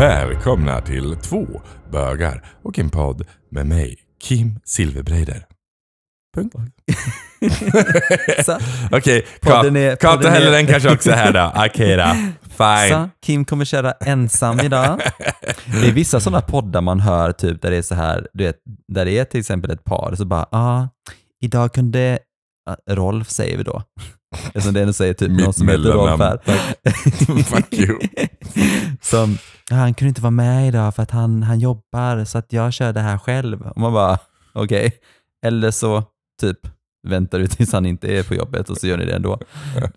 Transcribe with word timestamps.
Välkomna 0.00 0.80
till 0.80 1.16
två 1.16 1.46
bögar 1.92 2.44
och 2.62 2.78
en 2.78 2.90
podd 2.90 3.26
med 3.50 3.66
mig, 3.66 3.96
Kim 4.22 4.60
Silverbreider. 4.64 5.44
Punkt. 6.36 6.54
Okej, 8.92 9.26
Kata 9.40 9.62
podden 9.62 9.76
är- 9.76 10.30
Helleren 10.30 10.66
kanske 10.66 10.92
också 10.92 11.10
är 11.10 11.14
här 11.16 11.32
då. 11.32 11.52
Okej 11.66 11.96
då, 11.96 12.14
fine. 12.42 12.88
så, 12.88 13.08
Kim 13.26 13.44
kommer 13.44 13.64
köra 13.64 13.92
ensam 13.92 14.60
idag. 14.60 15.00
Det 15.82 15.88
är 15.88 15.92
vissa 15.92 16.20
sådana 16.20 16.40
poddar 16.40 16.80
man 16.80 17.00
hör 17.00 17.32
typ 17.32 17.62
där 17.62 17.70
det 17.70 17.76
är 17.76 17.82
så 17.82 17.94
här, 17.94 18.28
du 18.32 18.44
vet, 18.44 18.56
där 18.88 19.04
det 19.04 19.18
är 19.18 19.24
till 19.24 19.40
exempel 19.40 19.70
ett 19.70 19.84
par, 19.84 20.14
så 20.14 20.24
bara, 20.24 20.46
ja, 20.50 20.58
ah, 20.58 20.88
idag 21.42 21.72
kunde, 21.74 22.18
Rolf 22.90 23.30
säger 23.30 23.56
vi 23.56 23.62
då. 23.62 23.82
Eftersom 24.46 24.74
det 24.74 24.80
ändå 24.80 24.92
säger 24.92 25.14
typ 25.14 25.30
någon 25.30 25.52
som 25.52 25.68
heter 25.68 25.82
Rolf 25.82 26.20
här. 26.20 26.38
Fuck 27.42 27.74
you. 27.74 27.98
Som, 29.02 29.38
ja, 29.70 29.76
han 29.76 29.94
kunde 29.94 30.08
inte 30.08 30.20
vara 30.22 30.30
med 30.30 30.68
idag 30.68 30.94
för 30.94 31.02
att 31.02 31.10
han, 31.10 31.42
han 31.42 31.60
jobbar 31.60 32.24
så 32.24 32.38
att 32.38 32.52
jag 32.52 32.72
kör 32.72 32.92
det 32.92 33.00
här 33.00 33.18
själv. 33.18 33.62
Och 33.62 33.80
man 33.80 33.92
bara, 33.92 34.18
okej. 34.52 34.92
Eller 35.46 35.70
så 35.70 36.04
typ 36.40 36.58
väntar 37.08 37.38
du 37.38 37.46
tills 37.46 37.72
han 37.72 37.86
inte 37.86 38.08
är 38.08 38.22
på 38.22 38.34
jobbet 38.34 38.70
och 38.70 38.76
så 38.78 38.86
gör 38.86 38.96
ni 38.96 39.04
det 39.04 39.14
ändå. 39.16 39.40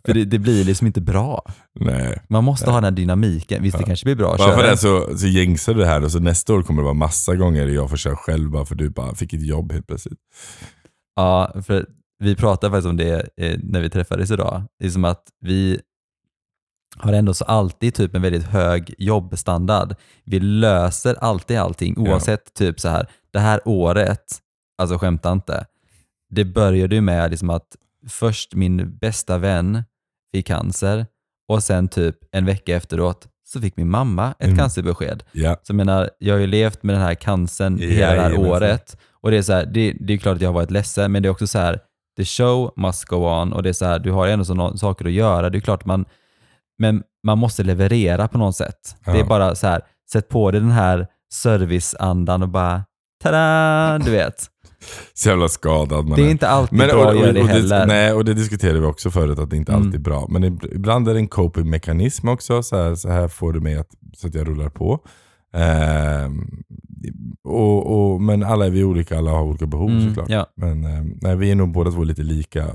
För 0.06 0.14
det, 0.14 0.26
det 0.26 0.40
blir 0.40 0.64
liksom 0.64 0.88
inte 0.88 1.02
bra. 1.02 1.42
Nej. 1.80 2.22
Man 2.30 2.44
måste 2.44 2.70
ha 2.70 2.76
den 2.78 2.84
här 2.84 2.92
dynamiken. 2.92 3.64
Visst, 3.64 3.78
det 3.78 3.84
kanske 3.84 4.06
blir 4.06 4.16
bra 4.16 4.32
att 4.32 4.38
Bara 4.38 4.52
för 4.54 4.62
köra. 4.62 4.72
det 4.72 4.78
så, 4.78 5.18
så 5.18 5.28
gängsar 5.28 5.74
du 5.74 5.80
det 5.80 5.86
här 5.88 6.04
och 6.04 6.12
så 6.12 6.20
nästa 6.20 6.54
år 6.54 6.62
kommer 6.64 6.82
det 6.82 6.86
vara 6.86 6.94
massa 6.94 7.36
gånger 7.36 7.68
jag 7.68 7.90
får 7.90 7.98
köra 7.98 8.16
själv 8.16 8.50
bara 8.52 8.66
för 8.66 8.76
du 8.76 8.90
bara 8.90 9.16
fick 9.16 9.34
ett 9.34 9.46
jobb 9.48 9.72
helt 9.72 9.88
plötsligt. 9.88 10.20
Ja, 11.16 11.54
för 11.66 11.86
vi 12.24 12.36
pratade 12.36 12.72
faktiskt 12.72 12.88
om 12.90 12.98
det 12.98 13.30
eh, 13.38 13.60
när 13.64 13.82
vi 13.82 13.90
träffades 13.90 14.32
idag. 14.32 14.64
Det 14.80 14.86
är 14.86 14.90
som 14.90 15.06
att 15.06 15.24
vi 15.40 15.80
har 16.98 17.14
ändå 17.14 17.34
så 17.34 17.46
alltid 17.46 17.96
typ 17.96 18.16
en 18.16 18.22
väldigt 18.22 18.44
hög 18.44 18.94
jobbstandard. 18.98 19.96
Vi 20.26 20.40
löser 20.40 21.16
alltid 21.16 21.58
allting 21.58 21.94
Ja. 21.98 22.12
oavsett 22.12 22.54
typ 22.54 22.80
så 22.80 22.90
här, 22.90 23.08
det 23.34 23.40
här 23.40 23.62
året, 23.66 24.24
alltså 24.78 24.98
skämta 24.98 25.32
inte, 25.32 25.66
det 26.30 26.46
började 26.46 26.96
ju 26.96 27.02
med 27.02 27.32
liksom 27.32 27.50
att 27.50 27.76
först 28.10 28.56
min 28.56 28.98
bästa 28.98 29.38
vän 29.38 29.84
fick 30.34 30.48
cancer 30.48 31.06
och 31.48 31.64
sen 31.64 31.88
typ 31.88 32.16
en 32.32 32.46
vecka 32.46 32.76
efteråt 32.76 33.28
så 33.46 33.62
fick 33.62 33.78
min 33.78 33.90
mamma 33.90 34.34
ett 34.40 34.46
Mm. 34.46 34.58
cancerbesked. 34.58 35.24
Ja. 35.32 35.52
Så 35.64 35.72
jag 35.72 35.76
menar, 35.76 36.10
jag 36.18 36.34
har 36.34 36.40
ju 36.40 36.48
levt 36.48 36.84
med 36.84 36.96
den 36.96 37.02
här 37.02 37.16
cancern 37.16 37.78
hela 37.80 37.90
det 37.90 38.06
här 38.06 38.16
Jajamensan. 38.30 38.46
året. 38.52 38.98
Och 39.12 39.32
det 39.32 39.38
är 39.38 39.42
så 39.42 39.54
här, 39.54 39.66
det, 39.66 39.94
det 40.00 40.14
är 40.14 40.18
klart 40.18 40.36
att 40.36 40.42
jag 40.42 40.50
har 40.50 40.54
varit 40.54 40.72
ledsen, 40.72 41.12
men 41.12 41.24
det 41.24 41.28
är 41.28 41.32
också 41.32 41.48
så 41.48 41.60
här, 41.60 41.80
the 42.18 42.26
show 42.26 42.74
must 42.78 43.06
go 43.06 43.16
on 43.42 43.54
och 43.54 43.64
det 43.64 43.70
är 43.70 43.74
så 43.74 43.86
här, 43.86 44.00
du 44.00 44.12
har 44.12 44.28
ändå 44.28 44.46
såna 44.46 44.78
saker 44.78 45.06
att 45.06 45.12
göra. 45.12 45.50
Det 45.50 45.58
är 45.58 45.60
klart 45.60 45.86
man, 45.86 46.06
men 46.80 47.04
man 47.24 47.38
måste 47.38 47.64
leverera 47.64 48.28
på 48.28 48.38
något 48.38 48.56
sätt. 48.56 48.96
Det 49.06 49.12
är 49.12 49.16
Ja. 49.16 49.26
bara 49.26 49.56
så 49.56 49.68
här, 49.68 49.82
sätt 50.12 50.30
på 50.30 50.52
dig 50.52 50.62
den 50.62 50.72
här 50.72 51.08
serviceandan 51.34 52.42
och 52.44 52.50
bara, 52.50 52.84
tada, 53.24 54.00
du 54.06 54.12
vet. 54.12 54.36
Så 55.14 55.30
jävla 55.30 55.50
skadad 55.50 56.06
man 56.08 56.18
Det 56.20 56.26
är 56.26 56.32
inte 56.32 56.48
alltid 56.50 56.78
Men, 56.80 56.88
bra 56.88 57.10
att 57.10 57.20
göra 57.20 57.32
det 57.32 57.42
och, 57.42 57.48
heller. 57.48 57.86
Nej, 57.88 58.14
och 58.14 58.26
det 58.26 58.34
diskuterade 58.34 58.80
vi 58.80 58.86
också 58.86 59.12
förut, 59.12 59.40
att 59.40 59.50
det 59.50 59.58
inte 59.58 59.72
Mm. 59.72 59.84
alltid 59.84 60.00
är 60.00 60.04
bra. 60.04 60.28
Men 60.30 60.44
ib- 60.46 60.76
ibland 60.76 61.08
är 61.10 61.14
det 61.14 61.20
en 61.20 61.28
coping-mekanism 61.28 62.28
också, 62.30 62.64
så 62.64 62.76
här, 62.84 62.96
så 62.96 63.10
här 63.10 63.28
får 63.28 63.54
du 63.54 63.60
mig 63.60 63.76
att, 63.78 63.88
så 64.18 64.28
att 64.28 64.36
jag 64.36 64.48
rullar 64.48 64.70
på. 64.70 65.00
Ehm, 65.54 66.48
och, 67.44 68.12
och, 68.14 68.22
men 68.22 68.44
alla 68.44 68.66
är 68.66 68.70
vi 68.70 68.84
olika, 68.84 69.18
alla 69.18 69.32
har 69.32 69.44
olika 69.44 69.66
behov 69.66 69.90
Mm, 69.90 70.08
såklart. 70.08 70.30
ja. 70.30 70.48
Men 70.56 70.86
ehm, 70.86 71.18
nej, 71.22 71.36
vi 71.36 71.52
är 71.52 71.56
nog 71.56 71.72
båda 71.72 71.92
två 71.92 72.04
lite 72.04 72.22
lika, 72.24 72.66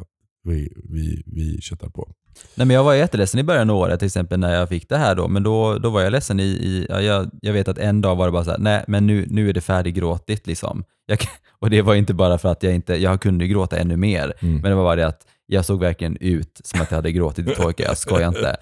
vi, 0.45 0.73
vi, 0.91 1.23
vi 1.27 1.61
köttar 1.61 1.89
på. 1.89 2.09
Nej, 2.55 2.67
men 2.67 2.75
jag 2.75 2.85
var 2.85 2.95
jätteledsen 2.95 3.41
i 3.41 3.43
början 3.43 3.71
av 3.71 3.77
året 3.77 3.99
till 3.99 4.07
exempel 4.07 4.41
när 4.41 4.55
jag 4.55 4.69
fick 4.69 4.89
det 4.89 4.97
här 4.97 5.15
då, 5.15 5.29
men 5.29 5.43
då, 5.43 5.79
då 5.79 5.91
var 5.91 6.01
jag 6.01 6.11
ledsen 6.13 6.41
i, 6.41 6.43
i 6.43 6.87
ja, 6.89 7.01
jag, 7.01 7.31
jag 7.43 7.53
vet 7.53 7.69
att 7.69 7.79
en 7.79 8.01
dag 8.01 8.17
var 8.17 8.27
det 8.27 8.33
bara 8.33 8.45
så 8.45 8.51
här, 8.51 8.59
nej 8.59 8.85
men 8.89 9.07
nu, 9.07 9.27
nu 9.31 9.49
är 9.49 9.53
det 9.53 9.61
färdiggråtigt 9.61 10.47
liksom. 10.47 10.85
Jag, 11.07 11.19
och 11.59 11.71
det 11.71 11.83
var 11.83 11.95
inte 11.95 12.15
bara 12.15 12.39
för 12.39 12.49
att 12.53 12.63
jag 12.63 12.75
inte, 12.75 12.95
jag 12.95 13.21
kunde 13.23 13.47
gråta 13.47 13.77
ännu 13.79 13.97
mer, 13.97 14.33
Mm. 14.41 14.55
men 14.55 14.63
det 14.71 14.75
var 14.75 14.85
bara 14.85 14.97
det 14.97 15.07
att 15.07 15.21
jag 15.47 15.65
såg 15.65 15.81
verkligen 15.81 16.17
ut 16.21 16.61
som 16.65 16.81
att 16.81 16.91
jag 16.91 16.97
hade 16.99 17.13
gråtit 17.13 17.47
i 17.47 17.49
veckor, 17.49 17.75
jag 17.79 17.99
skojar 17.99 18.29
inte. 18.29 18.57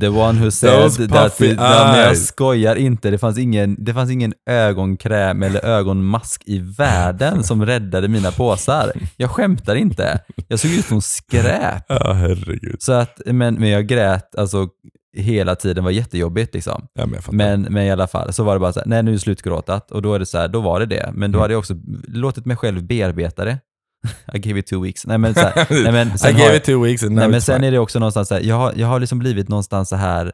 The 0.00 0.08
one 0.08 0.38
who 0.40 0.50
said 0.50 0.90
that, 1.08 1.40
ja, 1.40 1.92
men 1.92 2.00
jag 2.00 2.16
skojar 2.18 2.76
inte, 2.76 3.10
det 3.10 3.18
fanns, 3.18 3.38
ingen, 3.38 3.76
det 3.84 3.94
fanns 3.94 4.10
ingen 4.10 4.32
ögonkräm 4.50 5.42
eller 5.42 5.64
ögonmask 5.64 6.42
i 6.46 6.58
världen 6.58 7.44
som 7.44 7.66
räddade 7.66 8.08
mina 8.08 8.30
påsar. 8.30 8.92
Jag 9.16 9.30
skämtar 9.30 9.74
inte, 9.74 10.20
jag 10.48 10.58
såg 10.58 10.70
ut 10.70 10.84
som 10.84 11.02
skräp. 11.02 11.84
Ja, 11.88 12.12
herregud. 12.12 12.76
Så 12.78 12.92
att, 12.92 13.20
men, 13.26 13.54
men 13.54 13.68
jag 13.68 13.86
grät 13.86 14.34
alltså 14.36 14.68
hela 15.16 15.54
tiden, 15.54 15.84
var 15.84 15.90
jättejobbigt 15.90 16.54
liksom. 16.54 16.86
Ja, 16.94 17.06
men. 17.06 17.20
Men, 17.30 17.62
men 17.62 17.82
i 17.84 17.90
alla 17.90 18.06
fall, 18.06 18.32
så 18.32 18.44
var 18.44 18.54
det 18.54 18.60
bara 18.60 18.72
så 18.72 18.80
här, 18.80 18.86
nej 18.86 19.02
nu 19.02 19.10
är 19.10 19.12
det 19.12 19.18
slutgråtat 19.20 19.90
och 19.90 20.02
då 20.02 20.14
är 20.14 20.18
det 20.18 20.26
så 20.26 20.38
här, 20.38 20.48
då 20.48 20.60
var 20.60 20.80
det 20.80 20.86
det. 20.86 21.10
Men 21.12 21.32
då 21.32 21.36
Mm. 21.38 21.40
hade 21.42 21.54
jag 21.54 21.58
också 21.58 21.74
låtit 22.08 22.46
mig 22.46 22.56
själv 22.56 22.84
bearbeta 22.86 23.44
det. 23.44 23.58
I 24.34 24.38
gave 24.38 24.58
it 24.58 24.66
two 24.66 24.82
weeks. 24.82 25.06
Nej 25.06 25.18
men, 25.18 25.34
så 25.34 25.40
här, 25.40 25.66
nej, 25.82 25.92
men 25.92 26.08
I 26.14 26.18
sen, 26.18 26.32
gave 26.32 26.44
har, 26.48 26.56
it 26.56 26.64
two 26.64 26.82
weeks 26.82 27.02
and 27.02 27.12
nej, 27.12 27.28
men 27.28 27.42
sen 27.42 27.56
fine. 27.56 27.64
är 27.64 27.70
det 27.72 27.78
också 27.78 27.98
någonstans 27.98 28.28
så 28.28 28.34
här, 28.34 28.42
jag 28.42 28.56
har, 28.56 28.72
jag 28.76 28.86
har 28.86 29.00
liksom 29.00 29.18
blivit 29.18 29.48
någonstans 29.48 29.88
så 29.88 29.96
här 29.96 30.32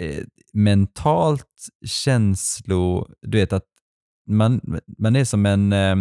eh, 0.00 0.24
mentalt 0.52 1.46
känslo, 1.86 3.08
du 3.22 3.38
vet 3.38 3.52
att 3.52 3.64
man, 4.30 4.60
man 4.98 5.16
är 5.16 5.24
som 5.24 5.46
en, 5.46 5.72
eh, 5.72 5.96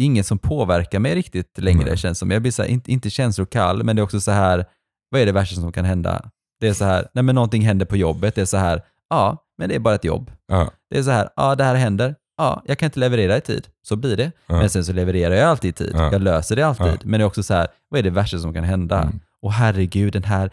ingen 0.00 0.24
som 0.24 0.38
påverkar 0.38 0.98
mig 0.98 1.14
riktigt 1.14 1.58
längre 1.58 1.84
Nej. 1.88 1.96
känns 1.96 2.18
som. 2.18 2.30
Jag 2.30 2.42
blir 2.42 2.52
så 2.52 2.62
här, 2.62 2.68
inte, 2.68 2.92
inte 2.92 3.10
känslokall, 3.10 3.82
men 3.84 3.96
det 3.96 4.00
är 4.00 4.04
också 4.04 4.20
så 4.20 4.30
här, 4.30 4.64
vad 5.10 5.20
är 5.20 5.26
det 5.26 5.32
värsta 5.32 5.60
som 5.60 5.72
kan 5.72 5.84
hända? 5.84 6.30
Det 6.60 6.68
är 6.68 6.72
så 6.74 6.84
här, 6.84 7.08
nej 7.14 7.24
men 7.24 7.34
någonting 7.34 7.62
händer 7.62 7.86
på 7.86 7.96
jobbet, 7.96 8.34
det 8.34 8.40
är 8.40 8.44
så 8.46 8.56
här, 8.56 8.82
ja, 9.10 9.44
men 9.58 9.68
det 9.68 9.74
är 9.74 9.78
bara 9.78 9.94
ett 9.94 10.04
jobb. 10.04 10.30
Ja, 10.46 10.70
Det 10.90 10.98
är 10.98 11.02
så 11.02 11.10
här, 11.10 11.28
ja 11.36 11.54
det 11.54 11.64
här 11.64 11.74
händer, 11.74 12.14
ja, 12.36 12.62
jag 12.66 12.78
kan 12.78 12.86
inte 12.86 13.00
leverera 13.00 13.36
i 13.36 13.40
tid, 13.40 13.68
så 13.82 13.96
blir 13.96 14.16
det. 14.16 14.32
Ja. 14.46 14.56
Men 14.56 14.70
sen 14.70 14.84
så 14.84 14.92
levererar 14.92 15.34
jag 15.34 15.48
alltid 15.48 15.68
i 15.68 15.72
tid, 15.72 15.90
Ja. 15.94 16.12
jag 16.12 16.22
löser 16.22 16.56
det 16.56 16.62
alltid. 16.62 16.86
Ja. 16.86 16.96
Men 17.04 17.20
det 17.20 17.24
är 17.24 17.26
också 17.26 17.42
så 17.42 17.54
här, 17.54 17.66
vad 17.88 17.98
är 17.98 18.02
det 18.02 18.10
värsta 18.10 18.38
som 18.38 18.54
kan 18.54 18.64
hända? 18.64 19.02
Mm. 19.02 19.20
Och 19.42 19.52
herregud, 19.52 20.12
den 20.12 20.24
här 20.24 20.50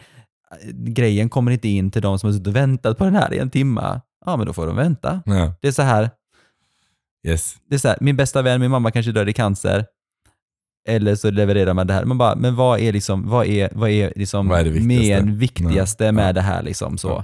eh, 0.52 0.70
grejen 0.74 1.30
kommer 1.30 1.52
inte 1.52 1.68
in 1.68 1.92
till 1.92 2.02
de 2.02 2.20
som 2.20 2.28
har 2.28 2.34
suttit 2.34 2.48
och 2.48 2.56
väntat 2.56 2.98
på 2.98 3.04
den 3.04 3.16
här 3.16 3.34
i 3.34 3.40
en 3.40 3.50
timme. 3.50 4.02
Ja, 4.26 4.38
men 4.38 4.46
då 4.48 4.54
får 4.54 4.68
de 4.68 4.76
vänta. 4.76 5.22
Det 5.62 5.68
är 5.68 5.72
så 5.72 5.82
här, 5.82 6.10
Yes. 7.28 7.56
det 7.70 7.76
är 7.76 7.80
så 7.80 7.88
här, 7.88 7.98
min 8.02 8.16
bästa 8.16 8.42
vän, 8.42 8.62
min 8.62 8.72
mamma 8.72 8.92
kanske 8.92 9.12
dör 9.12 9.30
i 9.30 9.34
cancer. 9.34 9.86
Eller 10.88 11.16
så 11.16 11.32
levererar 11.32 11.74
man 11.74 11.88
det 11.88 11.94
här. 11.94 12.06
Man 12.06 12.18
bara, 12.18 12.36
men 12.36 12.56
vad 12.56 12.80
är 12.80 12.94
liksom, 12.94 13.30
vad 13.30 13.46
är, 13.48 13.70
vad 13.74 13.90
är 13.90 14.14
liksom 14.16 14.48
Vad 14.48 14.60
är 14.60 14.64
det 14.64 14.70
viktigaste? 14.70 15.26
med 15.26 15.38
viktigaste 15.38 16.12
med 16.12 16.36
det 16.36 16.42
här 16.42 16.64
liksom 16.64 16.98
så. 16.98 17.18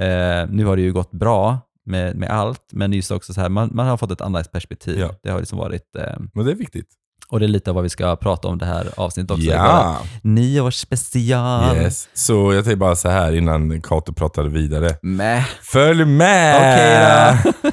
Eh, 0.00 0.46
nu 0.48 0.64
har 0.64 0.76
det 0.76 0.82
ju 0.82 0.92
gått 0.92 1.10
bra 1.10 1.58
med, 1.86 2.16
med 2.16 2.30
allt, 2.30 2.62
men 2.72 2.92
just 2.92 3.10
också 3.10 3.34
så 3.34 3.40
här, 3.40 3.48
man, 3.48 3.70
man 3.72 3.86
har 3.86 3.96
fått 3.96 4.10
ett 4.10 4.20
annat 4.20 4.52
perspektiv. 4.52 4.98
Ja. 4.98 5.10
Det 5.22 5.30
har 5.30 5.38
liksom 5.38 5.58
varit, 5.58 5.96
eh, 5.98 6.04
Men 6.34 6.44
det 6.44 6.50
är 6.50 6.56
viktigt. 6.56 6.86
och 7.28 7.40
det 7.40 7.46
är 7.46 7.48
lite 7.48 7.70
av 7.70 7.74
vad 7.74 7.82
vi 7.82 7.88
ska 7.90 8.16
prata 8.16 8.48
om 8.48 8.58
det 8.58 8.66
här 8.66 8.88
avsnittet 8.96 9.30
också. 9.30 9.42
Ja. 9.44 9.98
Nyårsspecial. 10.22 11.76
Yes. 11.76 12.08
Så 12.14 12.52
jag 12.54 12.64
tänkte 12.64 12.76
bara 12.76 12.96
så 12.96 13.08
här 13.08 13.32
innan 13.32 13.80
Kato 13.82 14.12
pratade 14.12 14.48
vidare. 14.48 14.96
Mäh. 15.02 15.44
Följ 15.62 16.04
med! 16.04 16.56
Okej 16.56 17.52
då. 17.62 17.70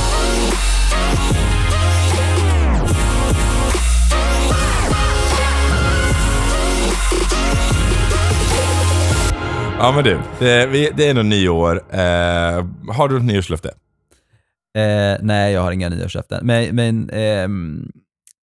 Ja 9.78 9.92
men 9.92 10.04
du, 10.04 10.18
det, 10.38 11.08
är 11.08 11.14
nog 11.14 11.24
nyår. 11.24 11.84
Eh, 11.90 12.66
har 12.94 13.08
du 13.08 13.16
ett 13.16 13.24
nyårslöfte? 13.24 13.68
Eh, 14.78 15.18
nej, 15.20 15.52
jag 15.52 15.62
har 15.62 15.72
inga 15.72 15.88
nyårslöften. 15.88 16.46
Men, 16.46 16.76
men 16.76 17.10
ehm, 17.10 17.90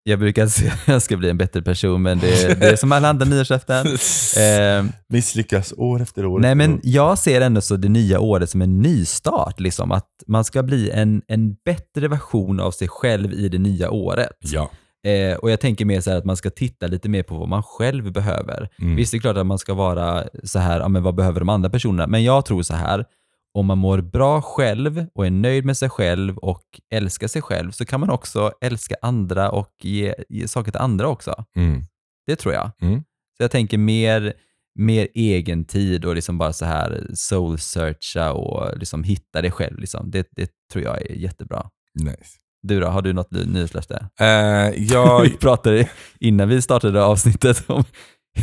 jag 0.02 0.19
brukar 0.19 0.46
säga 0.46 0.73
att 0.73 0.88
jag 0.88 1.02
ska 1.02 1.17
bli 1.17 1.31
en 1.31 1.38
bättre 1.38 1.62
person, 1.62 2.02
men 2.02 2.19
det, 2.19 2.61
det 2.61 2.67
är 2.67 2.76
som 2.76 2.93
alla 2.93 3.08
andra 3.08 3.26
nyårslöften. 3.26 3.87
Eh, 4.37 4.84
Misslyckas 5.08 5.73
år 5.76 6.02
efter 6.02 6.26
år. 6.26 6.40
nej, 6.40 6.50
efter 6.50 6.56
men 6.56 6.75
år. 6.75 6.81
jag 6.82 7.19
ser 7.19 7.40
ändå 7.40 7.61
så 7.61 7.76
det 7.76 7.88
nya 7.88 8.20
året 8.20 8.50
som 8.50 8.62
en 8.62 8.82
nystart. 8.82 9.61
Liksom, 9.61 9.93
att 9.93 10.08
man 10.26 10.44
ska 10.44 10.62
bli 10.62 10.90
en, 10.90 11.23
en 11.29 11.55
bättre 11.64 12.08
version 12.08 12.61
av 12.61 12.70
sig 12.70 12.88
själv 12.88 13.32
i 13.32 13.49
det 13.49 13.58
nya 13.58 13.90
året. 13.90 14.37
Ja. 14.38 14.70
Eh, 15.06 15.37
och 15.37 15.50
jag 15.50 15.60
tänker 15.60 15.84
mer 15.84 16.00
så 16.00 16.10
att 16.10 16.25
man 16.25 16.37
ska 16.37 16.50
titta 16.50 16.87
lite 16.87 17.08
mer 17.08 17.22
på 17.22 17.38
vad 17.38 17.49
man 17.49 17.62
själv 17.62 18.12
behöver. 18.12 18.69
Mm. 18.78 18.96
Visst, 18.96 19.12
det 19.12 19.19
är 19.19 19.20
klart 19.20 19.37
att 19.37 19.46
man 19.46 19.58
ska 19.58 19.75
vara 19.75 20.25
så 20.44 20.58
här, 20.58 20.81
ja, 20.81 20.88
men 20.88 21.02
vad 21.02 21.14
behöver 21.14 21.40
de 21.40 21.49
andra 21.49 21.70
personerna? 21.70 22.06
Men 22.06 22.25
jag 22.25 22.46
tror 22.46 22.62
så 22.62 22.75
här, 22.75 23.04
om 23.54 23.66
man 23.66 23.78
mår 23.78 24.00
bra 24.00 24.43
själv 24.43 25.06
och 25.14 25.26
är 25.26 25.31
nöjd 25.31 25.64
med 25.64 25.76
sig 25.76 25.90
själv 25.90 26.38
och 26.38 26.64
älskar 26.90 27.28
sig 27.28 27.43
själv 27.43 27.70
så 27.70 27.84
kan 27.84 28.00
man 28.00 28.10
också 28.10 28.52
älska 28.60 28.94
andra 29.02 29.50
och 29.50 29.75
ge, 29.82 30.14
ge 30.28 30.49
saker 30.49 30.70
till 30.70 30.81
andra 30.81 31.08
också. 31.08 31.44
Mm. 31.56 31.84
Det 32.26 32.37
tror 32.37 32.55
jag. 32.55 32.70
Mm. 32.81 33.00
Så 33.37 33.43
jag 33.43 33.50
tänker 33.50 33.78
mer, 33.78 34.32
mer 34.78 35.08
egen 35.14 35.64
tid 35.64 36.05
och 36.05 36.14
liksom 36.14 36.38
bara 36.38 36.52
så 36.52 36.64
här 36.64 37.06
soul-searcha 37.14 38.31
och 38.31 38.78
liksom 38.78 39.05
hitta 39.05 39.43
dig 39.43 39.50
själv. 39.50 39.78
Liksom. 39.78 40.10
Det, 40.10 40.28
det 40.31 40.50
tror 40.72 40.84
jag 40.84 41.02
är 41.02 41.14
jättebra. 41.14 41.70
Nice. 41.94 42.38
Du 42.62 42.81
då, 42.81 42.87
har 42.87 43.03
du 43.03 43.12
något 43.12 43.31
nyårslöfte? 43.31 43.94
Eh, 44.20 44.70
Vi 44.76 44.87
jag, 44.93 45.41
pratade 45.41 45.88
innan 46.20 46.49
vi 46.49 46.62
startade 46.62 47.05
avsnittet 47.05 47.64
om 47.67 47.85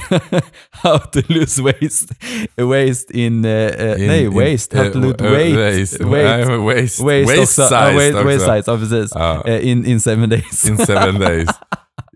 how 0.71 0.97
to 0.99 1.21
lose 1.27 1.61
waste, 1.63 2.15
waste 2.57 3.13
in, 3.19 3.45
eh, 3.45 4.01
In- 4.01 4.07
nej 4.07 4.23
in- 4.23 4.33
waste, 4.33 4.77
how 4.77 4.91
to 4.91 4.99
lose 4.99 5.25
eh, 5.25 5.31
weight, 5.31 5.55
waste, 5.55 6.05
waste, 6.05 7.03
waste, 7.03 7.03
waste 7.25 7.61
ja, 7.61 7.67
size 7.67 7.95
waste, 7.95 8.13
också. 8.13 8.23
waste 8.25 8.39
size, 8.39 8.71
ja 8.71 8.77
precis. 8.77 9.15
Eh, 9.45 9.67
in, 9.71 9.85
in 9.85 9.99
seven 9.99 10.29
days. 10.29 10.65
In 10.65 10.77
seven 10.77 11.19
days. 11.19 11.49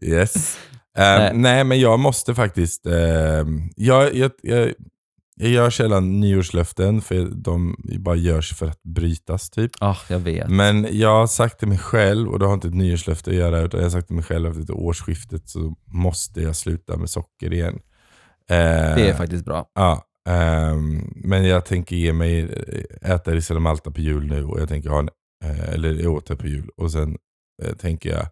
Yes. 0.01 0.57
Nej. 0.97 1.31
nej. 1.33 1.63
men 1.63 1.79
jag 1.79 1.99
måste 1.99 2.35
faktiskt... 2.35 2.85
jag, 3.75 4.15
jag, 4.15 4.31
jag, 4.41 4.73
jag 5.43 5.51
gör 5.51 5.69
sällan 5.69 6.19
nyårslöften 6.19 7.01
för 7.01 7.25
de 7.35 7.75
bara 7.99 8.15
görs 8.15 8.53
för 8.53 8.67
att 8.67 8.83
brytas 8.83 9.49
typ. 9.49 9.71
Ja, 9.79 9.97
jag 10.09 10.19
vet. 10.19 10.49
Men 10.49 10.87
jag 10.91 11.09
har 11.09 11.27
sagt 11.27 11.59
till 11.59 11.67
mig 11.67 11.77
själv, 11.77 12.29
och 12.29 12.39
det 12.39 12.45
har 12.45 12.53
inte 12.53 12.67
ett 12.67 12.73
nyårslöfte 12.73 13.29
att 13.29 13.35
göra, 13.35 13.59
utan 13.61 13.79
jag 13.79 13.85
har 13.85 13.91
sagt 13.91 14.07
till 14.07 14.15
mig 14.15 14.25
själv 14.25 14.47
efter 14.49 14.61
ett 14.63 14.69
årsskiftet 14.69 15.49
så 15.49 15.75
måste 15.85 16.41
jag 16.41 16.55
sluta 16.55 16.97
med 16.97 17.09
socker 17.09 17.53
igen. 17.53 17.79
Eh, 18.49 18.57
Det 18.95 19.09
är 19.09 19.13
faktiskt 19.13 19.45
bra. 19.45 19.65
Ja, 19.75 20.03
ehm, 20.29 21.13
men 21.15 21.45
jag 21.45 21.65
tänker 21.65 21.95
ge 21.95 22.13
mig, 22.13 22.49
äta 23.01 23.31
risotto 23.31 23.59
Malta 23.59 23.91
på 23.91 24.01
jul 24.01 24.25
nu 24.27 24.43
och 24.45 24.61
jag 24.61 24.69
tänker 24.69 24.89
ha 24.89 24.99
en, 24.99 25.09
eh, 25.45 25.69
eller 25.73 25.93
jag 25.93 26.13
åt 26.13 26.25
det 26.27 26.35
på 26.35 26.47
jul. 26.47 26.69
Och 26.77 26.91
sen 26.91 27.17
eh, 27.63 27.73
tänker 27.75 28.09
jag 28.09 28.27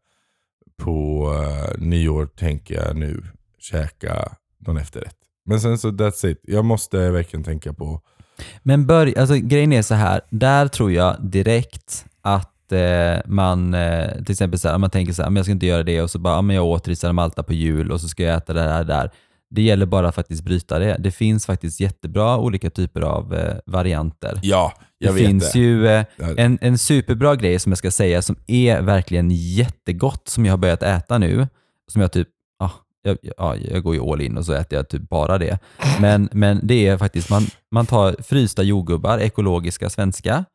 på 0.84 1.28
eh, 1.44 1.82
nyår 1.82 2.26
tänker 2.26 2.76
jag 2.76 2.96
nu 2.96 3.24
käka 3.60 4.36
någon 4.60 4.78
efterrätt. 4.78 5.16
Men 5.46 5.62
sen 5.62 5.78
så 5.78 5.90
that's 5.90 6.26
it. 6.26 6.40
Jag 6.44 6.66
måste 6.66 7.10
verkligen 7.10 7.44
tänka 7.44 7.74
på, 7.74 8.02
Men 8.64 8.88
börj, 8.88 9.16
alltså, 9.18 9.36
grejen 9.36 9.74
är 9.74 9.82
så 9.82 9.96
här, 9.96 10.22
där 10.30 10.68
tror 10.68 10.92
jag 10.92 11.16
direkt 11.22 12.06
att 12.22 12.72
eh, 12.72 13.18
man, 13.26 13.74
eh, 13.74 14.12
till 14.16 14.32
exempel 14.32 14.60
så 14.60 14.70
här, 14.70 14.78
man 14.78 14.90
tänker 14.90 15.14
så 15.14 15.24
här, 15.24 15.30
men 15.30 15.36
jag 15.36 15.46
ska 15.46 15.52
inte 15.52 15.66
göra 15.66 15.84
det 15.84 16.02
och 16.02 16.10
så 16.12 16.20
bara, 16.20 16.36
ja, 16.36 16.42
men 16.42 16.56
jag 16.56 16.66
åt 16.66 16.88
risad 16.88 17.16
Malta 17.16 17.44
på 17.44 17.54
jul 17.54 17.92
och 17.92 18.02
så 18.02 18.08
ska 18.08 18.24
jag 18.24 18.38
äta 18.38 18.54
det 18.54 18.62
här 18.62 18.84
där. 18.84 19.12
Det 19.50 19.62
gäller 19.62 19.86
bara 19.86 20.08
att 20.08 20.16
faktiskt 20.16 20.44
bryta 20.44 20.80
det. 20.80 20.96
Det 21.00 21.12
finns 21.12 21.46
faktiskt 21.46 21.80
jättebra 21.80 22.38
olika 22.38 22.70
typer 22.70 23.02
av 23.02 23.36
eh, 23.36 23.56
varianter. 23.66 24.40
ja, 24.44 24.74
jag 24.98 25.14
det 25.14 25.20
vet 25.20 25.28
finns 25.28 25.52
det. 25.52 25.60
ju 25.60 25.88
eh, 25.88 26.06
en, 26.38 26.58
en 26.62 26.78
superbra 26.78 27.36
grej 27.36 27.60
som 27.60 27.72
jag 27.72 27.78
ska 27.78 27.92
säga 27.92 28.22
som 28.22 28.36
är 28.48 28.82
verkligen 28.82 29.32
jättegott 29.32 30.28
som 30.28 30.46
jag 30.46 30.54
har 30.54 30.58
börjat 30.58 30.84
äta 30.84 31.18
nu. 31.18 31.48
Som 31.92 32.02
jag 32.02 32.12
typ, 32.12 32.28
ah, 32.28 32.32
jag, 33.04 33.18
ja, 33.38 33.56
jag 33.56 33.84
går 33.84 33.96
ju 33.96 34.02
all 34.02 34.22
in 34.22 34.38
och 34.38 34.46
så 34.46 34.54
äter 34.54 34.78
jag 34.78 34.90
typ 34.90 35.10
bara 35.10 35.38
det. 35.38 35.60
Men, 36.02 36.30
men 36.32 36.60
det 36.64 36.88
är 36.88 36.98
faktiskt, 36.98 37.30
man, 37.30 37.44
man 37.72 37.86
tar 37.86 38.16
frysta 38.24 38.64
jordgubbar, 38.64 39.20
ekologiska 39.20 39.90
svenska, 39.90 40.46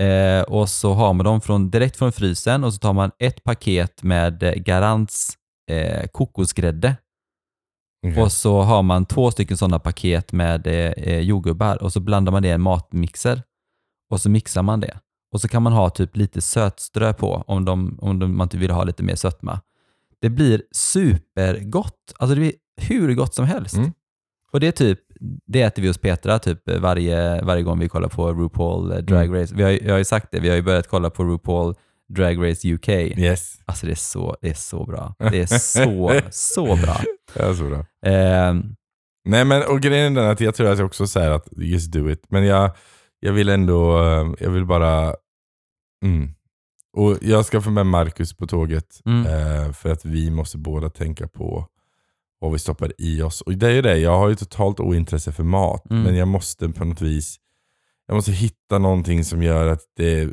eh, 0.00 0.42
och 0.42 0.68
så 0.68 0.92
har 0.92 1.12
man 1.12 1.24
dem 1.24 1.40
från, 1.40 1.70
direkt 1.70 1.96
från 1.96 2.12
frysen 2.12 2.64
och 2.64 2.74
så 2.74 2.78
tar 2.78 2.92
man 2.92 3.10
ett 3.18 3.44
paket 3.44 4.02
med 4.02 4.42
eh, 4.42 4.52
Garants 4.52 5.32
eh, 5.70 6.06
kokosgrädde 6.06 6.96
Okej. 8.06 8.22
och 8.22 8.32
så 8.32 8.62
har 8.62 8.82
man 8.82 9.06
två 9.06 9.30
stycken 9.30 9.56
sådana 9.56 9.78
paket 9.78 10.32
med 10.32 10.66
eh, 10.66 10.72
eh, 10.74 11.20
jordgubbar 11.20 11.82
och 11.82 11.92
så 11.92 12.00
blandar 12.00 12.32
man 12.32 12.42
det 12.42 12.48
i 12.48 12.52
en 12.52 12.60
matmixer 12.60 13.42
och 14.10 14.20
så 14.20 14.30
mixar 14.30 14.62
man 14.62 14.80
det. 14.80 14.98
Och 15.32 15.40
så 15.40 15.48
kan 15.48 15.62
man 15.62 15.72
ha 15.72 15.90
typ 15.90 16.16
lite 16.16 16.40
sötströ 16.40 17.12
på 17.12 17.44
om, 17.46 17.64
de, 17.64 17.98
om 18.00 18.18
de, 18.18 18.36
man 18.36 18.48
vill 18.52 18.70
ha 18.70 18.84
lite 18.84 19.02
mer 19.02 19.14
sötma. 19.14 19.60
Det 20.20 20.30
blir 20.30 20.62
supergott. 20.74 22.12
Alltså 22.16 22.34
det 22.34 22.40
blir 22.40 22.52
hur 22.80 23.14
gott 23.14 23.34
som 23.34 23.44
helst. 23.44 23.76
Mm. 23.76 23.92
Och 24.52 24.60
det 24.60 24.66
är 24.66 24.72
typ, 24.72 25.00
det 25.46 25.62
äter 25.62 25.82
vi 25.82 25.88
hos 25.88 25.98
Petra 25.98 26.38
typ 26.38 26.70
varje, 26.80 27.42
varje 27.42 27.62
gång 27.62 27.78
vi 27.78 27.88
kollar 27.88 28.08
på 28.08 28.32
RuPaul 28.32 28.92
eh, 28.92 28.98
Drag 28.98 29.24
Mm. 29.26 29.40
Race. 29.40 29.54
Vi 29.54 29.62
har, 29.62 29.70
jag 29.70 29.90
har 29.92 29.98
ju 29.98 30.04
sagt 30.04 30.28
det, 30.32 30.40
vi 30.40 30.48
har 30.48 30.56
ju 30.56 30.62
börjat 30.62 30.88
kolla 30.88 31.10
på 31.10 31.24
RuPaul 31.24 31.74
Drag 32.08 32.50
Race 32.50 32.68
UK. 32.74 32.88
Yes, 32.88 33.58
Alltså 33.64 33.86
det 33.86 33.92
är 33.92 33.96
så, 33.96 34.36
det 34.40 34.48
är 34.48 34.54
så 34.54 34.84
bra. 34.86 35.14
Det 35.30 35.40
är 35.40 35.46
så, 35.46 36.20
så 36.30 36.76
bra. 36.76 36.96
det 37.34 37.40
är 37.42 37.54
så 37.54 37.64
bra. 37.64 37.78
Eh, 38.06 38.54
Nej 39.28 39.44
men 39.44 39.62
och 39.70 39.80
grejen 39.80 40.16
är 40.16 40.30
att 40.32 40.40
jag 40.40 40.54
tror 40.54 40.68
att 40.72 40.78
jag 40.78 40.86
också 40.86 41.06
säger 41.06 41.30
att 41.30 41.48
just 41.56 41.92
do 41.92 42.10
it. 42.10 42.24
Men 42.28 42.44
jag, 42.46 42.70
jag 43.20 43.32
vill 43.32 43.48
ändå, 43.48 43.98
eh, 43.98 44.32
jag 44.40 44.50
vill 44.50 44.64
bara, 44.66 45.14
mm. 46.04 46.30
Och 46.94 47.18
jag 47.20 47.44
ska 47.44 47.60
få 47.60 47.70
med 47.70 47.86
Marcus 47.86 48.36
på 48.36 48.46
tåget. 48.46 49.00
Mm. 49.06 49.26
Eh, 49.26 49.72
för 49.72 49.92
att 49.92 50.04
vi 50.04 50.30
måste 50.30 50.58
båda 50.58 50.90
tänka 50.90 51.28
på 51.28 51.66
vad 52.38 52.52
vi 52.52 52.58
stoppar 52.58 52.92
i 52.98 53.22
oss. 53.22 53.40
Och 53.40 53.52
det 53.52 53.66
är 53.66 53.70
ju 53.70 53.82
det, 53.82 53.98
jag 53.98 54.18
har 54.18 54.28
ju 54.28 54.34
totalt 54.34 54.80
ointresse 54.80 55.32
för 55.32 55.42
mat. 55.42 55.90
Mm. 55.90 56.02
Men 56.02 56.16
jag 56.16 56.28
måste 56.28 56.68
på 56.68 56.84
något 56.84 57.00
vis, 57.00 57.36
jag 58.06 58.14
måste 58.14 58.32
hitta 58.32 58.78
någonting 58.78 59.24
som 59.24 59.42
gör 59.42 59.66
att 59.66 59.80
det 59.96 60.20
är 60.20 60.30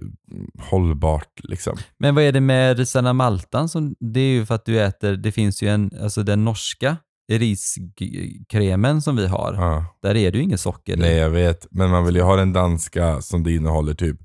hållbart. 0.60 1.40
Liksom. 1.44 1.78
Men 1.98 2.16
vad 2.16 2.24
är 2.24 2.32
det 2.32 2.42
med 2.42 2.78
risarna 2.78 3.14
maltan? 3.14 3.70
Som, 3.70 3.96
det 4.00 4.20
är 4.20 4.34
ju 4.34 4.46
för 4.46 4.56
att 4.56 4.66
du 4.66 4.82
äter, 4.82 5.16
det 5.16 5.32
finns 5.32 5.64
ju 5.64 5.68
en, 5.68 5.92
alltså 6.02 6.24
den 6.24 6.46
norska 6.46 6.98
riskremen 7.32 9.02
som 9.02 9.16
vi 9.16 9.28
har. 9.28 9.54
Ja. 9.54 9.86
Där 10.02 10.16
är 10.18 10.32
det 10.32 10.38
ju 10.38 10.44
inget 10.44 10.60
socker. 10.60 10.98
Nej 10.98 11.16
jag 11.16 11.30
vet, 11.30 11.68
men 11.72 11.90
man 11.90 12.06
vill 12.06 12.16
ju 12.16 12.22
ha 12.22 12.36
den 12.36 12.54
danska 12.54 13.22
som 13.22 13.44
det 13.44 13.52
innehåller 13.52 13.94
typ 13.94 14.18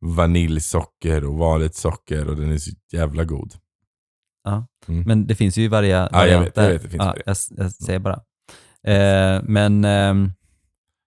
vaniljsocker 0.00 1.24
och 1.24 1.34
vanligt 1.34 1.74
socker 1.74 2.28
och 2.28 2.36
den 2.36 2.52
är 2.52 2.58
så 2.58 2.70
jävla 2.92 3.24
god. 3.24 3.54
Ja. 4.44 4.66
Mm. 4.88 5.02
Men 5.06 5.26
det 5.26 5.34
finns 5.34 5.58
ju 5.58 5.68
varje 5.68 5.90
jag 5.90 6.10
variant 6.12 6.46
vet, 6.46 6.56
jag 6.56 6.68
vet, 6.68 6.82
det 6.82 6.88
finns 6.88 7.04
ja, 7.04 7.16
jag, 7.26 7.36
jag 7.56 7.72
säger 7.72 7.98
bara. 7.98 8.20
Eh, 8.86 9.42
men 9.42 9.84
ehm, 9.84 10.32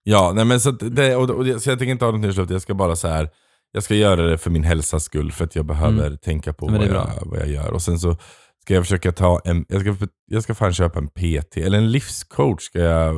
Ja, 0.03 0.31
nej 0.35 0.45
men 0.45 0.59
så, 0.59 0.71
det, 0.71 1.15
och, 1.15 1.29
och, 1.29 1.45
så 1.45 1.69
jag 1.69 1.79
tänker 1.79 1.91
inte 1.91 2.05
ha 2.05 2.11
något 2.11 2.21
nyårslöfte, 2.21 2.53
jag 2.53 2.61
ska 2.61 2.73
bara 2.73 2.95
så 2.95 3.07
här. 3.07 3.29
Jag 3.71 3.83
ska 3.83 3.95
göra 3.95 4.21
det 4.21 4.37
för 4.37 4.49
min 4.49 4.63
hälsas 4.63 5.03
skull, 5.03 5.31
för 5.31 5.45
att 5.45 5.55
jag 5.55 5.65
behöver 5.65 6.15
tänka 6.15 6.53
på 6.53 6.67
Mm. 6.67 6.79
Vad 6.79 6.89
jag, 6.89 7.09
vad 7.25 7.39
jag 7.39 7.47
gör. 7.47 7.71
Och 7.71 7.81
sen 7.81 7.99
så 7.99 8.17
ska 8.61 8.73
jag 8.73 8.83
försöka 8.83 9.11
ta 9.11 9.41
en, 9.45 9.65
jag 9.69 9.81
ska, 9.81 10.07
jag 10.25 10.43
ska 10.43 10.55
fan 10.55 10.73
köpa 10.73 10.99
en 10.99 11.07
PT, 11.07 11.57
eller 11.57 11.77
en 11.77 11.91
livscoach 11.91 12.61
ska 12.61 12.79
jag 12.79 13.15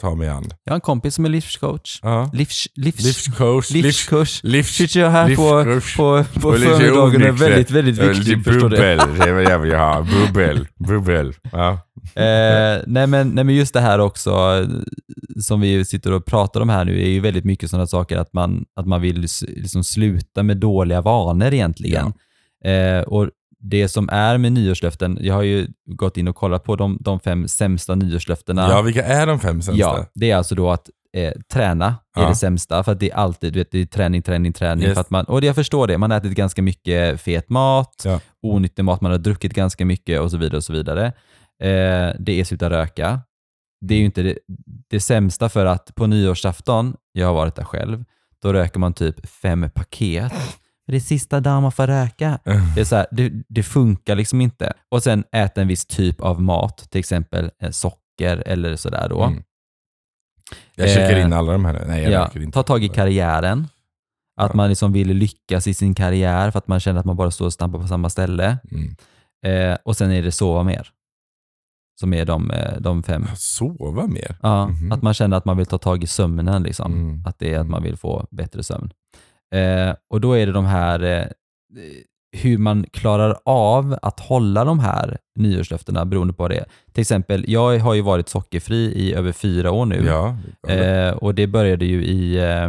ta 0.00 0.14
mig 0.14 0.28
an. 0.28 0.44
jag 0.64 0.72
har 0.72 0.74
en 0.76 0.80
kompis 0.80 1.14
som 1.14 1.24
är 1.24 1.28
livscoach. 1.28 1.98
Ja. 2.02 2.30
Livs, 2.32 2.66
livs, 2.74 3.04
Livscoach, 3.04 3.70
livs, 3.70 3.84
livskurs. 3.84 4.40
livs, 4.44 4.68
Sitter 4.74 5.00
jag 5.00 5.10
här 5.10 5.36
på, 5.36 5.62
livscoach. 5.70 5.96
på, 6.34 6.40
på 6.40 6.52
lite 6.52 6.66
förmiddagen 6.66 7.22
är 7.22 7.32
väldigt, 7.32 7.70
väldigt 7.70 7.98
Ja, 7.98 8.04
viktig. 8.08 8.36
lite 8.38 8.50
Förstår 8.52 8.68
du? 8.68 8.76
Bubbel, 8.76 8.98
det 9.18 9.24
är 9.28 9.32
vad 9.32 9.42
jag 9.42 9.58
vill 9.58 9.74
ha. 9.74 10.02
Bubbel, 10.26 10.66
bubbel. 10.88 11.34
Ja. 11.52 11.70
Eh, 12.14 12.82
nej, 12.86 13.06
men, 13.06 13.28
nej 13.28 13.44
men 13.44 13.54
just 13.54 13.74
det 13.74 13.80
här 13.80 13.98
också, 13.98 14.30
eh, 14.30 14.68
som 15.42 15.60
vi 15.60 15.84
sitter 15.84 16.12
och 16.12 16.24
pratar 16.26 16.60
om 16.60 16.68
här 16.68 16.84
nu, 16.84 17.02
är 17.02 17.08
ju 17.08 17.20
väldigt 17.20 17.44
mycket 17.44 17.70
sådana 17.70 17.86
saker 17.86 18.16
att 18.18 18.32
man, 18.32 18.64
att 18.76 18.86
man 18.86 19.00
vill 19.00 19.20
liksom 19.48 19.84
sluta 19.84 20.42
med 20.42 20.56
dåliga 20.56 21.00
vanor 21.00 21.54
egentligen. 21.54 22.12
Eh, 22.64 23.00
och 23.00 23.28
det 23.60 23.88
som 23.88 24.08
är 24.12 24.38
med 24.38 24.52
nyårslöften, 24.52 25.18
jag 25.20 25.34
har 25.34 25.42
ju 25.42 25.66
gått 25.86 26.16
in 26.16 26.28
och 26.28 26.36
kollat 26.36 26.64
på 26.64 26.76
de, 26.76 26.98
de 27.00 27.20
fem 27.20 27.48
sämsta 27.48 27.94
nyårslöftena. 27.94 28.68
ja, 28.70 28.82
vilka 28.82 29.04
är 29.04 29.26
de 29.26 29.40
fem 29.40 29.62
sämsta? 29.62 29.80
Ja, 29.80 30.06
det 30.14 30.30
är 30.30 30.36
alltså 30.36 30.54
då 30.54 30.70
att 30.70 30.90
eh, 31.16 31.32
träna 31.52 31.86
är 32.16 32.22
Ja. 32.22 32.28
det 32.28 32.34
sämsta, 32.34 32.82
för 32.84 32.92
att 32.92 33.00
det 33.00 33.10
är 33.10 33.14
alltid 33.14 33.52
du 33.52 33.58
vet, 33.58 33.70
det 33.70 33.78
är 33.78 33.86
träning, 33.86 34.22
träning, 34.22 34.52
träning. 34.52 34.84
Yes. 34.84 34.94
För 34.94 35.00
att 35.00 35.10
man, 35.10 35.24
och 35.24 35.44
jag 35.44 35.54
förstår 35.54 35.86
det, 35.86 35.98
man 35.98 36.10
har 36.10 36.18
ätit 36.18 36.32
ganska 36.34 36.62
mycket 36.62 37.20
fet 37.20 37.48
mat, 37.50 38.02
Ja. 38.04 38.20
onyttig 38.42 38.84
mat, 38.84 39.00
man 39.00 39.10
har 39.10 39.18
druckit 39.18 39.54
ganska 39.54 39.84
mycket 39.84 40.20
och 40.20 40.30
så 40.30 40.36
vidare. 40.36 40.56
och 40.56 40.64
så 40.64 40.72
vidare. 40.72 41.06
Eh, 41.62 42.14
det 42.18 42.40
är 42.40 42.44
sluta 42.44 42.70
röka. 42.70 43.20
Det 43.86 43.94
är 43.94 43.98
ju 43.98 44.04
inte 44.04 44.22
det, 44.22 44.38
det 44.90 45.00
sämsta 45.00 45.48
för 45.48 45.66
att 45.66 45.94
på 45.94 46.06
nyårsafton, 46.06 46.96
jag 47.12 47.26
har 47.26 47.34
varit 47.34 47.54
där 47.54 47.64
själv, 47.64 48.04
då 48.42 48.52
röker 48.52 48.78
man 48.80 48.92
typ 48.94 49.28
fem 49.28 49.70
paket. 49.74 50.32
Det 50.90 50.96
är 50.96 51.00
sista 51.00 51.40
dagen 51.40 51.62
man 51.62 51.72
får 51.72 51.86
röka. 51.86 52.38
Det, 52.74 52.80
är 52.80 52.84
så 52.84 52.96
här, 52.96 53.06
det, 53.10 53.32
det 53.48 53.62
funkar 53.62 54.16
liksom 54.16 54.40
inte. 54.40 54.72
Och 54.88 55.02
sen 55.02 55.24
äta 55.32 55.60
en 55.60 55.68
viss 55.68 55.86
typ 55.86 56.20
av 56.20 56.42
mat, 56.42 56.90
till 56.90 56.98
exempel 56.98 57.50
eh, 57.62 57.70
socker 57.70 58.42
eller 58.46 58.76
sådär 58.76 59.06
då. 59.08 59.22
Mm. 59.24 59.42
Jag 60.74 60.88
checkar 60.88 61.16
Eh, 61.16 61.24
in 61.24 61.32
alla 61.32 61.52
de 61.52 61.64
här. 61.64 61.84
Nej, 61.86 62.02
jag 62.02 62.12
Ja, 62.12 62.30
inte. 62.40 62.52
ta 62.52 62.62
tag 62.62 62.84
i 62.84 62.88
karriären. 62.88 63.68
Att 64.40 64.50
Ja. 64.50 64.56
man 64.56 64.68
liksom 64.68 64.92
vill 64.92 65.08
lyckas 65.08 65.66
i 65.66 65.74
sin 65.74 65.94
karriär 65.94 66.50
för 66.50 66.58
att 66.58 66.68
man 66.68 66.80
känner 66.80 67.00
att 67.00 67.06
man 67.06 67.16
bara 67.16 67.30
står 67.30 67.46
och 67.46 67.52
stampar 67.52 67.78
på 67.78 67.86
samma 67.88 68.10
ställe. 68.10 68.58
Mm. 68.70 68.96
Eh, 69.72 69.78
och 69.84 69.96
sen 69.96 70.10
är 70.12 70.22
det 70.22 70.32
sova 70.32 70.62
mer. 70.62 70.88
Som 72.00 72.14
är 72.14 72.24
de, 72.24 72.50
eh, 72.50 72.80
de 72.80 73.02
fem. 73.02 73.26
Sova 73.36 74.06
mer? 74.06 74.36
Ja, 74.42 74.66
Mhm. 74.68 74.92
Att 74.92 75.02
man 75.02 75.14
känner 75.14 75.36
att 75.36 75.44
man 75.44 75.56
vill 75.56 75.66
ta 75.66 75.78
tag 75.78 76.04
i 76.04 76.06
sömnen. 76.06 76.62
Liksom. 76.62 76.92
Mm. 76.92 77.22
Att 77.26 77.38
det 77.38 77.54
är 77.54 77.58
att 77.58 77.68
man 77.68 77.82
vill 77.82 77.96
få 77.96 78.26
bättre 78.30 78.62
sömn. 78.62 78.90
Eh, 79.54 79.94
och 80.10 80.20
då 80.20 80.32
är 80.32 80.46
det 80.46 80.52
de 80.52 80.64
här, 80.64 81.00
eh, 81.02 81.26
hur 82.36 82.58
man 82.58 82.84
klarar 82.92 83.36
av 83.44 83.98
att 84.02 84.20
hålla 84.20 84.64
de 84.64 84.78
här 84.78 85.18
nyårslöftena 85.38 86.04
beroende 86.04 86.32
på 86.34 86.42
vad 86.42 86.50
det 86.50 86.56
är. 86.56 86.66
Till 86.92 87.00
exempel, 87.00 87.44
jag 87.48 87.78
har 87.78 87.94
ju 87.94 88.00
varit 88.00 88.28
sockerfri 88.28 88.76
i 88.76 89.14
över 89.14 89.32
fyra 89.32 89.70
år 89.70 89.86
nu. 89.86 90.04
Ja. 90.06 90.36
Eh, 90.68 91.12
och 91.12 91.34
det 91.34 91.46
började 91.46 91.84
ju 91.84 92.04
i, 92.04 92.36
eh, 92.36 92.64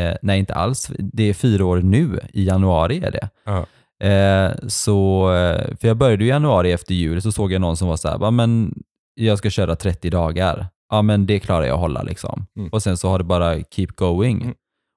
eh, 0.00 0.16
nej 0.22 0.38
inte 0.38 0.54
alls, 0.54 0.90
det 0.98 1.22
är 1.22 1.34
fyra 1.34 1.64
år 1.64 1.76
nu, 1.80 2.20
i 2.32 2.44
januari 2.44 3.02
är 3.04 3.10
det. 3.10 3.28
Ja. 3.44 3.66
Eh, 4.06 4.52
så, 4.68 5.32
eh, 5.34 5.76
för 5.80 5.88
jag 5.88 5.96
började 5.96 6.24
i 6.24 6.28
januari 6.28 6.72
efter 6.72 6.94
jul, 6.94 7.22
så 7.22 7.32
såg 7.32 7.52
jag 7.52 7.60
någon 7.60 7.76
som 7.76 7.88
var 7.88 7.96
så 7.96 8.08
här, 8.08 8.18
"Va, 8.18 8.30
men 8.30 8.74
jag 9.14 9.38
ska 9.38 9.50
köra 9.50 9.76
30 9.76 10.10
dagar. 10.10 10.66
Ja 10.90 11.02
men 11.02 11.26
det 11.26 11.38
klarar 11.40 11.64
jag 11.66 11.74
att 11.74 11.80
hålla 11.80 12.02
liksom. 12.02 12.46
Mm. 12.56 12.68
Och 12.72 12.82
sen 12.82 12.96
så 12.96 13.08
har 13.08 13.18
det 13.18 13.24
bara 13.24 13.54
keep 13.70 13.88
going. 13.96 14.42
Mm. 14.42 14.54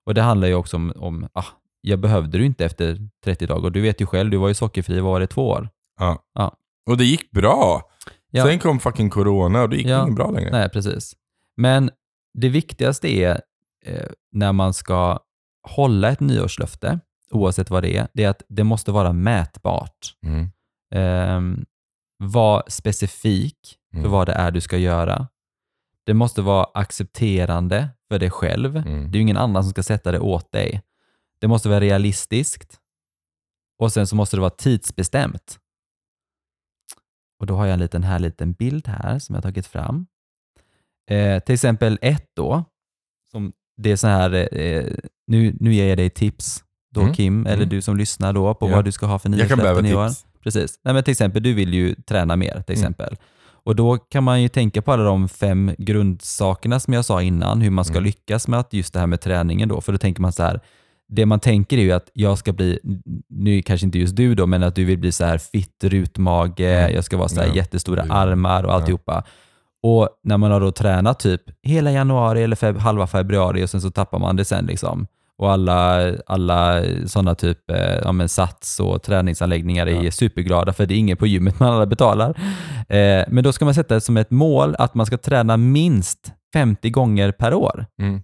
Och 0.09 0.15
det 0.15 0.21
handlar 0.21 0.47
ju 0.47 0.53
också 0.53 0.77
om, 0.77 0.93
om 0.95 1.27
ah, 1.33 1.45
jag 1.81 1.99
behövde 1.99 2.37
ju 2.37 2.45
inte 2.45 2.65
efter 2.65 2.97
30 3.23 3.45
dagar. 3.47 3.69
Du 3.69 3.81
vet 3.81 4.01
ju 4.01 4.05
själv, 4.05 4.29
du 4.29 4.37
var 4.37 4.47
ju 4.47 4.53
sockerfri, 4.53 4.99
var 4.99 5.19
det, 5.19 5.27
två 5.27 5.47
år? 5.47 5.69
Ja. 5.99 6.23
Ja. 6.33 6.55
Och 6.89 6.97
det 6.97 7.05
gick 7.05 7.31
bra. 7.31 7.81
Ja. 8.31 8.45
Sen 8.45 8.59
kom 8.59 8.79
fucking 8.79 9.09
corona 9.09 9.61
och 9.61 9.69
det 9.69 9.77
gick 9.77 9.87
Ja. 9.87 10.03
inget 10.03 10.15
bra 10.15 10.31
längre. 10.31 10.51
Nej, 10.51 10.69
precis. 10.69 11.13
Men 11.57 11.91
det 12.33 12.49
viktigaste 12.49 13.07
är 13.07 13.41
eh, 13.85 14.09
när 14.31 14.53
man 14.53 14.73
ska 14.73 15.19
hålla 15.67 16.09
ett 16.09 16.19
nyårslöfte, 16.19 16.99
oavsett 17.31 17.69
vad 17.69 17.83
det 17.83 17.97
är, 17.97 18.07
det 18.13 18.23
är 18.23 18.29
att 18.29 18.41
det 18.49 18.63
måste 18.63 18.91
vara 18.91 19.13
mätbart. 19.13 20.15
Mm. 20.25 20.49
Eh, 20.95 21.63
var 22.23 22.63
specifik 22.67 23.57
för 23.91 23.99
Mm. 23.99 24.11
vad 24.11 24.27
det 24.27 24.33
är 24.33 24.51
du 24.51 24.61
ska 24.61 24.77
göra. 24.77 25.27
Det 26.05 26.13
måste 26.13 26.41
vara 26.41 26.67
accepterande 26.73 27.89
för 28.11 28.19
dig 28.19 28.29
själv. 28.29 28.77
Mm. 28.77 29.11
Det 29.11 29.15
är 29.15 29.19
ju 29.19 29.21
ingen 29.21 29.37
annan 29.37 29.63
som 29.63 29.71
ska 29.71 29.83
sätta 29.83 30.11
det 30.11 30.19
åt 30.19 30.51
dig. 30.51 30.81
Det 31.41 31.47
måste 31.47 31.69
vara 31.69 31.79
realistiskt. 31.79 32.79
Och 33.79 33.93
sen 33.93 34.07
så 34.07 34.15
måste 34.15 34.37
det 34.37 34.41
vara 34.41 34.49
tidsbestämt. 34.49 35.59
Och 37.39 37.45
då 37.45 37.55
har 37.55 37.65
jag 37.65 37.73
en 37.73 37.79
liten 37.79 38.03
här 38.03 38.19
liten 38.19 38.53
bild 38.53 38.87
här 38.87 39.19
som 39.19 39.35
jag 39.35 39.43
tagit 39.43 39.67
fram. 39.67 40.07
Eh, 41.09 41.39
till 41.43 41.53
exempel 41.53 41.99
ett 42.01 42.29
då, 42.35 42.63
som 43.31 43.53
det 43.77 43.91
är 43.91 43.95
så 43.95 44.07
här, 44.07 44.55
eh, 44.57 44.85
nu, 45.27 45.55
nu 45.59 45.73
ger 45.73 45.87
jag 45.89 45.97
dig 45.97 46.09
tips 46.09 46.63
då 46.93 47.01
Mm, 47.01 47.13
Kim, 47.13 47.45
eller 47.45 47.55
mm. 47.57 47.69
du 47.69 47.81
som 47.81 47.97
lyssnar 47.97 48.33
då 48.33 48.53
på 48.53 48.69
Ja. 48.69 48.75
vad 48.75 48.85
du 48.85 48.91
ska 48.91 49.05
ha 49.05 49.19
för 49.19 49.29
nyårslöften 49.29 49.85
i 49.85 49.93
år. 49.95 50.09
Precis. 50.43 50.79
Nej, 50.83 50.93
men 50.93 51.03
till 51.03 51.11
exempel, 51.11 51.43
du 51.43 51.53
vill 51.53 51.73
ju 51.73 51.95
träna 51.95 52.35
mer 52.35 52.51
till 52.51 52.75
Mm. 52.75 52.81
exempel. 52.81 53.17
Och 53.63 53.75
då 53.75 53.97
kan 53.97 54.23
man 54.23 54.41
ju 54.41 54.47
tänka 54.49 54.81
på 54.81 54.91
alla 54.93 55.03
de 55.03 55.29
fem 55.29 55.71
grundsakerna 55.77 56.79
som 56.79 56.93
jag 56.93 57.05
sa 57.05 57.21
innan, 57.21 57.61
hur 57.61 57.69
man 57.69 57.85
ska 57.85 57.93
Mm. 57.93 58.03
lyckas 58.03 58.47
med 58.47 58.59
att 58.59 58.73
just 58.73 58.93
det 58.93 58.99
här 58.99 59.07
med 59.07 59.21
träningen 59.21 59.69
då. 59.69 59.81
För 59.81 59.91
då 59.91 59.97
tänker 59.97 60.21
man 60.21 60.31
så 60.31 60.43
här, 60.43 60.59
det 61.09 61.25
man 61.25 61.39
tänker 61.39 61.77
är 61.77 61.81
ju 61.81 61.91
att 61.91 62.09
jag 62.13 62.37
ska 62.37 62.53
bli, 62.53 62.79
nu 63.29 63.61
kanske 63.61 63.85
inte 63.85 63.99
just 63.99 64.15
du 64.15 64.35
då, 64.35 64.45
men 64.45 64.63
att 64.63 64.75
du 64.75 64.85
vill 64.85 64.97
bli 64.99 65.11
så 65.11 65.25
här 65.25 65.37
fit, 65.37 65.83
rutmage, 65.83 66.59
Mm. 66.59 66.93
jag 66.95 67.03
ska 67.03 67.17
vara 67.17 67.29
så 67.29 67.39
här 67.41 67.47
Ja. 67.47 67.53
jättestora 67.55 68.05
Det- 68.05 68.13
armar 68.13 68.63
och 68.63 68.69
ja. 68.69 68.73
alltihopa. 68.75 69.23
Och 69.83 70.09
när 70.23 70.37
man 70.37 70.51
har 70.51 70.59
då 70.61 70.71
tränat 70.71 71.19
typ 71.19 71.41
hela 71.63 71.91
januari 71.91 72.43
eller 72.43 72.55
feb- 72.55 72.77
halva 72.77 73.07
februari 73.07 73.63
och 73.65 73.69
sen 73.69 73.81
så 73.81 73.91
tappar 73.91 74.19
man 74.19 74.35
det 74.35 74.45
sen 74.45 74.65
liksom. 74.65 75.07
Och 75.39 75.51
alla, 75.51 76.11
alla 76.27 76.81
sådana 77.05 77.35
typ 77.35 77.71
eh, 77.71 77.95
ja, 78.03 78.11
men 78.11 78.29
sats 78.29 78.79
och 78.79 79.03
träningsanläggningar 79.03 79.87
är 79.87 80.03
Ja. 80.03 80.11
superglada 80.11 80.73
för 80.73 80.85
det 80.85 80.93
är 80.93 80.97
ingen 80.97 81.17
på 81.17 81.27
gymmet 81.27 81.59
man 81.59 81.73
alla 81.73 81.85
betalar. 81.85 82.29
Eh, 82.89 83.23
men 83.27 83.43
då 83.43 83.51
ska 83.51 83.65
man 83.65 83.73
sätta 83.73 83.93
det 83.95 84.01
som 84.01 84.17
ett 84.17 84.31
mål 84.31 84.75
att 84.79 84.93
man 84.95 85.05
ska 85.05 85.17
träna 85.17 85.57
minst 85.57 86.33
50 86.53 86.89
gånger 86.89 87.31
per 87.31 87.53
år. 87.53 87.85
Mm. 88.01 88.15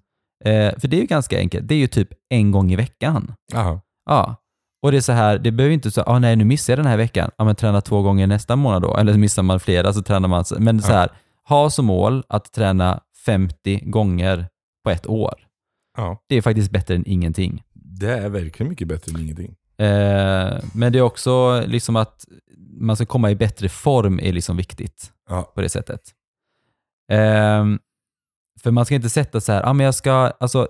Eh, 0.46 0.80
för 0.80 0.88
det 0.88 0.98
är 0.98 1.02
ju 1.02 1.08
ganska 1.08 1.38
enkelt. 1.40 1.68
Det 1.68 1.76
är 1.76 1.80
ju 1.80 1.88
typ 1.88 2.10
en 2.30 2.52
gång 2.52 2.72
i 2.72 2.76
veckan. 2.76 3.34
Jaha. 3.54 3.80
Ja. 4.10 4.36
Och 4.84 4.92
det 4.92 4.98
är 4.98 5.02
så 5.02 5.12
här, 5.12 5.38
det 5.38 5.52
behöver 5.52 5.74
inte 5.74 5.92
så, 5.92 6.02
ah, 6.02 6.20
nej 6.20 6.36
nu 6.36 6.46
missar 6.46 6.74
jag 6.74 6.80
den 6.80 6.86
här 6.86 6.98
veckan. 6.98 7.32
Ja 7.38 7.44
men 7.46 7.56
träna 7.56 7.82
två 7.82 8.02
gånger 8.02 8.28
nästa 8.28 8.56
månad 8.56 8.82
då. 8.82 8.98
Eller 8.98 9.14
missar 9.14 9.44
man 9.44 9.60
flera 9.60 9.94
så 9.94 10.02
tränar 10.04 10.28
man. 10.28 10.46
så- 10.46 10.56
Men 10.60 10.82
så 10.82 10.92
Ja. 10.92 10.96
här, 10.98 11.10
ha 11.50 11.70
som 11.70 11.86
mål 11.86 12.24
att 12.30 12.52
träna 12.54 13.00
50 13.26 13.80
gånger 13.86 14.48
på 14.84 14.90
ett 14.92 15.08
år. 15.08 15.34
Ja. 15.96 16.24
Det 16.30 16.36
är 16.36 16.42
faktiskt 16.42 16.72
bättre 16.72 16.96
än 16.96 17.04
ingenting. 17.08 17.64
Det 17.74 18.12
är 18.14 18.30
verkligen 18.30 18.70
mycket 18.70 18.88
bättre 18.88 19.12
än 19.16 19.22
ingenting. 19.22 19.56
Eh, 19.78 20.64
men 20.74 20.92
det 20.94 20.98
är 21.00 21.02
också 21.02 21.64
liksom 21.68 21.96
att 21.96 22.26
man 22.80 22.96
ska 22.96 23.06
komma 23.06 23.32
i 23.32 23.36
bättre 23.36 23.70
form 23.70 24.20
är 24.20 24.34
liksom 24.34 24.58
viktigt 24.58 25.12
Ja. 25.30 25.52
på 25.56 25.62
det 25.62 25.70
sättet. 25.70 26.02
Ehm, 27.12 27.80
för 28.64 28.72
man 28.72 28.86
ska 28.86 28.96
inte 28.96 29.10
sätta 29.10 29.42
så 29.42 29.52
här, 29.52 29.64
ah, 29.70 29.74
men 29.74 29.86
jag 29.86 29.96
ska, 29.96 30.12
alltså, 30.40 30.68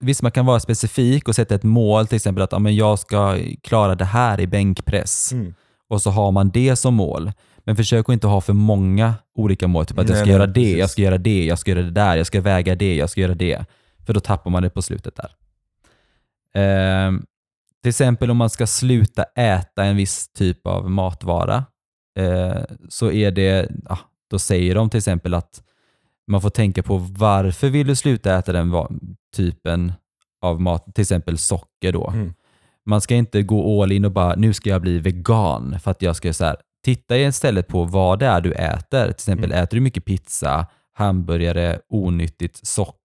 visst 0.00 0.22
man 0.22 0.32
kan 0.32 0.46
vara 0.46 0.60
specifik 0.60 1.28
och 1.28 1.34
sätta 1.34 1.54
ett 1.54 1.62
mål, 1.62 2.06
till 2.06 2.16
exempel 2.16 2.42
att 2.42 2.52
ah, 2.52 2.58
men 2.58 2.76
jag 2.76 2.98
ska 2.98 3.38
klara 3.62 3.94
det 3.94 4.04
här 4.04 4.40
i 4.40 4.46
bänkpress. 4.46 5.32
Mm. 5.32 5.54
Och 5.88 6.02
så 6.02 6.10
har 6.10 6.32
man 6.32 6.50
det 6.50 6.76
som 6.76 6.94
mål. 6.94 7.32
Men 7.64 7.76
försök 7.76 8.08
att 8.08 8.12
inte 8.12 8.26
ha 8.26 8.40
för 8.40 8.52
många 8.52 9.14
olika 9.34 9.68
mål. 9.68 9.86
Typ 9.86 9.98
att 9.98 10.08
jag 10.08 10.14
Nej, 10.14 10.18
ska 10.20 10.26
nej, 10.26 10.32
göra 10.32 10.46
det, 10.46 10.52
precis. 10.54 10.78
jag 10.78 10.90
ska 10.90 11.02
göra 11.02 11.18
det, 11.18 11.44
jag 11.44 11.58
ska 11.58 11.70
göra 11.70 11.82
det 11.82 11.90
där, 11.90 12.16
jag 12.16 12.26
ska 12.26 12.40
väga 12.40 12.74
det, 12.74 12.96
jag 12.96 13.10
ska 13.10 13.20
göra 13.20 13.34
det. 13.34 13.64
För 14.06 14.14
då 14.14 14.20
tappar 14.20 14.50
man 14.50 14.62
det 14.62 14.70
på 14.70 14.82
slutet 14.82 15.16
där. 15.16 15.36
Ehm, 16.54 17.26
till 17.82 17.88
exempel 17.88 18.30
om 18.30 18.36
man 18.36 18.50
ska 18.50 18.66
sluta 18.66 19.22
äta 19.22 19.84
en 19.84 19.96
viss 19.96 20.28
typ 20.32 20.66
av 20.66 20.90
matvara, 20.90 21.64
eh, 22.18 22.62
så 22.88 23.12
är 23.12 23.30
det, 23.30 23.70
ja, 23.88 23.98
då 24.30 24.38
säger 24.38 24.74
de 24.74 24.90
till 24.90 24.98
exempel 24.98 25.34
att 25.34 25.62
man 26.26 26.42
får 26.42 26.50
tänka 26.50 26.82
på 26.82 26.96
varför 26.98 27.68
vill 27.68 27.86
du 27.86 27.96
sluta 27.96 28.38
äta 28.38 28.52
den 28.52 28.72
typen 29.36 29.92
av 30.42 30.60
mat, 30.60 30.94
till 30.94 31.02
exempel 31.02 31.38
socker 31.38 31.92
då. 31.92 32.10
Mm. 32.10 32.34
Man 32.86 33.00
ska 33.00 33.14
inte 33.14 33.42
gå 33.42 33.82
all 33.82 33.92
in 33.92 34.04
och 34.04 34.12
bara, 34.12 34.34
nu 34.34 34.52
ska 34.52 34.70
jag 34.70 34.82
bli 34.82 34.98
vegan 34.98 35.80
för 35.80 35.90
att 35.90 36.02
jag 36.02 36.16
ska 36.16 36.32
så 36.32 36.44
här, 36.44 36.56
titta 36.84 37.18
istället 37.18 37.68
på 37.68 37.84
vad 37.84 38.18
det 38.18 38.26
är 38.26 38.40
du 38.40 38.52
äter. 38.52 39.02
Till 39.02 39.10
exempel 39.10 39.52
äter 39.52 39.76
du 39.76 39.80
mycket 39.80 40.04
pizza, 40.04 40.66
hamburgare, 40.92 41.80
onyttigt 41.88 42.66
socker, 42.66 43.01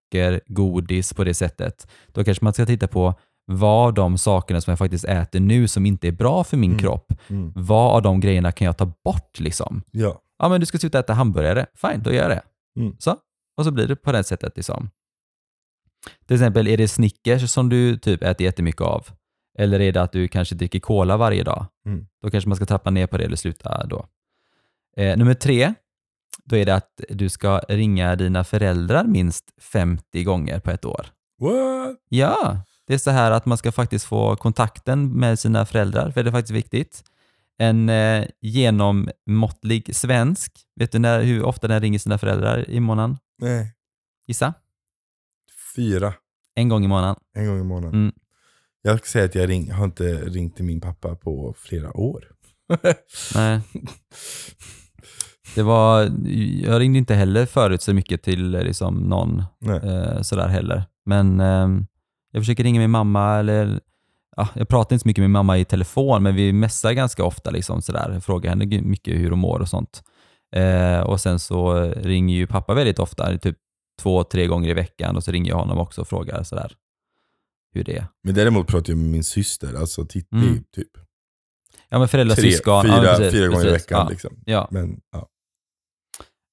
godis 0.47 1.13
på 1.13 1.23
det 1.23 1.33
sättet. 1.33 1.87
Då 2.07 2.23
kanske 2.23 2.43
man 2.43 2.53
ska 2.53 2.65
titta 2.65 2.87
på 2.87 3.13
vad 3.45 3.95
de 3.95 4.17
sakerna 4.17 4.61
som 4.61 4.71
jag 4.71 4.79
faktiskt 4.79 5.05
äter 5.05 5.39
nu 5.39 5.67
som 5.67 5.85
inte 5.85 6.07
är 6.07 6.11
bra 6.11 6.43
för 6.43 6.57
min 6.57 6.71
Mm. 6.71 6.79
kropp, 6.81 7.13
Mm. 7.27 7.53
vad 7.55 7.95
av 7.95 8.01
de 8.01 8.19
grejerna 8.19 8.51
kan 8.51 8.65
jag 8.65 8.77
ta 8.77 8.85
bort 8.85 9.39
liksom? 9.39 9.81
Ja. 9.91 10.21
Ja, 10.39 10.49
men 10.49 10.59
du 10.59 10.65
ska 10.65 10.77
sluta 10.77 10.99
äta 10.99 11.13
hamburgare. 11.13 11.65
Fine, 11.75 12.03
då 12.03 12.11
gör 12.13 12.21
jag 12.21 12.29
det. 12.31 12.41
Mm. 12.81 12.95
Så. 12.99 13.15
Och 13.57 13.65
så 13.65 13.71
blir 13.71 13.87
det 13.87 13.95
på 13.95 14.11
det 14.11 14.23
sättet. 14.23 14.53
Liksom. 14.57 14.89
Till 16.27 16.35
exempel, 16.35 16.67
är 16.67 16.77
det 16.77 16.87
Snickers 16.87 17.49
som 17.51 17.69
du 17.69 17.97
typ 17.97 18.23
äter 18.23 18.45
jättemycket 18.45 18.81
av? 18.81 19.07
Eller 19.59 19.79
är 19.79 19.91
det 19.91 20.01
att 20.01 20.11
du 20.11 20.27
kanske 20.27 20.55
dricker 20.55 20.79
cola 20.79 21.17
varje 21.17 21.43
dag? 21.43 21.65
Mm. 21.85 22.07
Då 22.21 22.29
kanske 22.29 22.47
man 22.49 22.55
ska 22.55 22.65
trappa 22.65 22.89
ner 22.89 23.07
på 23.07 23.17
det 23.17 23.23
eller 23.25 23.35
sluta 23.35 23.85
då. 23.87 24.05
Eh, 24.97 25.17
nummer 25.17 25.33
tre, 25.33 25.73
då 26.43 26.55
är 26.55 26.65
det 26.65 26.75
att 26.75 27.01
du 27.09 27.29
ska 27.29 27.59
ringa 27.59 28.15
dina 28.15 28.43
föräldrar 28.43 29.03
minst 29.03 29.45
50 29.61 30.23
gånger 30.23 30.59
på 30.59 30.71
ett 30.71 30.85
år. 30.85 31.07
What? 31.39 31.97
Ja, 32.09 32.61
det 32.87 32.93
är 32.93 32.97
så 32.97 33.11
här 33.11 33.31
att 33.31 33.45
man 33.45 33.57
ska 33.57 33.71
faktiskt 33.71 34.05
få 34.05 34.35
kontakten 34.35 35.19
med 35.19 35.39
sina 35.39 35.65
föräldrar, 35.65 36.11
för 36.11 36.23
det 36.23 36.29
är 36.29 36.31
faktiskt 36.31 36.55
viktigt. 36.55 37.03
En 37.57 37.89
eh, 37.89 38.25
genommåttlig 38.41 39.95
svensk, 39.95 40.51
vet 40.75 40.91
du 40.91 40.99
när, 40.99 41.21
hur 41.21 41.43
ofta 41.43 41.67
den 41.67 41.81
ringer 41.81 41.99
sina 41.99 42.17
föräldrar 42.17 42.69
i 42.69 42.79
månaden? 42.79 43.17
Nej. 43.41 43.73
Gissa? 44.27 44.53
Fyra. 45.75 46.13
En 46.55 46.69
gång 46.69 46.85
i 46.85 46.87
månaden. 46.87 47.15
En 47.35 47.47
gång 47.47 47.59
i 47.59 47.63
månaden. 47.63 48.01
Mm. 48.01 48.13
Jag 48.81 48.99
ska 48.99 49.07
säga 49.07 49.25
att 49.25 49.35
jag 49.35 49.49
ring, 49.49 49.71
har 49.71 49.85
inte 49.85 50.15
ringt 50.15 50.55
till 50.55 50.65
min 50.65 50.81
pappa 50.81 51.15
på 51.15 51.55
flera 51.57 51.97
år. 51.97 52.31
Nej. 53.35 53.61
Det 55.55 55.63
var, 55.63 56.01
jag 56.63 56.79
ringde 56.79 56.99
inte 56.99 57.15
heller 57.15 57.45
förut 57.45 57.81
så 57.81 57.93
mycket 57.93 58.23
till 58.23 58.49
liksom 58.51 58.95
någon 58.95 59.43
eh, 59.83 60.21
sådär 60.21 60.47
heller. 60.47 60.83
Men 61.05 61.39
eh, 61.39 61.69
jag 62.31 62.41
försöker 62.41 62.63
ringa 62.63 62.79
min 62.81 62.91
mamma 62.91 63.35
eller 63.35 63.79
ja, 64.35 64.47
jag 64.55 64.67
pratar 64.67 64.95
inte 64.95 65.03
så 65.03 65.07
mycket 65.07 65.21
med 65.21 65.29
mamma 65.29 65.57
i 65.57 65.65
telefon 65.65 66.23
men 66.23 66.35
vi 66.35 66.53
messar 66.53 66.91
ganska 66.93 67.23
ofta 67.23 67.51
liksom 67.51 67.81
sådär. 67.81 68.09
Jag 68.13 68.23
frågar 68.23 68.49
henne 68.49 68.81
mycket 68.81 69.15
hur 69.19 69.29
hon 69.29 69.39
mår 69.39 69.59
och 69.59 69.69
sånt. 69.69 70.03
Eh, 70.55 70.99
och 70.99 71.21
sen 71.21 71.39
så 71.39 71.81
ringer 71.83 72.35
ju 72.35 72.47
pappa 72.47 72.73
väldigt 72.73 72.99
ofta, 72.99 73.37
typ 73.37 73.57
två, 74.01 74.23
tre 74.23 74.47
gånger 74.47 74.69
i 74.69 74.73
veckan 74.73 75.15
och 75.15 75.23
så 75.23 75.31
ringer 75.31 75.49
jag 75.51 75.57
honom 75.57 75.77
också 75.77 76.01
och 76.01 76.07
frågar 76.07 76.43
sådär 76.43 76.71
hur 77.73 77.83
det 77.83 77.97
är. 77.97 78.07
Men 78.23 78.35
däremot 78.35 78.67
pratar 78.67 78.91
jag 78.93 78.97
med 78.97 79.09
min 79.11 79.23
syster, 79.23 79.73
alltså 79.79 80.05
Titti, 80.05 80.27
Mm. 80.35 80.63
typ. 80.75 80.87
Ja 81.89 81.99
men 81.99 82.07
föräldrar, 82.07 82.35
Tre, 82.35 82.51
syskon. 82.51 82.83
fyra, 82.83 83.03
ja, 83.03 83.15
precis, 83.17 83.31
fyra 83.31 83.47
gånger 83.47 83.65
i 83.65 83.69
precis. 83.71 83.85
veckan. 83.87 83.99
Ja, 84.05 84.09
Liksom. 84.09 84.35
ja. 84.45 84.67
Men, 84.71 84.99
ja. 85.11 85.27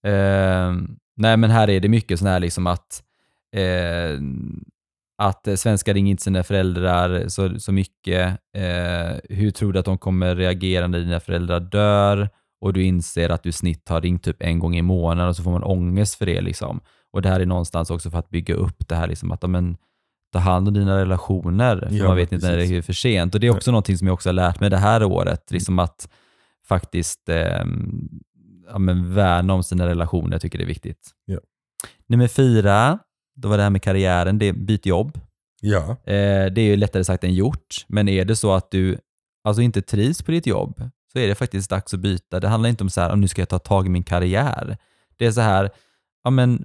Eh, 0.04 0.74
nej, 1.16 1.36
men 1.36 1.50
här 1.50 1.70
är 1.70 1.80
det 1.80 1.88
mycket 1.88 2.18
sån 2.18 2.28
här 2.28 2.40
liksom 2.40 2.66
att, 2.66 3.02
eh, 3.56 4.20
att 5.18 5.58
svenskar 5.58 5.94
ringer 5.94 6.10
inte 6.10 6.22
sina 6.22 6.42
föräldrar 6.42 7.28
så, 7.28 7.60
så 7.60 7.72
mycket. 7.72 8.38
Eh, 8.56 9.36
hur 9.36 9.50
tror 9.50 9.72
du 9.72 9.78
att 9.78 9.84
de 9.84 9.98
kommer 9.98 10.36
reagera 10.36 10.86
när 10.86 10.98
dina 10.98 11.20
föräldrar 11.20 11.60
dör? 11.60 12.28
Och 12.60 12.72
du 12.72 12.82
inser 12.82 13.30
att 13.30 13.42
du 13.42 13.48
i 13.48 13.52
snitt 13.52 13.88
har 13.88 14.00
ringt 14.00 14.22
typ 14.22 14.36
en 14.42 14.58
gång 14.58 14.76
i 14.76 14.82
månaden 14.82 15.28
och 15.28 15.36
så 15.36 15.42
får 15.42 15.50
man 15.50 15.62
ångest 15.62 16.14
för 16.14 16.26
det. 16.26 16.40
Liksom. 16.40 16.80
Och 17.12 17.22
det 17.22 17.28
här 17.28 17.40
är 17.40 17.46
någonstans 17.46 17.90
också 17.90 18.10
för 18.10 18.18
att 18.18 18.30
bygga 18.30 18.54
upp 18.54 18.88
det 18.88 18.94
här, 18.94 19.06
liksom 19.06 19.32
att 19.32 19.42
ja, 19.42 19.48
men, 19.48 19.76
ta 20.32 20.38
hand 20.38 20.68
om 20.68 20.74
dina 20.74 20.98
relationer. 21.00 21.86
För 21.88 21.96
Ja, 21.96 22.08
man 22.08 22.16
vet 22.16 22.32
inte 22.32 22.50
när 22.50 22.56
det 22.56 22.66
är 22.66 22.82
för 22.82 22.92
sent. 22.92 23.34
Och 23.34 23.40
det 23.40 23.46
är 23.46 23.50
också 23.50 23.70
någonting 23.70 23.98
som 23.98 24.06
jag 24.06 24.14
också 24.14 24.28
har 24.28 24.34
lärt 24.34 24.60
mig 24.60 24.70
det 24.70 24.76
här 24.76 25.04
året. 25.04 25.50
Liksom 25.50 25.78
att 25.78 26.08
faktiskt 26.68 27.28
eh, 27.28 27.64
ja, 28.68 28.78
men 28.78 29.14
värna 29.14 29.54
om 29.54 29.62
sina 29.62 29.86
relationer. 29.86 30.32
Jag 30.32 30.42
tycker 30.42 30.58
det 30.58 30.64
är 30.64 30.68
viktigt. 30.68 31.10
Ja. 31.24 31.38
Nummer 32.08 32.28
fyra, 32.28 32.98
då 33.36 33.48
var 33.48 33.56
det 33.56 33.62
här 33.62 33.70
med 33.70 33.82
karriären. 33.82 34.38
Det 34.38 34.46
är 34.48 34.52
byt 34.52 34.86
jobb. 34.86 35.18
ja. 35.60 35.90
Eh, 35.90 36.46
det 36.52 36.60
är 36.60 36.64
ju 36.64 36.76
lättare 36.76 37.04
sagt 37.04 37.24
än 37.24 37.34
gjort. 37.34 37.84
Men 37.88 38.08
är 38.08 38.24
det 38.24 38.36
så 38.36 38.52
att 38.52 38.70
du 38.70 38.98
alltså 39.44 39.62
inte 39.62 39.82
trivs 39.82 40.22
på 40.22 40.30
ditt 40.30 40.46
jobb 40.46 40.90
så 41.12 41.18
är 41.18 41.28
det 41.28 41.34
faktiskt 41.34 41.70
dags 41.70 41.94
att 41.94 42.00
byta. 42.00 42.40
Det 42.40 42.48
handlar 42.48 42.70
inte 42.70 42.84
om 42.84 42.90
så 42.90 43.00
här, 43.00 43.12
om 43.12 43.20
nu 43.20 43.28
ska 43.28 43.40
jag 43.40 43.48
ta 43.48 43.58
tag 43.58 43.86
i 43.86 43.88
min 43.90 44.02
karriär. 44.04 44.76
Det 45.16 45.26
är 45.26 45.32
så 45.32 45.40
här, 45.40 45.70
ja 46.24 46.30
men 46.30 46.64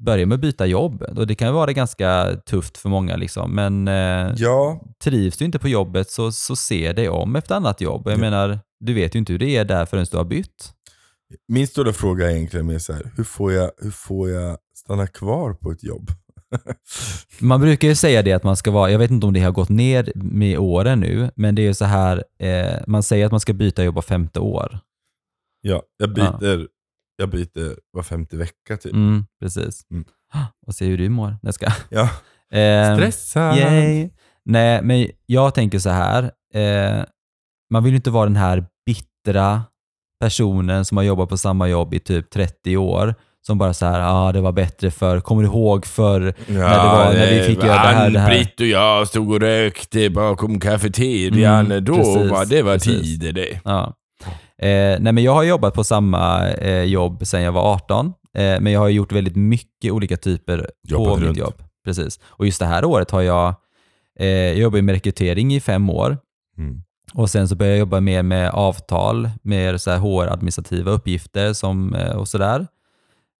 börja 0.00 0.26
med 0.26 0.34
att 0.34 0.40
byta 0.40 0.66
jobb. 0.66 1.02
Och 1.02 1.26
det 1.26 1.34
kan 1.34 1.54
vara 1.54 1.72
ganska 1.72 2.36
tufft 2.46 2.78
för 2.78 2.88
många 2.88 3.16
liksom. 3.16 3.54
Men 3.54 3.88
eh, 3.88 4.34
ja, 4.36 4.80
trivs 5.04 5.36
du 5.36 5.44
inte 5.44 5.58
på 5.58 5.68
jobbet 5.68 6.10
så, 6.10 6.32
så 6.32 6.56
se 6.56 6.92
dig 6.92 7.08
om 7.08 7.36
efter 7.36 7.54
annat 7.54 7.80
jobb. 7.80 8.02
Jag 8.04 8.14
Ja. 8.14 8.18
menar, 8.18 8.58
du 8.80 8.94
vet 8.94 9.14
ju 9.14 9.18
inte 9.18 9.32
hur 9.32 9.38
det 9.38 9.56
är 9.56 9.64
där 9.64 9.86
förrän 9.86 10.06
du 10.10 10.16
har 10.16 10.24
bytt. 10.24 10.72
Min 11.48 11.66
stora 11.66 11.92
fråga 11.92 12.30
är 12.30 12.34
egentligen 12.36 12.66
mer 12.66 12.78
så 12.78 12.92
här, 12.92 13.12
hur 13.16 13.24
får 13.24 13.52
jag, 13.52 13.70
hur 13.78 13.90
får 13.90 14.30
jag 14.30 14.58
stanna 14.74 15.06
kvar 15.06 15.54
på 15.54 15.70
ett 15.70 15.84
jobb? 15.84 16.10
Man 17.40 17.60
brukar 17.60 17.88
ju 17.88 17.94
säga 17.94 18.22
det 18.22 18.32
att 18.32 18.44
man 18.44 18.56
ska 18.56 18.70
vara, 18.70 18.90
jag 18.90 18.98
vet 18.98 19.10
inte 19.10 19.26
om 19.26 19.32
det 19.32 19.40
har 19.40 19.50
gått 19.52 19.68
ner 19.68 20.12
med 20.14 20.58
åren 20.58 21.00
nu, 21.00 21.30
men 21.36 21.54
det 21.54 21.62
är 21.62 21.66
ju 21.66 21.74
så 21.74 21.84
här, 21.84 22.24
eh, 22.38 22.80
man 22.86 23.02
säger 23.02 23.26
att 23.26 23.30
man 23.32 23.40
ska 23.40 23.52
byta 23.52 23.84
jobb 23.84 23.94
var 23.94 24.02
femte 24.02 24.40
år. 24.40 24.78
Ja, 25.60 25.82
jag 25.96 26.14
byter, 26.14 26.66
jag 27.16 27.30
byter 27.30 27.76
var 27.92 28.02
femte 28.02 28.36
vecka 28.36 28.76
typ. 28.76 28.92
Mm, 28.92 29.24
precis. 29.40 29.86
Mm. 29.90 30.04
Och 30.66 30.74
se 30.74 30.86
hur 30.86 30.98
du 30.98 31.08
mår. 31.08 31.36
Jag 31.42 31.54
ska. 31.54 31.66
Ja. 31.90 32.10
Eh, 32.52 32.94
Stressad! 32.96 33.58
Yay. 33.58 34.10
Nej, 34.44 34.82
men 34.82 35.08
jag 35.26 35.54
tänker 35.54 35.78
så 35.78 35.90
här. 35.90 36.30
Eh, 36.54 37.04
man 37.70 37.84
vill 37.84 37.92
ju 37.92 37.96
inte 37.96 38.10
vara 38.10 38.24
den 38.26 38.36
här 38.36 38.64
bittra 38.86 39.62
personen 40.22 40.84
som 40.84 40.96
har 40.96 41.04
jobbat 41.04 41.28
på 41.28 41.36
samma 41.38 41.68
jobb 41.68 41.94
i 41.94 42.00
typ 42.00 42.30
30 42.30 42.76
år. 42.76 43.14
Som 43.46 43.58
bara 43.58 43.74
så 43.74 43.86
här, 43.86 44.00
ja 44.00 44.10
ah, 44.28 44.32
det 44.32 44.40
var 44.40 44.52
bättre 44.52 44.90
för 44.90 45.20
kommer 45.20 45.42
du 45.42 45.48
ihåg 45.48 45.86
för 45.86 46.20
när, 46.20 46.70
det 46.70 46.76
var, 46.76 47.12
när 47.14 47.30
vi 47.30 47.42
fick 47.42 47.58
göra 47.64 47.72
det 47.72 47.78
här, 47.78 48.10
det 48.10 48.18
här. 48.18 48.30
Ann-Britt 48.30 48.60
och 48.60 48.66
jag 48.66 49.08
stod 49.08 49.30
och 49.32 49.40
rökte 49.40 50.10
bakom 50.10 50.60
kafeterian. 50.60 51.66
Mm, 51.66 51.84
Då 51.84 51.94
precis, 51.96 52.30
var 52.30 52.44
det 52.46 52.62
var 52.62 52.72
precis. 52.74 53.02
tider 53.02 53.32
det. 53.32 53.60
Ja. 53.64 53.92
Eh, 54.58 55.00
nej, 55.00 55.12
men 55.12 55.18
jag 55.18 55.34
har 55.34 55.42
jobbat 55.42 55.74
på 55.74 55.84
samma 55.84 56.48
eh, 56.50 56.82
jobb 56.82 57.26
sedan 57.26 57.42
jag 57.42 57.52
var 57.52 57.74
18, 57.74 58.06
eh, 58.06 58.12
men 58.34 58.66
jag 58.66 58.80
har 58.80 58.88
gjort 58.88 59.12
väldigt 59.12 59.36
mycket 59.36 59.92
olika 59.92 60.16
typer 60.16 60.70
Jobbat 60.88 61.08
på 61.14 61.16
mitt 61.16 61.26
runt. 61.28 61.38
jobb. 61.38 61.62
Precis. 61.84 62.20
Och 62.24 62.46
just 62.46 62.58
det 62.60 62.66
här 62.66 62.84
året 62.84 63.10
har 63.10 63.22
jag, 63.22 63.54
eh, 64.18 64.26
jag 64.26 64.56
jobbat 64.58 64.84
med 64.84 64.92
rekrytering 64.94 65.54
i 65.54 65.60
fem 65.60 65.90
år 65.90 66.18
Mm 66.58 66.82
och 67.14 67.30
sen 67.30 67.48
så 67.48 67.54
började 67.54 67.76
jag 67.76 67.80
jobba 67.80 68.00
mer 68.00 68.22
med 68.22 68.50
avtal, 68.50 69.30
mer 69.42 69.76
så 69.76 69.90
här 69.90 69.98
HR-administrativa 69.98 70.90
uppgifter 70.90 71.52
som, 71.52 71.94
eh, 71.94 72.16
och 72.16 72.28
sådär. 72.28 72.66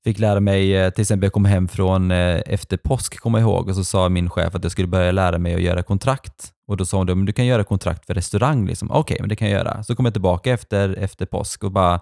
Fick 0.04 0.18
lära 0.18 0.40
mig, 0.40 0.76
eh, 0.76 0.90
till 0.90 1.02
exempel 1.02 1.26
jag 1.26 1.32
kom 1.32 1.44
hem 1.44 1.68
från 1.68 2.10
eh, 2.10 2.40
efter 2.46 2.76
påsk, 2.76 3.20
kommer 3.20 3.38
jag 3.38 3.48
ihåg, 3.48 3.68
och 3.68 3.74
så 3.74 3.84
sa 3.84 4.08
min 4.08 4.30
chef 4.30 4.54
att 4.54 4.62
jag 4.62 4.72
skulle 4.72 4.88
börja 4.88 5.12
lära 5.12 5.38
mig 5.38 5.54
att 5.54 5.62
göra 5.62 5.82
kontrakt. 5.82 6.52
Och 6.66 6.76
då 6.76 6.84
sa 6.84 6.96
hon, 6.96 7.06
men 7.06 7.24
du 7.24 7.32
kan 7.32 7.46
göra 7.46 7.64
kontrakt 7.64 8.06
för 8.06 8.14
restaurang. 8.14 8.66
Liksom. 8.66 8.90
Okej, 8.90 9.16
men 9.20 9.28
det 9.28 9.36
kan 9.36 9.50
jag 9.50 9.58
göra. 9.58 9.82
Så 9.82 9.94
kom 9.94 10.04
jag 10.04 10.14
tillbaka 10.14 10.52
efter, 10.52 10.96
efter 10.98 11.26
påsk 11.26 11.64
och 11.64 11.72
bara, 11.72 12.00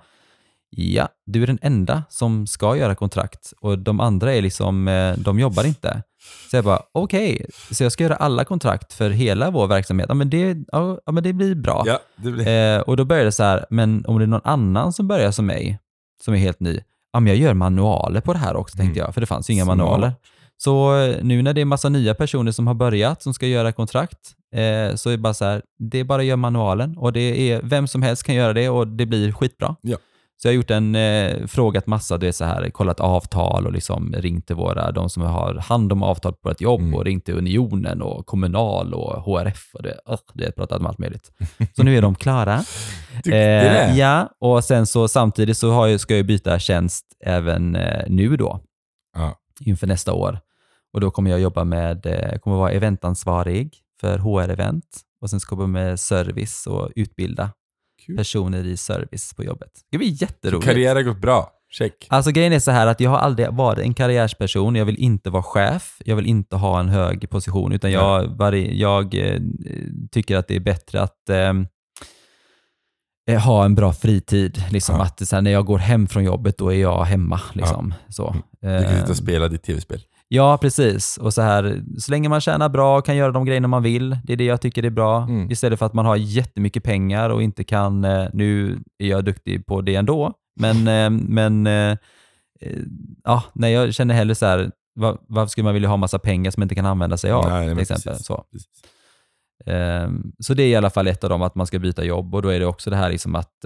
ja, 0.70 1.08
du 1.26 1.42
är 1.42 1.46
den 1.46 1.58
enda 1.62 2.02
som 2.08 2.46
ska 2.46 2.76
göra 2.76 2.94
kontrakt 2.94 3.52
och 3.60 3.78
de 3.78 4.00
andra 4.00 4.34
är 4.34 4.42
liksom, 4.42 4.84
de 5.18 5.38
jobbar 5.38 5.66
inte. 5.66 6.02
Så 6.50 6.56
jag 6.56 6.64
bara, 6.64 6.82
okej, 6.92 7.46
så 7.70 7.82
jag 7.84 7.92
ska 7.92 8.04
göra 8.04 8.16
alla 8.16 8.44
kontrakt 8.44 8.92
för 8.92 9.10
hela 9.10 9.50
vår 9.50 9.66
verksamhet. 9.66 10.06
Ja, 10.08 10.14
men 10.14 10.30
det, 10.30 10.56
ja, 10.72 10.98
ja, 11.06 11.12
men 11.12 11.22
det 11.22 11.32
blir 11.32 11.54
bra. 11.54 11.82
Ja, 11.86 11.98
det 12.16 12.30
blir... 12.30 12.48
Eh, 12.76 12.80
och 12.80 12.96
då 12.96 13.04
började 13.04 13.28
det 13.28 13.32
så 13.32 13.42
här, 13.42 13.66
men 13.70 14.04
om 14.06 14.18
det 14.18 14.24
är 14.24 14.26
någon 14.26 14.40
annan 14.44 14.92
som 14.92 15.08
börjar 15.08 15.30
som 15.30 15.46
mig, 15.46 15.78
som 16.24 16.34
är 16.34 16.38
helt 16.38 16.60
ny, 16.60 16.80
ja 17.12 17.20
men 17.20 17.26
jag 17.26 17.36
gör 17.36 17.54
manualer 17.54 18.20
på 18.20 18.32
det 18.32 18.38
här 18.38 18.56
också 18.56 18.76
tänkte 18.76 19.00
Mm. 19.00 19.06
jag, 19.06 19.14
för 19.14 19.20
det 19.20 19.26
fanns 19.26 19.50
ju 19.50 19.54
inga 19.54 19.64
Smart. 19.64 19.76
manualer. 19.78 20.12
Så 20.56 20.96
eh, 20.96 21.16
nu 21.22 21.42
när 21.42 21.52
det 21.54 21.60
är 21.60 21.64
massa 21.64 21.88
nya 21.88 22.14
personer 22.14 22.52
som 22.52 22.66
har 22.66 22.74
börjat, 22.74 23.22
som 23.22 23.34
ska 23.34 23.46
göra 23.46 23.72
kontrakt, 23.72 24.18
eh, 24.54 24.94
så 24.96 25.08
är 25.08 25.12
det 25.12 25.18
bara 25.18 25.34
så 25.34 25.44
här, 25.44 25.62
det 25.78 25.98
är 25.98 26.04
bara 26.04 26.20
att 26.20 26.26
göra 26.26 26.36
manualen 26.36 26.98
och 26.98 27.12
det 27.12 27.50
är, 27.52 27.60
vem 27.62 27.88
som 27.88 28.02
helst 28.02 28.22
kan 28.22 28.34
göra 28.34 28.52
det 28.52 28.68
och 28.68 28.86
det 28.88 29.06
blir 29.06 29.32
skitbra. 29.32 29.76
Ja. 29.80 29.96
Så 30.42 30.48
jag 30.48 30.52
har 30.52 30.56
gjort 30.56 30.70
en, 30.70 30.94
eh, 30.94 31.46
frågat 31.46 31.86
massa, 31.86 32.18
du 32.18 32.26
vet 32.26 32.36
så 32.36 32.44
här, 32.44 32.70
kollat 32.70 33.00
avtal 33.00 33.66
och 33.66 33.72
liksom 33.72 34.14
ringt 34.18 34.46
till 34.46 34.56
våra, 34.56 34.92
de 34.92 35.10
som 35.10 35.22
har 35.22 35.54
hand 35.54 35.92
om 35.92 36.02
avtal 36.02 36.34
på 36.34 36.50
ett 36.50 36.60
jobb 36.60 36.80
Mm. 36.80 36.94
och 36.94 37.04
ringt 37.04 37.24
till 37.24 37.34
Unionen 37.34 38.02
och 38.02 38.26
Kommunal 38.26 38.94
och 38.94 39.22
HRF 39.22 39.70
och 39.74 39.82
det, 39.82 39.90
uh, 40.10 40.16
det 40.34 40.44
har 40.44 40.52
pratat 40.52 40.80
om 40.80 40.86
allt 40.86 40.98
möjligt. 40.98 41.32
Så 41.76 41.82
nu 41.82 41.96
är 41.96 42.02
de 42.02 42.14
klara. 42.14 42.60
Eh, 43.32 43.98
ja, 43.98 44.28
och 44.40 44.64
sen 44.64 44.86
så 44.86 45.08
samtidigt 45.08 45.56
så 45.56 45.70
har 45.70 45.86
jag, 45.86 46.00
ska 46.00 46.16
jag 46.16 46.26
byta 46.26 46.58
tjänst 46.58 47.04
även 47.24 47.76
eh, 47.76 48.04
nu 48.08 48.36
då, 48.36 48.60
Ja. 49.16 49.34
inför 49.60 49.86
nästa 49.86 50.12
år. 50.12 50.38
Och 50.92 51.00
då 51.00 51.10
kommer 51.10 51.30
jag 51.30 51.40
jobba 51.40 51.64
med, 51.64 52.06
eh, 52.06 52.38
kommer 52.38 52.56
vara 52.56 52.70
eventansvarig 52.70 53.74
för 54.00 54.18
HR-event 54.18 54.82
och 55.22 55.30
sen 55.30 55.40
ska 55.40 55.54
jag 55.54 55.60
jobba 55.60 55.66
med 55.72 56.00
service 56.00 56.66
och 56.66 56.90
utbilda 56.96 57.50
Kul. 58.06 58.16
personer 58.16 58.66
i 58.66 58.76
service 58.76 59.34
på 59.34 59.44
jobbet. 59.44 59.70
Det 59.90 59.98
blir 59.98 60.22
jätteroligt. 60.22 60.66
Karriär 60.66 60.94
har 60.94 61.02
gått 61.02 61.20
bra. 61.20 61.50
Check. 61.72 62.06
Alltså 62.08 62.30
grejen 62.30 62.52
är 62.52 62.58
så 62.58 62.70
här 62.70 62.86
att 62.86 63.00
jag 63.00 63.10
har 63.10 63.18
aldrig 63.18 63.48
varit 63.52 63.78
en 63.78 63.94
karriärsperson, 63.94 64.74
jag 64.76 64.84
vill 64.84 64.96
inte 64.98 65.30
vara 65.30 65.42
chef, 65.42 65.96
jag 66.04 66.16
vill 66.16 66.26
inte 66.26 66.56
ha 66.56 66.80
en 66.80 66.88
hög 66.88 67.30
position, 67.30 67.72
utan 67.72 67.92
jag, 67.92 68.26
varje, 68.26 68.72
jag 68.74 69.14
eh, 69.14 69.40
tycker 70.10 70.36
att 70.36 70.48
det 70.48 70.56
är 70.56 70.60
bättre 70.60 71.00
att 71.00 71.28
ehm, 71.28 71.66
eh, 73.30 73.40
ha 73.40 73.64
en 73.64 73.74
bra 73.74 73.92
fritid. 73.92 74.64
Liksom 74.70 74.94
Ja. 74.96 75.02
att 75.02 75.28
så 75.28 75.36
här, 75.36 75.42
när 75.42 75.50
jag 75.50 75.66
går 75.66 75.78
hem 75.78 76.06
från 76.06 76.24
jobbet, 76.24 76.58
då 76.58 76.72
är 76.72 76.80
jag 76.80 77.04
hemma. 77.04 77.40
Liksom. 77.52 77.94
Så. 78.08 78.36
Du 78.60 78.82
kan 78.84 78.96
sitta 79.00 79.10
och 79.10 79.16
spela 79.16 79.48
ditt 79.48 79.62
tv-spel. 79.62 80.00
Ja, 80.32 80.58
precis. 80.58 81.16
Och 81.18 81.34
så 81.34 81.42
här, 81.42 81.82
så 81.98 82.10
länge 82.10 82.28
man 82.28 82.40
tjänar 82.40 82.68
bra 82.68 82.98
och 82.98 83.06
kan 83.06 83.16
göra 83.16 83.32
de 83.32 83.44
grejerna 83.44 83.68
man 83.68 83.82
vill, 83.82 84.18
det 84.24 84.32
är 84.32 84.36
det 84.36 84.44
jag 84.44 84.60
tycker 84.60 84.84
är 84.84 84.90
bra. 84.90 85.22
Mm. 85.22 85.50
Istället 85.50 85.78
för 85.78 85.86
att 85.86 85.94
man 85.94 86.06
har 86.06 86.16
jättemycket 86.16 86.84
pengar 86.84 87.30
och 87.30 87.42
inte 87.42 87.64
kan, 87.64 88.04
eh, 88.04 88.28
nu 88.32 88.80
är 88.98 89.08
jag 89.08 89.24
duktig 89.24 89.66
på 89.66 89.80
det 89.80 89.94
ändå, 89.94 90.32
men, 90.60 90.88
eh, 90.88 91.10
men 91.10 91.66
eh, 91.66 91.96
ja, 93.24 93.44
nej, 93.52 93.72
jag 93.72 93.94
känner 93.94 94.14
hellre 94.14 94.34
så 94.34 94.46
här, 94.46 94.70
var, 94.94 95.18
varför 95.28 95.50
skulle 95.50 95.64
man 95.64 95.74
vilja 95.74 95.88
ha 95.88 95.96
massa 95.96 96.18
pengar 96.18 96.50
som 96.50 96.60
man 96.60 96.64
inte 96.64 96.74
kan 96.74 96.86
använda 96.86 97.16
sig 97.16 97.30
av? 97.30 97.48
Nej, 97.48 97.68
till 97.68 97.78
exempel. 97.78 98.12
precis. 98.12 98.26
Så. 98.26 98.44
Precis. 98.52 98.68
Ehm, 99.66 100.32
så 100.38 100.54
det 100.54 100.62
är 100.62 100.68
i 100.68 100.76
alla 100.76 100.90
fall 100.90 101.06
ett 101.06 101.24
av 101.24 101.30
dem, 101.30 101.42
att 101.42 101.54
man 101.54 101.66
ska 101.66 101.78
byta 101.78 102.04
jobb 102.04 102.34
och 102.34 102.42
då 102.42 102.48
är 102.48 102.60
det 102.60 102.66
också 102.66 102.90
det 102.90 102.96
här 102.96 103.10
liksom 103.10 103.34
att 103.34 103.64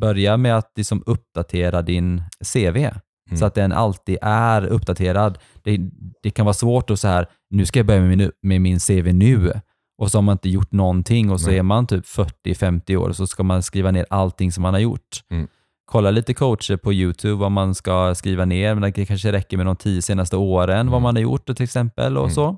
börja 0.00 0.36
med 0.36 0.56
att 0.56 0.72
liksom 0.76 1.02
uppdatera 1.06 1.82
din 1.82 2.22
CV 2.52 2.88
Mm. 3.32 3.38
så 3.38 3.46
att 3.46 3.54
den 3.54 3.72
alltid 3.72 4.18
är 4.22 4.66
uppdaterad. 4.66 5.38
Det, 5.62 5.78
det 6.22 6.30
kan 6.30 6.46
vara 6.46 6.54
svårt 6.54 6.90
att 6.90 7.00
så 7.00 7.08
här, 7.08 7.26
nu 7.50 7.66
ska 7.66 7.78
jag 7.78 7.86
börja 7.86 8.00
med 8.00 8.18
min, 8.18 8.30
med 8.42 8.60
min 8.60 8.78
CV 8.80 9.12
nu 9.12 9.52
och 9.98 10.10
så 10.10 10.18
har 10.18 10.22
man 10.22 10.32
inte 10.32 10.48
gjort 10.48 10.72
någonting 10.72 11.30
och 11.30 11.40
så 11.40 11.48
Nej. 11.50 11.58
är 11.58 11.62
man 11.62 11.86
typ 11.86 12.04
40-50 12.06 12.96
år 12.96 13.08
och 13.08 13.16
så 13.16 13.26
ska 13.26 13.42
man 13.42 13.62
skriva 13.62 13.90
ner 13.90 14.06
allting 14.10 14.52
som 14.52 14.62
man 14.62 14.74
har 14.74 14.80
gjort. 14.80 15.22
Mm. 15.30 15.48
Kolla 15.84 16.10
lite 16.10 16.34
coacher 16.34 16.76
på 16.76 16.92
YouTube 16.92 17.34
vad 17.34 17.52
man 17.52 17.74
ska 17.74 18.14
skriva 18.14 18.44
ner, 18.44 18.74
men 18.74 18.92
det 18.92 19.06
kanske 19.06 19.32
räcker 19.32 19.56
med 19.56 19.66
de 19.66 19.76
tio 19.76 20.02
senaste 20.02 20.36
åren, 20.36 20.86
vad 20.86 20.94
Mm. 20.98 21.02
man 21.02 21.16
har 21.16 21.22
gjort 21.22 21.46
till 21.56 21.62
exempel 21.64 22.16
och 22.16 22.22
Mm. 22.24 22.34
så. 22.34 22.56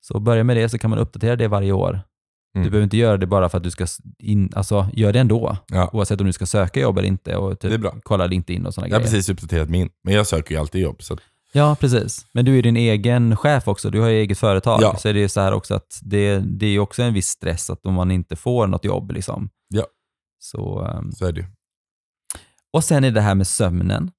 Så 0.00 0.20
börja 0.20 0.44
med 0.44 0.56
det 0.56 0.68
så 0.68 0.78
kan 0.78 0.90
man 0.90 0.98
uppdatera 0.98 1.36
det 1.36 1.48
varje 1.48 1.72
år. 1.72 2.00
Mm. 2.54 2.64
Du 2.64 2.70
behöver 2.70 2.84
inte 2.84 2.96
göra 2.96 3.16
det 3.16 3.26
bara 3.26 3.48
för 3.48 3.58
att 3.58 3.64
du 3.64 3.70
ska 3.70 3.86
in, 4.18 4.50
alltså 4.56 4.88
gör 4.92 5.12
det 5.12 5.20
ändå. 5.20 5.56
Ja. 5.66 5.90
Oavsett 5.92 6.20
om 6.20 6.26
du 6.26 6.32
ska 6.32 6.46
söka 6.46 6.80
jobb 6.80 6.98
eller 6.98 7.08
inte 7.08 7.36
och 7.36 7.50
Det 7.50 7.64
är 7.66 7.70
typ 7.70 7.80
bra. 7.80 7.94
kolla 8.02 8.26
LinkedIn 8.26 8.66
och 8.66 8.74
sådana 8.74 8.88
Jag 8.88 8.94
har 8.94 9.00
grejer. 9.00 9.12
precis 9.12 9.28
uppdaterat 9.28 9.68
min, 9.70 9.90
men 10.04 10.14
jag 10.14 10.26
söker 10.26 10.54
ju 10.54 10.60
alltid 10.60 10.80
jobb. 10.80 11.02
Så 11.02 11.18
Ja, 11.54 11.76
precis. 11.80 12.26
Men 12.32 12.44
du 12.44 12.58
är 12.58 12.62
din 12.62 12.76
egen 12.76 13.36
chef 13.36 13.68
också. 13.68 13.90
Du 13.90 14.00
har 14.00 14.08
ju 14.08 14.18
eget 14.20 14.38
företag. 14.38 14.82
Ja. 14.82 14.96
Så 14.96 15.08
är 15.08 15.14
det 15.14 15.28
så 15.28 15.40
här 15.40 15.52
också 15.52 15.74
att 15.74 16.00
det, 16.02 16.38
det 16.38 16.66
är 16.66 16.70
ju 16.70 16.78
också 16.78 17.02
en 17.02 17.14
viss 17.14 17.28
stress 17.28 17.70
att 17.70 17.86
om 17.86 17.94
man 17.94 18.10
inte 18.10 18.36
får 18.36 18.66
något 18.66 18.84
jobb. 18.84 19.10
Liksom. 19.10 19.50
Ja. 19.68 19.86
Så, 20.38 20.80
ehm, 20.84 21.12
så 21.12 21.26
är 21.26 21.32
det 21.32 21.40
ju. 21.40 21.46
och 22.72 22.84
sen 22.84 23.04
är 23.04 23.10
det 23.10 23.20
här 23.20 23.34
med 23.34 23.46
sömnen. 23.46 24.10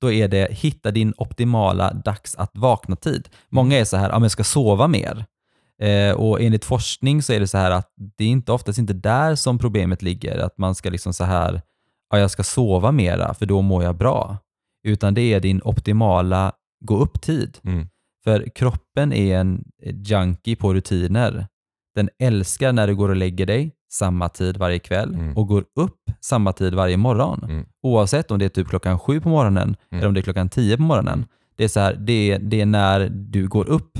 Då 0.00 0.12
är 0.12 0.28
det 0.28 0.48
hitta 0.50 0.90
din 0.90 1.14
optimala 1.16 1.92
dags 1.92 2.34
att 2.34 2.50
vakna-tid. 2.54 3.28
Många 3.48 3.76
är 3.78 3.84
så 3.84 3.96
här, 3.96 4.08
ja 4.08 4.14
men 4.14 4.22
jag 4.22 4.30
ska 4.30 4.44
sova 4.44 4.86
mer. 4.88 5.26
Eh, 5.82 6.14
och 6.14 6.40
enligt 6.40 6.64
forskning 6.64 7.22
så 7.22 7.32
är 7.32 7.40
det 7.40 7.46
så 7.46 7.58
här 7.58 7.70
att 7.70 7.92
det 8.18 8.24
är 8.24 8.28
inte 8.28 8.52
oftast 8.52 8.78
inte 8.78 8.92
där 8.92 9.34
som 9.34 9.58
problemet 9.58 10.02
ligger. 10.02 10.38
Att 10.38 10.58
man 10.58 10.74
ska 10.74 10.90
liksom 10.90 11.12
så 11.14 11.24
här, 11.24 11.62
ja 12.10 12.18
jag 12.18 12.30
ska 12.30 12.42
sova 12.42 12.92
mera 12.92 13.34
för 13.34 13.46
då 13.46 13.62
mår 13.62 13.84
jag 13.84 13.96
bra. 13.96 14.38
Utan 14.86 15.14
det 15.14 15.20
är 15.34 15.40
din 15.40 15.60
optimala 15.64 16.52
gå 16.84 16.96
upp-tid. 16.98 17.58
Mm. 17.64 17.86
För 18.24 18.48
kroppen 18.54 19.12
är 19.12 19.36
en 19.38 19.64
junkie 20.04 20.56
på 20.56 20.74
rutiner. 20.74 21.46
Den 21.94 22.08
älskar 22.18 22.72
när 22.72 22.86
du 22.86 22.96
går 22.96 23.08
och 23.08 23.16
lägger 23.16 23.46
dig 23.46 23.72
samma 23.92 24.28
tid 24.28 24.56
varje 24.56 24.78
kväll 24.78 25.14
Mm. 25.14 25.36
och 25.36 25.46
går 25.48 25.64
upp 25.80 26.00
samma 26.20 26.52
tid 26.52 26.74
varje 26.74 26.96
morgon. 26.96 27.44
Mm. 27.44 27.66
Oavsett 27.82 28.30
om 28.30 28.38
det 28.38 28.44
är 28.44 28.48
typ 28.48 28.68
klockan 28.68 28.98
sju 28.98 29.20
på 29.20 29.28
morgonen 29.28 29.62
Mm. 29.90 29.98
eller 29.98 30.08
om 30.08 30.14
det 30.14 30.20
är 30.20 30.22
klockan 30.22 30.48
tio 30.48 30.76
på 30.76 30.82
morgonen. 30.82 31.26
Det 31.56 31.64
är, 31.64 31.68
så 31.68 31.80
här, 31.80 31.94
det, 31.94 32.12
är, 32.32 32.38
det 32.38 32.60
är 32.60 32.66
när 32.66 33.08
du 33.08 33.48
går 33.48 33.68
upp. 33.68 33.98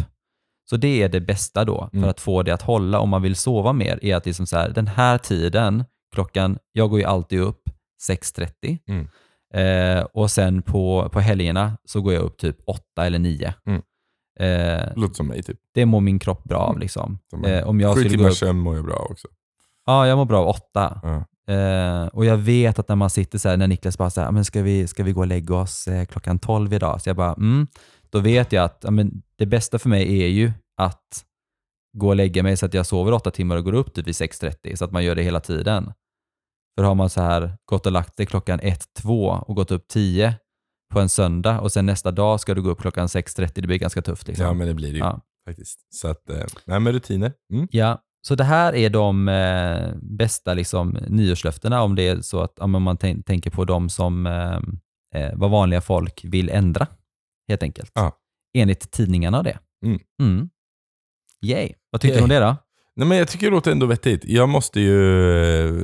Så 0.70 0.76
det 0.76 1.02
är 1.02 1.09
det 1.09 1.20
bästa 1.20 1.64
då 1.64 1.88
Mm. 1.92 2.02
för 2.02 2.11
att 2.11 2.20
få 2.20 2.42
det 2.42 2.54
att 2.54 2.62
hålla 2.62 2.98
om 3.00 3.09
man 3.09 3.22
vill 3.22 3.37
sova 3.37 3.72
mer. 3.72 3.98
är 4.04 4.16
att 4.16 4.26
liksom 4.26 4.46
så 4.46 4.57
här, 4.57 4.68
Den 4.70 4.87
här 4.87 5.18
tiden, 5.18 5.85
klockan, 6.14 6.59
jag 6.72 6.90
går 6.90 6.98
ju 6.98 7.04
alltid 7.04 7.40
upp 7.40 7.62
6.30 8.09 8.78
Mm. 8.88 9.09
eh, 9.54 10.04
och 10.04 10.31
sen 10.31 10.62
på, 10.62 11.09
på 11.12 11.20
helgerna 11.20 11.76
så 11.85 12.00
går 12.00 12.12
jag 12.14 12.22
upp 12.22 12.38
typ 12.38 12.57
8 12.66 12.83
eller 13.07 13.18
9. 13.18 13.54
Mm. 13.66 13.83
Eh, 14.40 14.92
Låter 14.96 15.14
som 15.14 15.26
mig 15.26 15.42
typ. 15.42 15.59
det 15.74 15.87
mår 15.87 16.00
min 16.00 16.18
kropp 16.18 16.44
bra 16.44 16.59
av. 16.59 16.70
Mm. 16.70 16.81
Liksom. 16.81 17.18
Eh, 17.46 17.68
om 17.68 17.81
jag 17.81 17.96
Sju 17.96 18.04
timmars 18.09 18.38
sömn 18.38 18.59
mår 18.59 18.76
jag 18.76 18.85
bra 18.85 19.07
också. 19.11 19.28
ja, 19.87 20.07
jag 20.07 20.18
mår 20.18 20.24
bra 20.24 20.40
av 20.40 20.46
8. 20.48 21.00
Ja. 21.02 21.24
Eh, 21.54 22.07
och 22.07 22.24
jag 22.24 22.37
vet 22.37 22.78
att 22.78 22.88
när 22.88 22.96
man 22.96 23.11
sitter 23.11 23.38
så 23.38 23.48
här, 23.48 23.57
när 23.57 23.66
Niklas 23.68 23.98
bara 23.98 24.11
så 24.11 24.20
här, 24.20 24.28
"Ah, 24.28 24.31
men 24.31 24.44
ska, 24.44 24.62
vi, 24.62 24.87
ska 24.87 25.02
vi 25.04 25.12
gå 25.12 25.20
och 25.20 25.26
lägga 25.26 25.54
oss 25.54 25.88
eh, 25.88 26.04
klockan 26.04 26.38
12 26.38 26.72
idag? 26.72 27.02
Så 27.02 27.09
jag 27.09 27.16
bara, 27.16 27.33
mm. 27.35 27.66
Då 28.11 28.21
vet 28.21 28.53
jag 28.53 28.64
att 28.64 28.81
ja, 28.85 28.90
men 28.90 29.23
det 29.37 29.47
bästa 29.47 29.79
för 29.79 29.88
mig 29.88 30.23
är 30.23 30.29
ju 30.29 30.53
att 30.81 31.25
gå 31.99 32.09
och 32.09 32.16
lägga 32.16 32.42
mig 32.42 32.57
så 32.57 32.66
att 32.66 32.75
jag 32.75 32.87
sover 32.87 33.12
8 33.12 33.31
timmar 33.31 33.57
och 33.57 33.64
går 33.64 33.73
upp 33.75 33.94
typ 33.94 34.07
vid 34.07 34.14
6.30 34.14 34.77
så 34.77 34.85
att 34.85 34.92
man 34.92 35.05
gör 35.05 35.14
det 35.14 35.23
hela 35.23 35.40
tiden. 35.40 35.92
För 36.79 36.85
har 36.85 36.94
man 36.94 37.11
så 37.11 37.21
här 37.21 37.57
gått 37.64 37.87
och 37.87 37.92
lagt 37.92 38.16
sig 38.16 38.27
klockan 38.27 38.61
1-2 38.61 39.38
och 39.40 39.57
gått 39.57 39.71
upp 39.71 39.88
10 39.88 40.35
på 40.92 41.01
en 41.01 41.09
söndag 41.09 41.61
och 41.61 41.73
sen 41.73 41.87
nästa 41.87 42.11
dag 42.11 42.40
ska 42.40 42.55
du 42.55 42.62
gå 42.62 42.71
upp 42.71 42.81
klockan 42.81 43.07
6.30, 43.07 43.51
det 43.55 43.66
blir 43.66 43.79
ganska 43.79 44.03
tufft. 44.03 44.29
Liksom. 44.29 44.47
Ja, 44.47 44.53
men 44.53 44.66
det 44.66 44.75
blir 44.75 44.88
det 44.88 44.94
ju 44.99 45.05
Ja. 45.05 45.21
faktiskt. 45.49 45.79
Så 45.94 46.09
att, 46.09 46.31
eh, 46.31 46.44
nej 46.64 46.81
men 46.81 46.92
rutiner. 46.92 47.33
Mm. 47.53 47.68
Ja, 47.71 48.03
så 48.27 48.35
det 48.35 48.44
här 48.44 48.75
är 48.75 48.90
de 48.90 49.29
eh, 49.29 49.94
bästa 50.03 50.55
liksom, 50.55 50.99
nyårslöftena 51.09 51.83
om 51.83 51.94
det 51.94 52.09
är 52.09 52.21
så 52.21 52.40
att 52.40 52.59
om 52.59 52.83
man 52.83 52.97
tän- 52.97 53.23
tänker 53.23 53.51
på 53.51 53.64
de 53.64 53.88
som 53.88 54.27
eh, 54.27 54.59
eh, 55.23 55.33
vad 55.35 55.51
vanliga 55.51 55.81
folk 55.81 56.21
vill 56.25 56.51
ändra, 56.51 56.87
helt 57.48 57.62
enkelt. 57.62 57.90
Ja. 57.94 58.16
Enligt 58.54 58.90
tidningarna 58.90 59.42
det. 59.42 59.58
Mm. 59.84 59.98
Mm. 60.22 60.48
Yay. 61.44 61.72
Vad 61.90 62.00
tyckte 62.00 62.18
du 62.18 62.22
om 62.22 62.28
det 62.28 62.38
då? 62.40 62.56
Nej, 62.96 63.08
men 63.08 63.18
jag 63.18 63.28
tycker 63.28 63.46
det 63.46 63.50
låter 63.52 63.70
ändå 63.72 63.87
vettigt. 63.87 64.24
Jag 64.24 64.48
måste 64.48 64.80
ju 64.80 65.12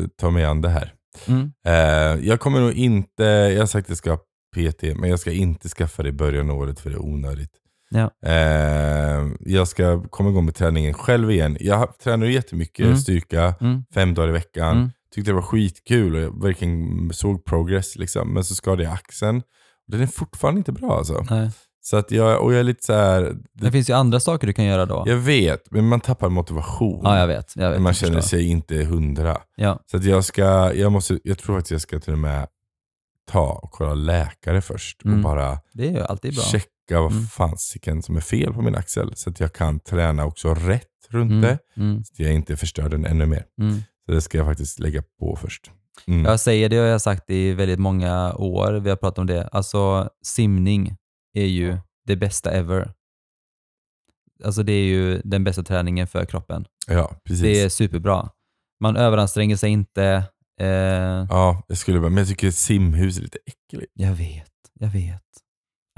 eh, 0.03 0.07
ta 0.17 0.31
mig 0.31 0.45
an 0.45 0.61
det 0.61 0.69
här. 0.69 0.95
Mm. 1.29 1.53
Eh, 1.67 2.27
jag 2.29 2.41
kommer 2.41 2.61
nog 2.61 2.73
inte, 2.73 3.25
jag 3.25 3.59
har 3.59 3.67
sagt 3.67 3.85
att 3.87 3.89
jag 3.89 3.99
ska 3.99 4.11
ha 4.11 4.19
PT, 4.57 4.83
men 4.83 5.11
jag 5.11 5.19
ska 5.21 5.33
inte 5.33 5.69
skaffa 5.69 6.03
det 6.03 6.09
i 6.09 6.13
början 6.13 6.51
av 6.51 6.59
året 6.59 6.81
för 6.81 6.91
det 6.91 6.97
är 6.97 7.03
onödigt. 7.05 7.51
Ja. 7.91 8.11
Eh, 8.27 9.27
jag 9.41 9.69
ska 9.69 10.03
komma 10.09 10.31
igång 10.31 10.45
med 10.45 10.55
träningen 10.55 10.95
själv 10.95 11.31
igen. 11.31 11.57
Jag 11.61 11.99
tränar 11.99 12.27
jättemycket 12.27 12.85
Mm. 12.87 12.97
styrka, 12.99 13.55
Mm. 13.61 13.85
fem 13.95 14.15
dagar 14.15 14.29
i 14.29 14.33
veckan. 14.33 14.77
Mm. 14.77 14.91
Tyckte 15.15 15.31
det 15.31 15.35
var 15.35 15.43
skitkul 15.43 16.15
och 16.15 16.21
jag 16.21 16.43
verkligen 16.43 17.11
såg 17.13 17.45
progress. 17.45 17.97
Liksom. 17.97 18.35
Men 18.35 18.45
så 18.45 18.55
skadade 18.55 18.83
jag 18.85 18.93
axeln. 18.93 19.43
Den 19.87 20.01
är 20.01 20.07
fortfarande 20.07 20.59
inte 20.59 20.73
bra 20.73 20.99
alltså. 20.99 21.27
Nej. 21.31 21.51
Så 21.81 21.97
att 21.97 22.11
jag, 22.11 22.43
och 22.43 22.53
jag 22.53 22.61
är 22.61 22.65
lite 22.65 22.85
så 22.85 22.93
här. 22.93 23.37
Det 23.53 23.73
finns 23.73 23.91
ju 23.91 23.93
andra 23.95 24.21
saker 24.21 24.47
du 24.47 24.53
kan 24.53 24.65
göra 24.65 24.87
då. 24.87 25.05
jag 25.07 25.17
vet, 25.17 25.71
men 25.71 25.89
man 25.89 26.01
tappar 26.01 26.29
motivation. 26.29 27.01
Ja, 27.05 27.19
jag 27.19 27.27
vet. 27.27 27.53
Jag 27.57 27.71
vet 27.71 27.81
man 27.81 27.87
jag 27.91 27.97
känner 27.97 28.15
förstår. 28.21 28.29
sig 28.39 28.47
inte 28.49 28.77
hundra. 28.85 29.41
Ja. 29.57 29.79
Så 29.87 29.97
att 29.97 30.05
jag 30.05 30.25
ska, 30.25 30.75
jag 30.75 30.93
måste, 30.93 31.19
jag 31.25 31.39
tror 31.39 31.57
faktiskt 31.57 31.71
jag 31.71 31.81
ska 31.81 32.01
till 32.01 32.13
och 32.13 32.19
med 32.19 32.47
ta 33.31 33.53
och 33.63 33.71
kolla 33.71 33.95
läkare 33.95 34.61
först 34.61 35.05
Mm. 35.05 35.17
och 35.17 35.23
bara 35.23 35.59
Det 35.73 35.87
är 35.89 35.93
ju 35.93 36.01
alltid 36.01 36.35
bra. 36.35 36.43
checka 36.45 37.01
vad 37.01 37.13
Mm. 37.13 37.25
fasiken 37.27 38.03
som 38.03 38.17
är 38.17 38.21
fel 38.21 38.53
på 38.55 38.63
min 38.63 38.75
axel. 38.75 39.13
Så 39.17 39.31
att 39.31 39.41
jag 39.41 39.53
kan 39.53 39.81
träna 39.81 40.25
också 40.25 40.55
rätt 40.55 40.89
runt 41.09 41.31
Mm. 41.31 41.41
det. 41.41 41.59
Mm. 41.77 42.05
Så 42.05 42.13
att 42.13 42.19
jag 42.19 42.33
inte 42.33 42.57
förstör 42.57 42.89
den 42.89 43.07
ännu 43.07 43.27
mer. 43.27 43.45
Mm. 43.61 43.83
Så 44.07 44.13
det 44.13 44.21
ska 44.21 44.39
jag 44.39 44.47
faktiskt 44.47 44.79
lägga 44.79 45.03
på 45.21 45.37
först. 45.37 45.71
Mm. 46.07 46.25
Jag 46.25 46.41
säger 46.41 46.69
det 46.69 46.81
och 46.81 46.87
jag 46.87 46.93
har 46.93 46.99
sagt 46.99 47.25
det 47.27 47.49
i 47.49 47.53
väldigt 47.53 47.79
många 47.79 48.35
år. 48.35 48.73
Vi 48.73 48.91
har 48.91 48.97
pratat 48.97 49.19
om 49.19 49.27
det. 49.27 49.49
Alltså 49.49 50.11
simning 50.27 50.97
är 51.35 51.47
ju 51.47 51.79
det 52.07 52.17
bästa 52.17 52.51
ever. 52.51 52.93
Alltså 54.45 54.63
det 54.63 54.73
är 54.73 54.85
ju 54.85 55.21
den 55.25 55.45
bästa 55.45 55.63
träningen 55.63 56.07
för 56.07 56.25
kroppen. 56.25 56.65
Ja, 56.87 57.21
precis. 57.25 57.43
Det 57.43 57.61
är 57.61 57.69
superbra. 57.69 58.31
Man 58.81 58.97
överanstränger 58.97 59.57
sig 59.57 59.71
inte. 59.71 60.05
Eh, 60.61 60.67
Ja, 61.31 61.63
jag 61.69 61.79
skulle 61.79 62.01
bara, 62.01 62.11
men 62.11 62.19
jag 62.19 62.29
tycker 62.29 62.51
simhus 62.51 63.19
är 63.19 63.23
lite 63.23 63.39
äckligt. 63.47 63.93
jag 63.95 64.13
vet, 64.13 64.51
jag 64.81 64.89
vet. 64.89 65.23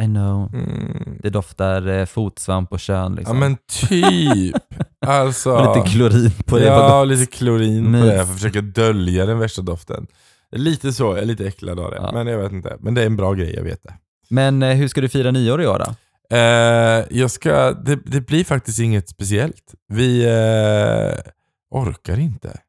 I 0.02 0.04
know. 0.04 0.54
Mm. 0.54 1.18
Det 1.22 1.30
doftar 1.30 1.87
eh, 1.87 2.04
fotsvamp 2.04 2.72
och 2.72 2.80
kön 2.80 3.12
Ja 3.12 3.18
liksom. 3.18 3.38
men 3.38 3.56
typ. 3.88 4.56
alltså. 5.06 5.52
och 5.52 5.76
lite 5.76 5.90
klorin 5.90 6.30
på 6.46 6.59
det. 6.59 6.64
Ja, 6.64 7.04
lite 7.04 7.26
klorin 7.32 7.85
på 7.85 7.90
Mys. 7.90 8.04
det 8.04 8.16
för 8.16 8.22
att 8.22 8.32
försöka 8.32 8.61
dölja 8.61 9.26
den 9.26 9.38
värsta 9.38 9.62
doften. 9.62 10.06
Lite 10.52 10.92
så, 10.92 11.04
jag 11.04 11.18
är 11.18 11.24
lite 11.24 11.46
äcklad 11.46 11.80
av 11.80 11.90
det. 11.90 11.96
Ja. 11.96 12.11
Men 12.12 12.26
jag 12.26 12.38
vet 12.38 12.52
inte. 12.52 12.76
Men 12.80 12.94
det 12.94 13.02
är 13.02 13.06
en 13.06 13.16
bra 13.16 13.32
grej, 13.32 13.54
jag 13.54 13.62
vet 13.62 13.82
det. 13.82 13.94
Men 14.28 14.62
eh, 14.62 14.74
hur 14.74 14.88
ska 14.88 15.00
du 15.00 15.09
fira 15.09 15.30
nyår 15.30 15.62
i 15.62 15.66
år 15.66 15.78
då? 15.78 15.94
Eh, 16.37 17.04
jag 17.11 17.30
ska, 17.30 17.72
det, 17.72 17.98
det 18.04 18.20
blir 18.20 18.44
faktiskt 18.44 18.78
inget 18.80 19.09
speciellt. 19.09 19.74
Vi 19.88 20.24
eh, 20.24 21.30
orkar 21.70 22.18
inte. 22.18 22.61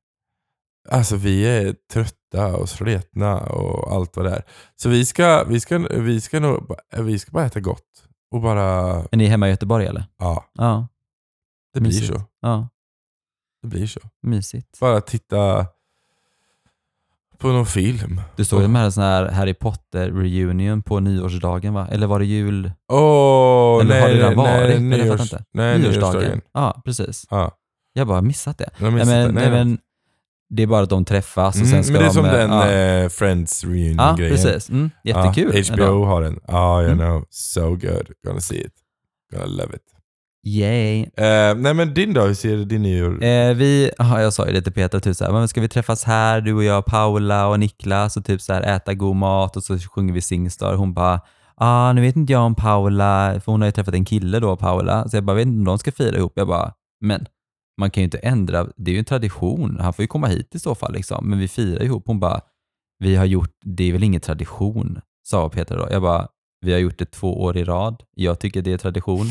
Alltså 0.89 1.15
vi 1.15 1.45
är 1.47 1.75
trötta 1.93 2.55
och 2.57 2.69
sletna 2.69 3.39
och 3.39 3.91
allt 3.95 4.15
vad 4.17 4.25
det 4.25 4.31
är. 4.31 4.43
Så 4.75 4.89
vi 4.89 5.05
ska, 5.05 5.43
vi 5.43 5.59
ska, 5.59 5.77
vi 5.77 6.21
ska, 6.21 6.39
nog, 6.39 6.75
vi 6.97 7.19
ska 7.19 7.31
bara 7.31 7.45
äta 7.45 7.59
gott. 7.59 7.83
Och 8.31 8.41
bara, 8.41 8.63
Är 9.11 9.17
ni 9.17 9.25
hemma 9.25 9.47
i 9.47 9.49
Göteborg 9.49 9.85
eller? 9.85 10.05
ja, 10.17 10.45
Ja. 10.53 10.87
det 11.73 11.79
blir 11.79 11.89
Mysigt. 11.91 12.07
så. 12.13 12.21
Ja, 12.41 12.69
Det 13.61 13.67
blir 13.67 13.87
så. 13.87 13.99
mysigt. 14.23 14.79
Bara 14.79 15.01
titta 15.01 15.65
på 17.37 17.47
någon 17.47 17.65
film. 17.65 18.21
Du 18.35 18.45
såg 18.45 18.61
de 18.61 18.75
här, 18.75 18.89
sån 18.89 19.03
här 19.03 19.25
Harry 19.31 19.53
Potter-reunion 19.53 20.81
på 20.83 20.99
nyårsdagen 20.99 21.73
va? 21.73 21.87
Eller 21.91 22.07
var 22.07 22.19
det 22.19 22.25
jul? 22.25 22.71
Åh, 22.91 23.81
Eller 23.81 23.89
nej, 23.93 24.01
har 24.01 24.07
det 24.07 24.13
redan 24.15 24.35
nej, 24.35 24.59
varit? 24.61 24.81
Nej, 24.81 25.05
nyårs, 25.05 25.33
nej, 25.53 25.79
nyårsdagen. 25.79 26.41
Ja, 26.53 26.81
precis. 26.85 27.25
Ja, 27.29 27.51
Jag 27.93 28.07
bara 28.07 28.21
missat 28.21 28.57
det. 28.57 28.69
jag 28.79 28.93
missat 28.93 29.07
men, 29.07 29.35
det. 29.35 29.41
Nej, 29.41 29.49
men, 29.51 29.77
det 30.49 30.63
är 30.63 30.67
bara 30.67 30.83
att 30.83 30.89
de 30.89 31.05
träffas 31.05 31.55
och 31.55 31.61
Mm, 31.67 31.71
sen 31.71 31.83
ska 31.83 31.93
men 31.93 32.01
det 32.01 32.05
är 32.05 32.09
de... 32.09 32.13
som 32.13 32.23
den 32.23 32.51
ja. 32.51 32.71
eh, 32.71 33.09
Friends 33.09 33.63
Ja, 33.63 33.69
reunion-grejen. 33.69 34.35
precis. 34.35 34.69
Mm, 34.69 34.89
jättekul. 35.03 35.63
Ja, 35.67 35.73
HBO 35.73 36.05
har 36.05 36.21
den. 36.21 36.39
Ja, 36.47 36.81
you 36.81 36.91
Mm. 36.91 36.97
know. 37.07 37.25
So 37.29 37.69
good. 37.69 38.07
Gonna 38.27 38.39
see 38.39 38.57
it. 38.61 38.73
Gonna 39.33 39.45
love 39.45 39.75
it. 39.75 39.81
Yay. 40.45 41.01
Eh, 41.01 41.55
nej 41.55 41.73
men 41.73 41.93
din 41.93 42.13
då, 42.13 42.21
hur 42.21 42.33
ser 42.33 42.57
din 42.57 42.81
nyår? 42.81 43.23
Eh, 43.23 43.53
vi, 43.53 43.91
aha, 43.99 44.21
jag 44.21 44.33
sa 44.33 44.47
ju 44.47 44.53
det 44.53 44.61
till 44.61 44.73
Peter, 44.73 44.99
typ 44.99 45.15
så 45.15 45.25
här, 45.25 45.31
men 45.31 45.47
ska 45.47 45.61
vi 45.61 45.67
träffas 45.69 46.03
här, 46.03 46.41
du 46.41 46.53
och 46.53 46.63
jag, 46.63 46.85
Paula 46.85 47.47
och 47.47 47.59
Niklas 47.59 48.17
och 48.17 48.25
typ 48.25 48.41
så 48.41 48.53
här, 48.53 48.61
äta 48.61 48.93
god 48.93 49.15
mat 49.15 49.57
och 49.57 49.63
så 49.63 49.79
sjunger 49.79 50.13
vi 50.13 50.21
Singstar. 50.21 50.73
Hon 50.75 50.93
bara, 50.93 51.21
ah, 51.55 51.93
nu 51.93 52.01
vet 52.01 52.15
inte 52.15 52.33
jag 52.33 52.41
om 52.41 52.55
Paula, 52.55 53.41
för 53.45 53.51
hon 53.51 53.61
har 53.61 53.65
ju 53.67 53.71
träffat 53.71 53.93
en 53.93 54.05
kille 54.05 54.39
då, 54.39 54.55
Paula. 54.57 55.09
Så 55.09 55.17
jag 55.17 55.23
bara, 55.23 55.35
vet 55.35 55.45
inte 55.47 55.57
om 55.59 55.65
de 55.65 55.79
ska 55.79 55.91
fira 55.91 56.17
ihop. 56.17 56.33
Jag 56.35 56.47
bara, 56.47 56.73
men 57.01 57.25
man 57.77 57.91
kan 57.91 58.01
ju 58.01 58.05
inte 58.05 58.17
ändra, 58.17 58.67
det 58.77 58.91
är 58.91 58.93
ju 58.93 58.99
en 58.99 59.05
tradition. 59.05 59.77
Han 59.81 59.93
får 59.93 60.03
ju 60.03 60.07
komma 60.07 60.27
hit 60.27 60.55
i 60.55 60.59
så 60.59 60.75
fall 60.75 60.93
liksom, 60.93 61.29
men 61.29 61.39
vi 61.39 61.47
firar 61.47 61.83
ihop. 61.83 62.03
Hon 62.05 62.19
bara, 62.19 62.41
vi 62.99 63.15
har 63.15 63.25
gjort, 63.25 63.51
det 63.65 63.83
är 63.89 63.93
väl 63.93 64.03
ingen 64.03 64.21
tradition, 64.21 64.99
sa 65.27 65.49
Peter 65.49 65.77
då. 65.77 65.87
Jag 65.91 66.01
bara, 66.01 66.27
vi 66.65 66.71
har 66.73 66.79
gjort 66.79 66.99
det 66.99 67.05
två 67.11 67.41
år 67.43 67.57
i 67.57 67.63
rad. 67.63 68.03
Jag 68.15 68.39
tycker 68.39 68.61
det 68.61 68.73
är 68.73 68.77
tradition. 68.77 69.25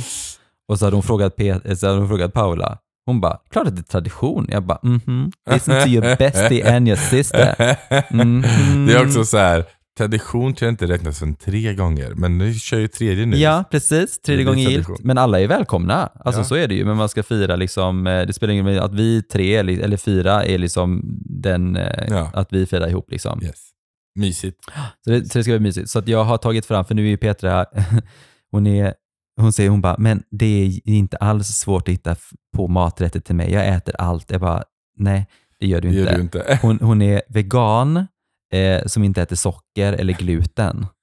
Och 0.69 0.79
så 0.79 0.85
hade 0.85 0.97
hon 0.97 1.03
frågat, 1.03 1.37
Pet- 1.37 1.75
så 1.77 1.87
hade 1.87 1.99
hon 1.99 2.09
frågat 2.09 2.33
Paula. 2.33 2.79
Hon 3.07 3.21
bara, 3.21 3.39
klart 3.51 3.67
att 3.67 3.77
det 3.77 3.81
är 3.81 3.93
tradition. 3.93 4.47
Jag 4.51 4.63
bara, 4.63 4.79
mhm. 4.83 5.33
Listen 5.51 5.83
to 5.83 5.89
your 5.89 6.17
bestie 6.17 6.77
and 6.77 6.89
your 6.89 6.97
sister. 6.97 7.77
Mhm. 8.11 8.43
Det 8.87 8.93
är 8.93 9.07
också 9.07 9.25
så 9.25 9.39
här. 9.39 9.65
Tradition 9.97 10.55
tror 10.55 10.67
jag 10.67 10.73
inte 10.73 10.87
räknas 10.87 11.19
som 11.19 11.35
tre 11.35 11.75
gånger, 11.75 12.13
men 12.17 12.39
nu 12.39 12.55
kör 12.55 12.79
ju 12.79 12.89
tredje 12.89 13.27
nu. 13.27 13.37
Ja, 13.37 13.65
precis. 13.71 14.19
Tredje 14.21 14.45
gången 14.45 14.65
tradition. 14.67 14.97
Men 15.01 15.19
alla 15.19 15.41
är 15.41 15.47
välkomna. 15.49 16.07
Alltså 16.25 16.41
Ja. 16.41 16.45
så 16.45 16.55
är 16.55 16.69
det 16.69 16.75
ju. 16.75 16.85
Men 16.85 16.97
man 16.97 17.09
ska 17.09 17.23
fira 17.23 17.57
liksom, 17.57 18.07
eh, 18.07 18.27
det 18.27 18.33
spelar 18.33 18.53
ingen 18.53 18.67
roll 18.67 18.79
att 18.79 18.95
vi 18.95 19.23
tre 19.23 19.57
eller 19.57 19.97
fyra 19.97 20.45
är 20.45 20.59
liksom 20.59 21.03
den, 21.25 21.77
eh, 21.77 22.05
Ja. 22.09 22.31
att 22.35 22.53
vi 22.53 22.67
firar 22.67 22.89
ihop 22.89 23.11
liksom. 23.11 23.43
Yes. 23.43 23.71
Mysigt. 24.19 24.59
Så, 25.05 25.11
det, 25.11 25.25
så 25.27 25.39
det 25.39 25.43
ska 25.45 25.53
bli 25.53 25.61
mysigt. 25.61 25.91
Så 25.91 25.99
att 25.99 26.09
jag 26.09 26.25
har 26.25 26.39
tagit 26.39 26.67
fram, 26.67 26.85
för 26.85 26.95
nu 26.95 27.05
är 27.05 27.09
ju 27.11 27.17
Petra, 27.17 27.67
hon 28.51 28.67
är 28.67 28.95
hon 29.41 29.53
säger, 29.53 29.71
hon 29.71 29.81
bara, 29.81 29.97
men 29.99 30.23
det 30.31 30.47
är 30.65 30.81
inte 30.91 31.17
alls 31.17 31.49
svårt 31.49 31.89
att 31.89 31.95
hitta 31.95 32.17
på 32.57 32.69
maträtter 32.69 33.21
till 33.21 33.35
mig. 33.35 33.53
Jag 33.53 33.69
äter 33.69 33.95
allt. 33.99 34.31
Jag 34.31 34.41
bara, 34.41 34.63
nej, 34.99 35.27
det 35.61 35.67
gör 35.67 35.81
du 35.81 35.89
Det 35.89 35.95
inte. 35.99 36.11
gör 36.11 36.17
du 36.17 36.23
inte. 36.23 36.59
Hon, 36.63 36.79
hon 36.83 37.03
är 37.03 37.23
vegan, 37.29 38.07
eh, 38.53 38.87
som 38.87 39.05
inte 39.05 39.23
äter 39.23 39.37
socker 39.37 39.93
eller 39.93 40.13
gluten. 40.13 40.87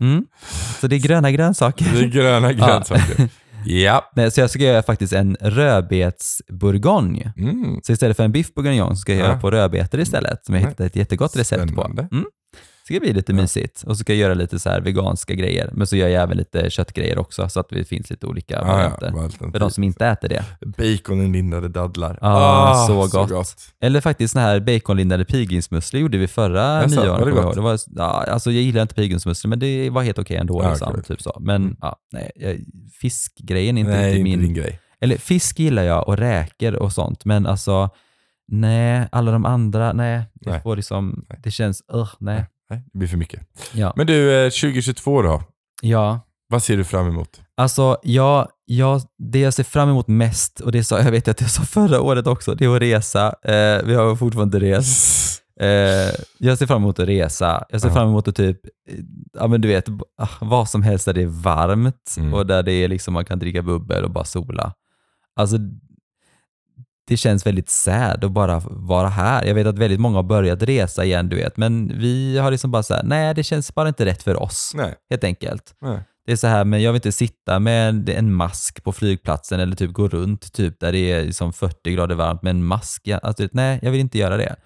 Mm. 0.00 0.24
Så 0.80 0.86
det 0.86 0.96
är 0.96 1.00
gröna 1.00 1.30
grönsaker. 1.30 1.86
Det 1.94 1.98
är 2.00 2.04
gröna 2.08 2.52
grönsaker. 2.52 3.28
Ja. 3.66 4.10
Nej, 4.16 4.30
så 4.30 4.40
jag 4.40 4.50
ska 4.50 4.58
göra 4.62 4.82
faktiskt 4.82 5.12
en 5.12 5.36
rödbetsbourgogne. 5.40 7.32
Mm. 7.36 7.80
Så 7.82 7.92
istället 7.92 8.16
för 8.16 8.24
en 8.24 8.32
biff 8.32 8.54
bourguignon 8.54 8.96
ska 8.96 9.12
jag 9.12 9.20
Ja. 9.20 9.24
göra 9.26 9.38
på 9.40 9.50
rödbetor 9.50 10.00
istället, 10.00 10.46
som 10.46 10.54
jag 10.54 10.62
Nej. 10.62 10.70
hittade 10.70 10.86
ett 10.86 10.96
jättegott 10.96 11.36
recept 11.36 11.74
på. 11.74 11.84
Mm. 11.84 12.24
Så 12.86 12.92
det 12.92 12.96
ska 12.96 13.00
bli 13.00 13.12
lite 13.12 13.32
mysigt. 13.32 13.82
Och 13.86 13.96
så 13.96 14.00
ska 14.00 14.12
jag 14.12 14.20
göra 14.20 14.34
lite 14.34 14.58
så 14.58 14.70
här 14.70 14.80
veganska 14.80 15.34
grejer, 15.34 15.70
men 15.72 15.86
så 15.86 15.96
gör 15.96 16.08
jag 16.08 16.22
även 16.22 16.36
lite 16.36 16.70
köttgrejer 16.70 17.18
också, 17.18 17.48
så 17.48 17.60
att 17.60 17.68
det 17.68 17.84
finns 17.84 18.10
lite 18.10 18.26
olika 18.26 18.54
Ja, 18.54 18.64
varianter. 18.64 19.12
ja. 19.40 19.50
För 19.52 19.58
de 19.58 19.70
som 19.70 19.84
inte 19.84 20.06
äter 20.06 20.28
det. 20.28 20.44
Baconlindade 20.78 21.68
dadlar. 21.68 22.18
Ja, 22.20 22.28
Ah, 22.70 22.86
så 22.86 23.18
gott. 23.18 23.56
Eller 23.80 24.00
faktiskt 24.00 24.32
såna 24.32 24.44
här 24.44 24.60
baconlindade 24.60 25.24
pilgrimsmusslor 25.24 26.02
gjorde 26.02 26.18
vi 26.18 26.26
förra 26.28 26.82
Jaså, 26.82 27.00
nyår. 27.02 27.18
var 27.18 27.26
det 27.26 27.32
gott? 27.32 27.54
Det 27.54 27.60
var, 27.60 27.78
ja, 27.96 28.24
alltså 28.28 28.50
jag 28.50 28.62
gillar 28.62 28.82
inte 28.82 28.94
pilgrimsmusslor, 28.94 29.48
men 29.48 29.58
det 29.58 29.90
var 29.90 30.02
helt 30.02 30.18
okej 30.18 30.36
ändå. 30.36 30.62
Ja, 30.62 30.70
liksom, 30.70 31.02
typ 31.02 31.22
så. 31.22 31.36
Men 31.40 31.62
Mm. 31.62 31.76
ja, 31.80 31.96
nej, 32.12 32.64
fiskgrejen 33.00 33.76
är 33.76 33.80
inte 33.80 33.92
Nej, 33.92 34.04
riktigt 34.06 34.18
inte 34.26 34.30
min... 34.38 34.40
din 34.40 34.54
grej. 34.54 34.80
Eller 35.00 35.16
fisk 35.16 35.58
gillar 35.58 35.82
jag 35.82 36.08
och 36.08 36.16
räkor 36.16 36.74
och 36.74 36.92
sånt, 36.92 37.24
men 37.24 37.46
alltså 37.46 37.90
nej, 38.48 39.08
alla 39.12 39.32
de 39.32 39.44
andra, 39.44 39.92
nej. 39.92 40.22
Det 40.34 40.50
Nej. 40.50 40.60
får 40.62 40.76
liksom, 40.76 41.24
Nej. 41.28 41.40
det 41.42 41.50
känns, 41.50 41.82
uh, 41.94 42.08
nej. 42.18 42.46
Nej, 42.74 42.84
det 42.92 42.98
blir 42.98 43.08
för 43.08 43.16
mycket. 43.16 43.40
Ja. 43.72 43.92
Men 43.96 44.06
du, 44.06 44.44
eh, 44.44 44.50
2022 44.50 45.22
då? 45.22 45.42
ja, 45.82 46.20
Vad 46.48 46.62
ser 46.62 46.76
du 46.76 46.84
fram 46.84 47.06
emot? 47.08 47.40
alltså 47.56 47.96
jag, 48.02 48.48
jag, 48.64 49.00
det 49.18 49.40
jag 49.40 49.54
ser 49.54 49.64
fram 49.64 49.88
emot 49.90 50.08
mest, 50.08 50.60
och 50.60 50.72
det 50.72 50.84
sa 50.84 50.98
jag 51.02 51.10
vet 51.10 51.28
att 51.28 51.40
jag 51.40 51.50
sa 51.50 51.62
förra 51.62 52.00
året 52.00 52.26
också, 52.26 52.54
det 52.54 52.64
är 52.64 52.74
att 52.76 52.82
resa. 52.82 53.26
Eh, 53.42 53.84
vi 53.84 53.94
har 53.94 54.16
fortfarande 54.16 54.56
inte 54.56 54.66
rest. 54.76 55.30
Eh, 55.60 56.10
jag 56.38 56.58
ser 56.58 56.66
fram 56.66 56.82
emot 56.82 56.98
att 56.98 57.08
resa. 57.08 57.64
Jag 57.68 57.80
ser 57.80 57.88
Ja. 57.88 57.94
fram 57.94 58.08
emot 58.08 58.28
att 58.28 58.36
typ, 58.36 58.66
eh, 58.90 58.94
ja 59.38 59.46
men 59.46 59.60
du 59.60 59.68
vet, 59.68 59.88
ah, 60.18 60.28
vad 60.40 60.68
som 60.68 60.82
helst 60.82 61.04
där 61.06 61.12
det 61.12 61.22
är 61.22 61.26
varmt 61.26 62.14
Mm. 62.18 62.34
och 62.34 62.46
där 62.46 62.62
det 62.62 62.72
är 62.72 62.88
liksom 62.88 63.14
man 63.14 63.24
kan 63.24 63.38
dricka 63.38 63.62
bubbel 63.62 64.04
och 64.04 64.10
bara 64.10 64.24
sola. 64.24 64.72
Alltså, 65.36 65.56
det 67.06 67.16
känns 67.16 67.46
väldigt 67.46 67.68
sad 67.70 68.24
att 68.24 68.32
bara 68.32 68.62
vara 68.66 69.08
här. 69.08 69.44
Jag 69.44 69.54
vet 69.54 69.66
att 69.66 69.78
väldigt 69.78 70.00
många 70.00 70.16
har 70.18 70.22
börjat 70.22 70.62
resa 70.62 71.04
igen, 71.04 71.28
du 71.28 71.36
vet, 71.36 71.56
men 71.56 71.98
vi 71.98 72.38
har 72.38 72.50
liksom 72.50 72.70
bara 72.70 72.82
så 72.82 72.94
här, 72.94 73.02
nej, 73.02 73.34
det 73.34 73.42
känns 73.42 73.74
bara 73.74 73.88
inte 73.88 74.04
rätt 74.04 74.22
för 74.22 74.42
oss, 74.42 74.72
Nej. 74.74 74.94
helt 75.10 75.24
enkelt. 75.24 75.74
Nej. 75.80 75.98
Det 76.26 76.32
är 76.32 76.36
så 76.36 76.46
här, 76.46 76.64
men 76.64 76.82
jag 76.82 76.92
vill 76.92 76.98
inte 76.98 77.12
sitta 77.12 77.58
med 77.58 78.08
en 78.08 78.34
mask 78.34 78.84
på 78.84 78.92
flygplatsen 78.92 79.60
eller 79.60 79.76
typ 79.76 79.92
gå 79.92 80.08
runt 80.08 80.52
typ 80.52 80.80
där 80.80 80.92
det 80.92 80.98
är 81.12 81.24
liksom 81.24 81.52
40 81.52 81.92
grader 81.92 82.14
varmt 82.14 82.42
med 82.42 82.50
en 82.50 82.64
mask. 82.64 83.08
Alltså, 83.22 83.48
nej, 83.52 83.78
jag 83.82 83.90
vill 83.90 84.00
inte 84.00 84.18
göra 84.18 84.36
det. 84.36 84.56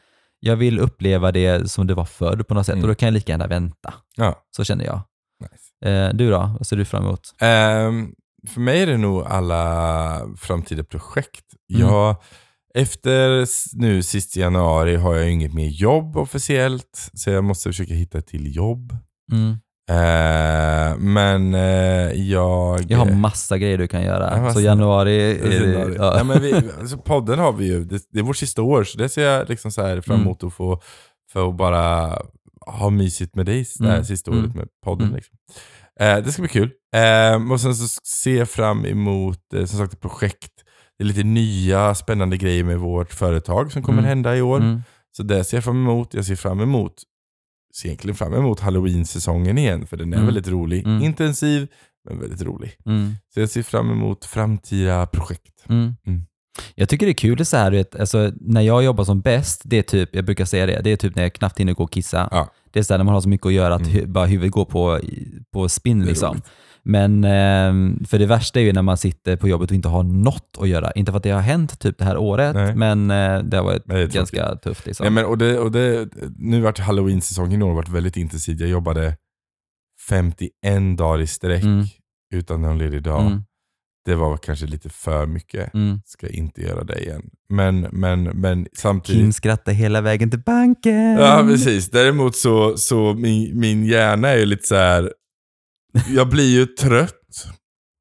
Jag 0.40 0.56
vill 0.56 0.78
uppleva 0.78 1.32
det 1.32 1.70
som 1.70 1.86
det 1.86 1.94
var 1.94 2.04
förr 2.04 2.36
på 2.36 2.54
något 2.54 2.66
sätt 2.66 2.72
Mm. 2.72 2.84
och 2.84 2.88
då 2.88 2.94
kan 2.94 3.06
jag 3.06 3.12
lika 3.14 3.32
gärna 3.32 3.46
vänta. 3.46 3.94
Ja. 4.16 4.42
Så 4.56 4.64
känner 4.64 4.84
jag. 4.84 5.00
Nice. 5.40 5.90
Eh, 5.90 6.14
du 6.14 6.30
då? 6.30 6.38
Vad 6.58 6.66
ser 6.66 6.76
du 6.76 6.84
fram 6.84 7.04
emot? 7.04 7.20
Ehm, 7.40 8.12
för 8.48 8.60
mig 8.60 8.82
är 8.82 8.86
det 8.86 8.96
nog 8.96 9.22
alla 9.26 10.20
framtida 10.36 10.84
projekt. 10.84 11.44
Mm. 11.74 11.86
Jag, 11.88 12.16
efter 12.74 13.46
nu 13.80 14.02
sist 14.02 14.36
januari 14.36 14.96
har 14.96 15.14
jag 15.14 15.30
inget 15.30 15.54
mer 15.54 15.68
jobb 15.68 16.16
officiellt, 16.16 17.10
så 17.14 17.30
jag 17.30 17.44
måste 17.44 17.68
försöka 17.68 17.94
hitta 17.94 18.20
till 18.22 18.56
jobb. 18.56 18.96
Mm. 19.32 19.56
Ehm, 19.90 21.12
men 21.12 21.54
eh, 21.54 22.12
jag... 22.30 22.84
Jag 22.90 22.98
har 22.98 23.10
massa 23.10 23.58
grejer 23.58 23.78
du 23.78 23.88
kan 23.88 24.02
göra. 24.02 24.36
Ja, 24.44 24.54
så 24.54 24.60
januari 24.60 25.38
Januari. 25.54 25.94
ja. 25.98 26.18
Ja, 26.18 26.24
men 26.24 26.42
vi, 26.42 26.52
alltså 26.80 26.98
podden 26.98 27.38
har 27.38 27.52
vi 27.52 27.66
ju, 27.66 27.84
det, 27.84 28.00
det 28.12 28.18
är 28.18 28.22
vårt 28.22 28.36
sista 28.36 28.62
år, 28.62 28.84
så 28.84 28.98
det 28.98 29.08
ser 29.08 29.24
jag 29.24 29.48
liksom 29.48 29.70
så 29.72 29.82
här 29.82 30.00
fram 30.00 30.14
Mm. 30.16 30.26
emot 30.26 30.44
att 30.44 30.52
få 30.52 30.80
för 31.32 31.48
att 31.48 31.56
bara 31.56 32.18
ha 32.66 32.90
mysigt 32.90 33.34
med 33.34 33.46
dig 33.46 33.66
det 33.78 33.84
här 33.86 33.92
Mm. 33.92 34.04
sista 34.04 34.30
Mm. 34.30 34.44
året 34.44 34.54
med 34.54 34.68
podden. 34.84 35.06
Mm. 35.06 35.16
Liksom. 35.16 35.36
Eh, 36.00 36.16
det 36.24 36.32
ska 36.32 36.42
bli 36.42 36.48
kul. 36.48 36.70
Eh, 36.94 37.52
och 37.52 37.60
sen 37.60 37.74
så 37.74 37.88
ser 38.04 38.36
jag 38.38 38.48
fram 38.50 38.84
emot 38.84 39.52
eh, 39.54 39.64
som 39.64 39.78
sagt 39.78 39.92
ett 39.92 40.00
projekt. 40.00 40.52
Det 40.98 41.04
är 41.04 41.06
lite 41.08 41.22
nya 41.22 41.94
spännande 41.94 42.36
grejer 42.36 42.64
med 42.64 42.78
vårt 42.78 43.12
företag 43.12 43.72
som 43.72 43.82
kommer 43.82 43.98
Mm. 43.98 44.08
hända 44.08 44.36
i 44.36 44.42
år. 44.42 44.60
Mm. 44.60 44.82
Så 45.16 45.22
det 45.22 45.44
ser 45.44 45.56
jag 45.56 45.64
fram 45.64 45.76
emot. 45.76 46.14
Jag 46.14 46.24
ser 46.24 46.36
fram 46.36 46.60
emot 46.60 46.94
ser 47.76 47.88
egentligen 47.88 48.16
fram 48.16 48.34
emot 48.34 48.60
halloween-säsongen 48.60 49.58
igen, 49.58 49.86
för 49.86 49.96
den 49.96 50.12
är 50.12 50.16
Mm. 50.16 50.26
väldigt 50.26 50.48
rolig. 50.48 50.84
Mm. 50.86 51.02
Intensiv, 51.02 51.68
men 52.08 52.20
väldigt 52.20 52.42
rolig. 52.42 52.76
Mm. 52.86 53.14
Så 53.34 53.40
jag 53.40 53.50
ser 53.50 53.62
fram 53.62 53.90
emot 53.90 54.24
framtida 54.24 55.06
projekt. 55.06 55.64
Jag 56.74 56.88
tycker 56.88 57.06
det 57.06 57.12
är 57.12 57.14
kul 57.14 57.36
det 57.38 57.44
så 57.44 57.56
här, 57.56 57.70
vet, 57.70 58.00
alltså, 58.00 58.32
när 58.40 58.60
jag 58.60 58.84
jobbar 58.84 59.04
som 59.04 59.20
bäst, 59.20 59.62
det 59.64 59.78
är 59.78 59.82
typ, 59.82 60.14
jag 60.16 60.24
brukar 60.24 60.44
säga 60.44 60.66
det, 60.66 60.80
det 60.84 60.90
är 60.92 60.96
typ 60.96 61.14
när 61.16 61.22
jag 61.22 61.32
knappt 61.32 61.60
hinner 61.60 61.72
gå 61.72 61.84
och 61.84 61.92
kissa. 61.92 62.28
Ja. 62.30 62.50
Det 62.70 62.78
är 62.78 62.82
så 62.82 62.92
här 62.92 62.98
när 62.98 63.04
man 63.04 63.14
har 63.14 63.20
så 63.20 63.28
mycket 63.28 63.46
att 63.46 63.52
göra 63.52 63.74
att 63.74 63.80
Mm. 63.86 63.92
hu- 63.92 64.06
bara 64.06 64.26
huvudet 64.26 64.52
går 64.52 64.64
på, 64.64 65.00
på 65.52 65.68
spinn 65.68 66.04
liksom. 66.04 66.40
Men 66.82 67.24
ehm, 67.24 68.04
för 68.04 68.18
det 68.18 68.26
värsta 68.26 68.60
är 68.60 68.64
ju 68.64 68.72
när 68.72 68.82
man 68.82 68.96
sitter 68.96 69.36
på 69.36 69.48
jobbet 69.48 69.70
och 69.70 69.74
inte 69.74 69.88
har 69.88 70.02
något 70.02 70.56
att 70.58 70.68
göra. 70.68 70.90
Inte 70.92 71.12
för 71.12 71.16
att 71.16 71.22
det 71.22 71.30
har 71.30 71.40
hänt 71.40 71.78
typ 71.80 71.98
det 71.98 72.04
här 72.04 72.16
året, 72.16 72.54
Nej. 72.54 72.74
men 72.74 73.10
eh, 73.10 73.38
det 73.38 73.56
har 73.56 73.64
varit 73.64 73.86
Men 73.86 73.96
det 73.96 74.14
ganska 74.14 74.56
tufft. 74.56 74.86
Liksom. 74.86 75.04
Nej, 75.04 75.10
men, 75.12 75.24
och 75.24 75.38
det, 75.38 75.58
och 75.58 75.72
det, 75.72 76.08
nu 76.38 76.60
vart 76.60 76.78
halloween-säsongen 76.78 77.60
i 77.62 77.64
år 77.64 77.74
varit 77.74 77.88
väldigt 77.88 78.16
intensiv. 78.16 78.60
Jag 78.60 78.68
jobbade 78.70 79.16
51 80.08 80.98
dagar 80.98 81.20
i 81.20 81.26
sträck 81.26 81.62
Mm. 81.64 81.84
utan 82.34 82.62
någon 82.62 82.78
ledig 82.78 83.02
dag. 83.02 83.20
Mm, 83.26 83.42
Det 84.04 84.14
var 84.14 84.36
kanske 84.36 84.66
lite 84.66 84.88
för 84.88 85.26
mycket. 85.26 85.74
mm. 85.74 86.00
Ska 86.06 86.28
inte 86.28 86.60
göra 86.62 86.84
det 86.84 86.98
igen. 86.98 87.22
Men, 87.48 87.80
men, 87.80 88.22
men 88.24 88.66
samtidigt... 88.76 89.20
Kim 89.22 89.32
skrattar 89.32 89.72
hela 89.72 90.00
vägen 90.00 90.30
till 90.30 90.40
banken. 90.42 91.12
Ja, 91.18 91.44
precis. 91.48 91.90
Däremot 91.90 92.36
så, 92.36 92.76
så 92.76 93.14
min, 93.14 93.58
min 93.60 93.84
hjärna 93.86 94.28
är 94.28 94.46
lite 94.46 94.66
så 94.68 94.74
här. 94.74 95.12
Jag 96.08 96.28
blir 96.28 96.50
ju 96.58 96.66
trött. 96.66 97.14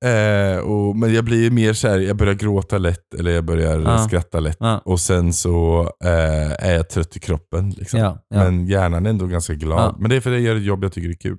Eh, 0.05 0.57
och, 0.59 0.95
men 0.95 1.13
jag 1.13 1.25
blir 1.25 1.51
mer 1.51 1.73
så 1.73 1.87
här, 1.87 1.99
jag 1.99 2.17
börjar 2.17 2.33
gråta 2.33 2.77
lätt 2.77 3.13
eller 3.13 3.31
jag 3.31 3.45
börjar 3.45 3.79
Ja. 3.79 3.97
skratta 3.97 4.39
lätt. 4.39 4.57
Ja. 4.59 4.81
Och 4.85 4.99
sen 4.99 5.33
så 5.33 5.81
eh, 6.03 6.65
är 6.67 6.73
jag 6.73 6.89
trött 6.89 7.17
i 7.17 7.19
kroppen. 7.19 7.69
Liksom. 7.69 7.99
Ja, 7.99 8.25
ja. 8.29 8.43
Men 8.43 8.67
hjärnan 8.67 9.05
är 9.05 9.09
ändå 9.09 9.25
ganska 9.27 9.53
glad. 9.53 9.79
Ja. 9.79 9.95
Men 9.99 10.09
det 10.09 10.15
är 10.15 10.21
för 10.21 10.29
att 10.29 10.35
jag 10.35 10.43
gör 10.43 10.55
ett 10.55 10.63
jobb 10.63 10.83
jag 10.83 10.93
tycker 10.93 11.09
är 11.09 11.13
kul. 11.13 11.37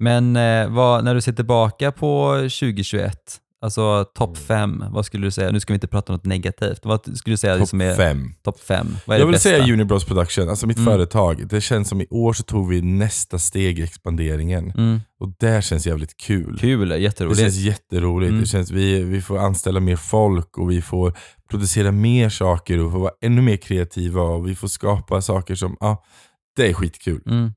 Men 0.00 0.36
eh, 0.36 0.68
vad, 0.68 1.04
när 1.04 1.14
du 1.14 1.20
ser 1.20 1.32
tillbaka 1.32 1.92
på 1.92 2.34
2021, 2.36 3.12
alltså 3.62 4.04
topp 4.14 4.28
Mm. 4.36 4.46
fem, 4.46 4.84
vad 4.92 5.06
skulle 5.06 5.26
du 5.26 5.30
säga? 5.30 5.50
Nu 5.50 5.60
ska 5.60 5.72
vi 5.72 5.74
inte 5.74 5.86
prata 5.88 6.12
något 6.12 6.24
negativt. 6.24 6.80
Vad 6.82 7.16
skulle 7.18 7.32
du 7.32 7.36
säga 7.36 7.58
Topp 7.58 7.68
som 7.68 7.80
är 7.80 7.94
fem. 7.94 8.30
topp 8.44 8.60
fem? 8.60 8.96
Vad 9.06 9.14
är 9.14 9.18
Jag 9.20 9.26
det 9.26 9.26
vill 9.28 9.32
bästa? 9.34 9.48
säga 9.48 9.72
Unibros 9.72 10.04
Production, 10.04 10.48
alltså 10.48 10.66
mitt 10.66 10.76
Mm. 10.78 10.92
företag. 10.92 11.48
Det 11.48 11.60
känns 11.60 11.88
som 11.88 12.00
i 12.00 12.06
år 12.10 12.32
så 12.32 12.42
tog 12.42 12.68
vi 12.68 12.82
nästa 12.82 13.38
steg 13.38 13.78
i 13.78 13.82
expanderingen. 13.82 14.70
Mm. 14.70 15.00
Och 15.20 15.28
det 15.38 15.64
känns 15.64 15.86
jävligt 15.86 16.16
kul. 16.16 16.58
Kul, 16.60 16.88
Det 16.88 16.98
jätteroligt. 16.98 17.40
känns 17.40 17.56
jätteroligt. 17.56 18.28
Mm. 18.30 18.40
Det 18.40 18.46
känns, 18.46 18.70
vi, 18.70 19.02
vi 19.04 19.22
får 19.22 19.38
anställa 19.38 19.80
mer 19.80 19.96
folk 19.96 20.58
och 20.58 20.70
vi 20.70 20.82
får 20.82 21.14
producera 21.50 21.92
mer 21.92 22.28
saker 22.28 22.78
och 22.78 22.92
få 22.92 22.98
vara 22.98 23.12
ännu 23.22 23.42
mer 23.42 23.56
kreativa 23.56 24.22
och 24.22 24.48
vi 24.48 24.54
får 24.54 24.68
skapa 24.68 25.22
saker 25.22 25.54
som, 25.54 25.76
ja, 25.80 26.02
det 26.56 26.68
är 26.70 26.72
skitkul. 26.74 27.22
Mm. 27.26 27.52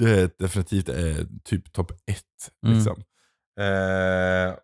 Det 0.00 0.20
är 0.20 0.30
definitivt 0.38 0.88
eh, 0.88 1.26
typ 1.44 1.72
topp 1.72 1.90
ett. 2.06 2.66
Mm. 2.66 2.76
Liksom. 2.76 2.96
Eh, 3.60 4.54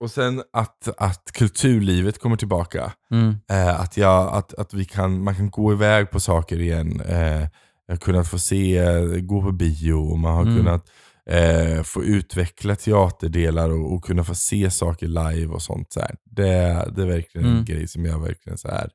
och 0.00 0.10
sen 0.10 0.42
att, 0.52 0.88
att 0.98 1.32
kulturlivet 1.32 2.18
kommer 2.18 2.36
tillbaka. 2.36 2.92
Mm. 3.10 3.34
Eh, 3.50 3.80
att 3.80 3.96
jag, 3.96 4.34
att, 4.34 4.54
att 4.54 4.74
vi 4.74 4.84
kan, 4.84 5.22
man 5.22 5.34
kan 5.34 5.50
gå 5.50 5.72
iväg 5.72 6.10
på 6.10 6.20
saker 6.20 6.60
igen. 6.60 7.00
Eh, 7.00 7.40
jag 7.86 7.94
har 7.94 7.96
kunnat 7.96 8.28
få 8.28 8.38
se, 8.38 8.78
eh, 8.78 9.02
gå 9.04 9.42
på 9.42 9.52
bio 9.52 9.92
och 9.94 10.18
man 10.18 10.34
har 10.34 10.42
Mm. 10.42 10.56
kunnat 10.56 10.90
eh, 11.30 11.82
få 11.82 12.04
utveckla 12.04 12.76
teaterdelar 12.76 13.70
och, 13.70 13.94
och 13.94 14.04
kunna 14.04 14.24
få 14.24 14.34
se 14.34 14.70
saker 14.70 15.06
live 15.06 15.46
och 15.54 15.62
sånt. 15.62 15.92
Så 15.92 16.00
här. 16.00 16.16
Det, 16.24 16.42
det 16.96 17.02
är 17.02 17.06
verkligen 17.06 17.46
Mm. 17.46 17.58
en 17.58 17.64
grej 17.64 17.88
som 17.88 18.04
jag 18.04 18.18
verkligen 18.18 18.58
så 18.58 18.68
här. 18.68 18.90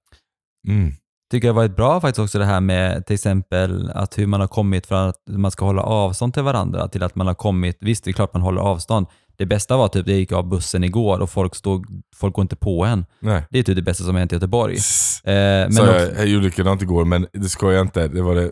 Tycker 1.31 1.47
har 1.47 1.55
varit 1.55 1.75
bra 1.75 2.01
faktiskt 2.01 2.19
också 2.19 2.39
det 2.39 2.45
här 2.45 2.61
med 2.61 3.05
till 3.05 3.13
exempel 3.13 3.91
att 3.95 4.17
hur 4.17 4.27
man 4.27 4.39
har 4.39 4.47
kommit 4.47 4.87
från 4.87 4.97
att 5.09 5.15
man 5.27 5.51
ska 5.51 5.65
hålla 5.65 5.81
avstånd 5.83 6.33
till 6.33 6.43
varandra 6.43 6.87
till 6.87 7.03
att 7.03 7.15
man 7.15 7.27
har 7.27 7.33
kommit, 7.33 7.77
visst 7.81 8.03
det 8.03 8.11
är 8.11 8.13
klart 8.13 8.33
man 8.33 8.41
håller 8.41 8.61
avstånd. 8.61 9.07
Det 9.37 9.45
bästa 9.45 9.77
var 9.77 9.87
typ, 9.87 10.07
jag 10.07 10.17
gick 10.17 10.31
av 10.31 10.49
bussen 10.49 10.83
igår 10.83 11.19
och 11.19 11.29
folk, 11.29 11.55
stod, 11.55 11.85
folk 12.15 12.35
går 12.35 12.41
inte 12.41 12.55
på 12.55 12.85
en. 12.85 13.05
Nej. 13.19 13.43
Det 13.49 13.59
är 13.59 13.63
typ 13.63 13.75
det 13.75 13.81
bästa 13.81 14.03
som 14.03 14.13
har 14.15 14.19
hänt 14.19 14.31
i 14.31 14.35
Göteborg. 14.35 14.75
S- 14.75 15.21
Eh, 15.23 15.33
men 15.33 15.73
så 15.73 15.85
jag, 15.85 16.01
jag 16.17 16.27
gjorde 16.27 16.45
likadant 16.45 16.81
igår, 16.81 17.05
men 17.05 17.27
det 17.33 17.49
ska 17.49 17.71
jag 17.71 17.81
inte. 17.85 18.07
Det 18.07 18.21
var 18.21 18.35
det, 18.35 18.51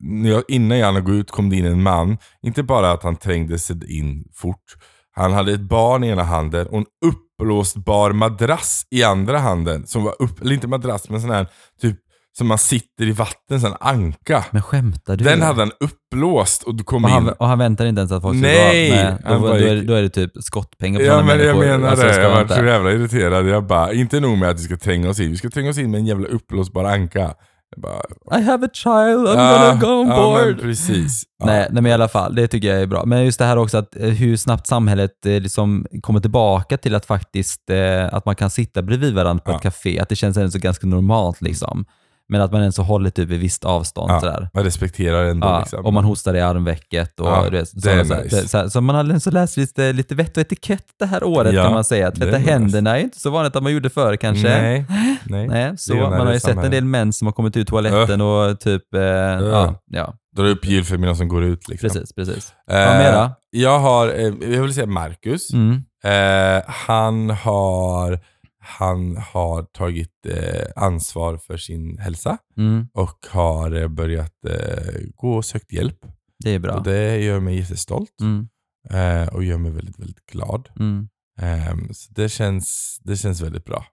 när 0.00 0.30
jag, 0.30 0.42
innan 0.48 0.78
jag 0.78 0.92
hann 0.92 1.04
gå 1.04 1.12
ut 1.12 1.30
kom 1.30 1.50
det 1.50 1.56
in 1.56 1.64
en 1.64 1.82
man. 1.82 2.18
Inte 2.42 2.62
bara 2.62 2.90
att 2.92 3.02
han 3.02 3.16
trängde 3.16 3.58
sig 3.58 3.98
in 4.00 4.24
fort. 4.34 4.64
Han 5.12 5.32
hade 5.32 5.52
ett 5.52 5.60
barn 5.60 6.04
i 6.04 6.08
ena 6.08 6.22
handen 6.22 6.66
och 6.66 6.78
en 6.78 6.86
uppblåsbar 7.06 8.12
madrass 8.12 8.86
i 8.90 9.02
andra 9.04 9.38
handen. 9.38 9.86
Som 9.86 10.04
var 10.04 10.14
upp, 10.22 10.40
eller 10.40 10.54
inte 10.54 10.68
madrass, 10.68 11.08
men 11.10 11.20
sån 11.20 11.30
här 11.30 11.46
typ 11.80 11.96
som 12.40 12.48
man 12.48 12.58
sitter 12.58 13.04
i 13.04 13.12
vatten, 13.12 13.60
sån 13.60 13.74
anka. 13.80 14.44
men 14.50 14.62
skämtar 14.62 15.16
du? 15.16 15.24
Den 15.24 15.42
hade 15.42 15.60
han 15.60 15.70
uppblåst 15.80 16.62
och 16.62 16.74
du 16.74 16.84
kom 16.84 17.04
och, 17.04 17.10
in. 17.10 17.14
han, 17.16 17.28
och 17.28 17.46
han 17.48 17.58
väntar 17.58 17.86
inte 17.86 18.00
ens 18.00 18.12
att 18.12 18.22
folk 18.22 18.38
ska 18.38 18.46
Nej, 18.46 19.14
Då, 19.28 19.38
bara 19.40 19.58
då, 19.58 19.64
är, 19.66 19.82
då 19.82 19.94
är 19.94 20.02
det 20.02 20.08
typ 20.10 20.32
skottpengar 20.40 20.98
på 21.00 21.06
Ja 21.06 21.22
men 21.22 21.38
jag 21.40 21.56
menar 21.58 21.88
Alltså, 21.88 22.06
det, 22.06 22.22
jag 22.22 22.30
var 22.30 22.56
så 22.56 22.64
jävla 22.64 22.92
irriterad. 22.92 23.46
Jag 23.48 23.66
bara, 23.66 23.92
inte 23.92 24.20
nog 24.20 24.38
med 24.38 24.50
att 24.50 24.58
vi 24.60 24.62
ska 24.64 24.76
tränga 24.76 25.10
oss 25.10 25.20
in, 25.20 25.30
vi 25.30 25.36
ska 25.36 25.50
tränga 25.50 25.70
oss 25.70 25.78
in 25.78 25.90
med 25.90 25.98
en 25.98 26.06
jävla 26.06 26.28
uppblåsbar 26.28 26.84
anka. 26.84 27.34
Bara, 27.76 28.38
I 28.40 28.42
have 28.42 28.66
a 28.66 28.70
child, 28.72 29.26
I'm 29.28 29.34
Ja, 29.36 29.58
gonna 29.58 29.80
go 29.80 29.86
on 29.86 30.08
ja, 30.08 30.16
board. 30.16 30.46
men 30.46 30.56
precis. 30.58 31.22
Ja. 31.38 31.46
Nej, 31.46 31.66
nej, 31.70 31.82
men 31.82 31.86
i 31.90 31.92
alla 31.92 32.08
fall, 32.08 32.34
det 32.34 32.48
tycker 32.48 32.68
jag 32.68 32.82
är 32.82 32.86
bra. 32.86 33.04
Men 33.04 33.24
just 33.24 33.38
det 33.38 33.44
här 33.44 33.56
också 33.56 33.78
att 33.78 33.96
eh, 33.96 34.08
hur 34.08 34.36
snabbt 34.36 34.66
samhället 34.66 35.26
eh, 35.26 35.40
liksom 35.40 35.86
kommer 36.02 36.20
tillbaka 36.20 36.76
till 36.76 36.94
att 36.94 37.06
faktiskt 37.06 37.70
eh, 37.70 38.14
att 38.14 38.24
man 38.26 38.36
kan 38.36 38.50
sitta 38.50 38.82
bredvid 38.82 39.14
varandra 39.14 39.42
på 39.44 39.50
Ja. 39.50 39.56
ett 39.56 39.62
café. 39.62 39.98
Att 40.00 40.08
det 40.08 40.16
känns 40.16 40.36
ändå 40.36 40.50
så 40.50 40.58
ganska 40.58 40.86
normalt 40.86 41.40
liksom. 41.40 41.84
Men 42.30 42.40
att 42.40 42.52
man 42.52 42.60
ändå 42.60 42.72
så 42.72 42.82
håller 42.82 43.10
typ 43.10 43.30
ett 43.30 43.36
visst 43.40 43.64
avstånd 43.64 44.10
Ja, 44.12 44.20
sådär. 44.20 44.48
Man 44.54 44.64
respekterar 44.64 45.24
ändå 45.24 45.46
Ja, 45.46 45.58
liksom. 45.60 45.86
och 45.86 45.92
man 45.92 46.04
hostar 46.04 46.34
i 46.34 46.40
armvecket 46.40 47.20
och 47.20 47.26
Ja, 47.26 47.50
det 47.50 47.66
sådana 47.66 48.00
är 48.00 48.24
nice. 48.24 48.48
så, 48.48 48.58
här, 48.58 48.68
så 48.68 48.80
man 48.80 49.08
har 49.08 49.18
så 49.18 49.30
läst 49.30 49.56
lite, 49.56 49.92
lite 49.92 50.14
vett 50.14 50.36
och 50.36 50.40
etikett 50.40 50.84
det 50.98 51.06
här 51.06 51.24
året 51.24 51.54
Ja, 51.54 51.62
kan 51.62 51.72
man 51.72 51.84
säga. 51.84 52.10
Det 52.10 52.16
tvätta 52.16 52.38
nice. 52.38 52.50
händerna 52.50 52.98
är 52.98 53.02
inte 53.02 53.20
så 53.20 53.30
vanligt 53.30 53.56
att 53.56 53.62
man 53.62 53.72
gjorde 53.72 53.90
förr 53.90 54.16
kanske. 54.16 54.48
Nej, 54.48 54.86
nej. 55.24 55.48
Nej, 55.48 55.72
så 55.78 55.94
Det 55.94 56.00
man 56.00 56.26
har 56.26 56.32
ju 56.32 56.40
sett 56.40 56.56
en 56.64 56.70
del 56.70 56.84
män 56.84 57.12
som 57.12 57.26
har 57.26 57.32
kommit 57.32 57.56
ut 57.56 57.68
toaletten 57.68 58.20
och 58.20 58.60
typ, 58.60 58.94
eh, 58.94 59.00
ja, 59.00 59.74
ja, 59.90 60.14
Dra 60.36 60.46
upp 60.48 60.64
julfilmerna 60.66 61.14
som 61.14 61.28
går 61.28 61.44
ut 61.44 61.68
liksom. 61.68 61.88
precis, 61.88 62.12
precis. 62.14 62.52
Eh, 62.70 62.86
Vad 62.86 62.96
mera? 62.98 63.30
Jag 63.50 63.78
har, 63.78 64.08
eh, 64.08 64.54
jag 64.54 64.62
vill 64.62 64.74
säga 64.74 64.86
Marcus. 64.86 65.52
Mm. 65.52 65.82
Eh, 66.04 66.62
han 66.66 67.30
har 67.30 68.18
han 68.60 69.16
har 69.16 69.62
tagit 69.62 70.26
eh, 70.26 70.66
ansvar 70.76 71.36
för 71.36 71.56
sin 71.56 71.98
hälsa 71.98 72.38
Mm. 72.56 72.88
och 72.92 73.26
har 73.30 73.72
eh, 73.82 73.88
börjat 73.88 74.34
eh, 74.48 74.94
gå 75.14 75.32
och 75.34 75.44
sökt 75.44 75.72
hjälp. 75.72 75.98
Det 76.44 76.50
är 76.54 76.58
bra. 76.58 76.74
Och 76.76 76.82
det 76.82 77.18
gör 77.18 77.40
mig 77.40 77.56
jättestolt 77.56 78.20
Mm. 78.20 78.48
eh, 78.90 79.28
och 79.28 79.44
gör 79.44 79.58
mig 79.58 79.70
väldigt, 79.72 79.98
väldigt 79.98 80.26
glad. 80.26 80.68
Mm. 80.80 81.08
Ehm, 81.38 81.94
så 81.94 82.12
det 82.12 82.28
känns, 82.28 82.98
det 83.04 83.16
känns 83.16 83.40
väldigt 83.40 83.64
bra. 83.64 83.84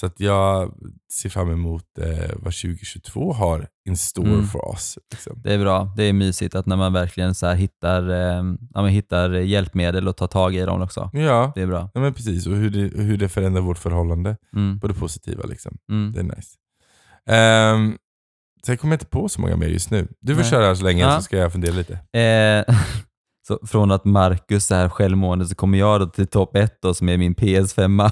Så 0.00 0.06
att 0.06 0.20
jag 0.20 0.74
ser 1.12 1.28
fram 1.28 1.50
emot 1.52 1.84
eh, 1.98 2.30
vad 2.36 2.54
2022 2.54 3.32
har 3.32 3.68
in 3.88 3.96
store 3.96 4.28
Mm. 4.28 4.46
for 4.46 4.68
oss. 4.68 4.98
Liksom. 5.10 5.42
Det 5.44 5.54
är 5.54 5.58
bra. 5.58 5.92
Det 5.96 6.04
är 6.04 6.12
mysigt 6.12 6.54
att 6.54 6.66
när 6.66 6.76
man 6.76 6.92
verkligen 6.92 7.34
så 7.34 7.50
hittar, 7.52 8.10
eh, 8.10 8.44
ja, 8.74 8.86
hittar 8.86 9.30
hjälpmedel 9.30 10.08
och 10.08 10.16
tar 10.16 10.26
tag 10.26 10.54
i 10.54 10.60
dem 10.60 10.82
också. 10.82 11.10
Ja, 11.12 11.52
Det 11.54 11.62
är 11.62 11.66
bra. 11.66 11.90
ja 11.94 12.00
men 12.00 12.14
precis. 12.14 12.46
Och 12.46 12.56
hur 12.56 12.70
det, 12.70 13.02
hur 13.02 13.16
det 13.16 13.28
förändrar 13.28 13.62
vårt 13.62 13.78
förhållande 13.78 14.36
Mm. 14.56 14.80
på 14.80 14.88
det 14.88 14.94
positiva. 14.94 15.42
Liksom. 15.46 15.78
Mm. 15.90 16.12
Det 16.12 16.20
är 16.20 16.24
nice. 16.24 16.56
Um, 17.76 17.98
sen 18.66 18.76
kommer 18.76 18.92
jag 18.92 18.96
inte 18.96 19.06
på 19.06 19.28
så 19.28 19.40
många 19.40 19.56
mer 19.56 19.66
just 19.68 19.90
nu. 19.90 20.08
Du 20.20 20.34
får 20.34 20.42
Nej. 20.42 20.50
köra 20.50 20.76
så 20.76 20.84
länge 20.84 21.02
Ja. 21.02 21.16
så 21.16 21.22
ska 21.22 21.36
jag 21.36 21.52
fundera 21.52 21.74
lite. 21.74 21.92
Eh, 22.18 22.74
så 23.48 23.58
från 23.66 23.90
att 23.90 24.04
Marcus 24.04 24.70
är 24.72 24.88
självmående 24.88 25.46
så 25.46 25.54
kommer 25.54 25.78
jag 25.78 26.00
då 26.00 26.06
till 26.06 26.26
topp 26.26 26.56
ett 26.56 26.78
då, 26.82 26.94
som 26.94 27.08
är 27.08 27.16
min 27.16 27.34
PS5. 27.34 28.10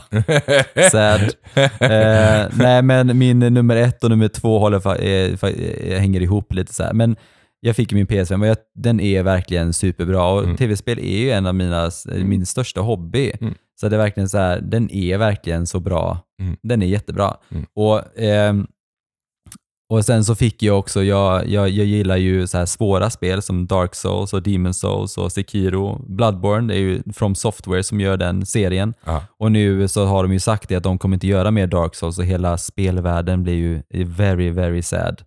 Sad. 0.91 1.21
Eh, 1.81 2.47
nej 2.59 2.83
men 2.83 3.19
min 3.19 3.39
nummer 3.39 3.77
ett 3.77 4.05
och 4.05 4.11
nummer 4.11 4.29
två 4.29 4.59
håller 4.59 4.79
fa- 4.79 5.01
eh, 5.01 5.49
eh, 5.93 5.99
hänger 6.01 6.21
ihop 6.23 6.53
lite 6.53 6.75
så 6.75 6.83
här. 6.83 6.93
Men 6.93 7.17
jag 7.61 7.77
fick 7.77 7.93
min 7.93 8.07
PS5 8.07 8.41
och 8.41 8.47
jag, 8.47 8.57
den 8.75 9.01
är 9.01 9.23
verkligen 9.23 9.73
superbra 9.73 10.27
och 10.29 10.45
Mm. 10.45 10.57
tv-spel 10.57 10.99
är 10.99 11.19
ju 11.19 11.31
en 11.31 11.47
av 11.47 11.55
mina, 11.55 11.91
min 12.25 12.47
största 12.47 12.81
hobby. 12.81 13.33
Mm. 13.41 13.55
Så 13.81 13.89
det 13.89 13.97
är 13.97 14.01
verkligen 14.01 14.29
så 14.29 14.39
här, 14.39 14.61
den 14.61 14.91
är 14.91 15.19
verkligen 15.19 15.67
så 15.67 15.81
bra. 15.81 16.19
Mm. 16.41 16.57
Den 16.63 16.83
är 16.83 16.87
jättebra. 16.87 17.35
Mm. 17.51 17.67
Och, 17.75 18.19
ehm, 18.19 18.67
och 19.89 20.05
sen 20.05 20.25
så 20.25 20.35
fick 20.35 20.63
jag 20.63 20.79
också, 20.79 21.03
jag, 21.03 21.49
jag, 21.49 21.69
jag 21.69 21.87
gillar 21.87 22.17
ju 22.17 22.47
så 22.47 22.59
här 22.59 22.67
svåra 22.67 23.11
spel 23.11 23.43
som 23.43 23.67
Dark 23.67 23.95
Souls 23.95 24.33
och 24.33 24.43
Demon 24.43 24.75
Souls 24.75 25.19
och 25.19 25.33
Sekiro. 25.33 26.05
Bloodborne, 26.09 26.73
det 26.73 26.79
är 26.79 26.83
ju 26.83 27.03
From 27.15 27.35
Software 27.35 27.83
som 27.83 28.01
gör 28.01 28.17
den 28.17 28.47
serien. 28.47 28.95
Ja. 29.05 29.23
Och 29.39 29.53
nu 29.53 29.89
så 29.89 30.05
har 30.05 30.23
de 30.23 30.33
ju 30.33 30.41
sagt 30.41 30.69
det 30.69 30.77
att 30.77 30.83
de 30.83 30.99
kommer 30.99 31.17
inte 31.17 31.27
göra 31.27 31.51
mer 31.51 31.67
Dark 31.67 31.95
Souls 31.95 32.19
och 32.19 32.25
hela 32.25 32.59
spelvärlden 32.59 33.43
blir 33.43 33.55
ju 33.55 33.83
very, 34.05 34.51
very 34.51 34.83
sad. 34.83 35.23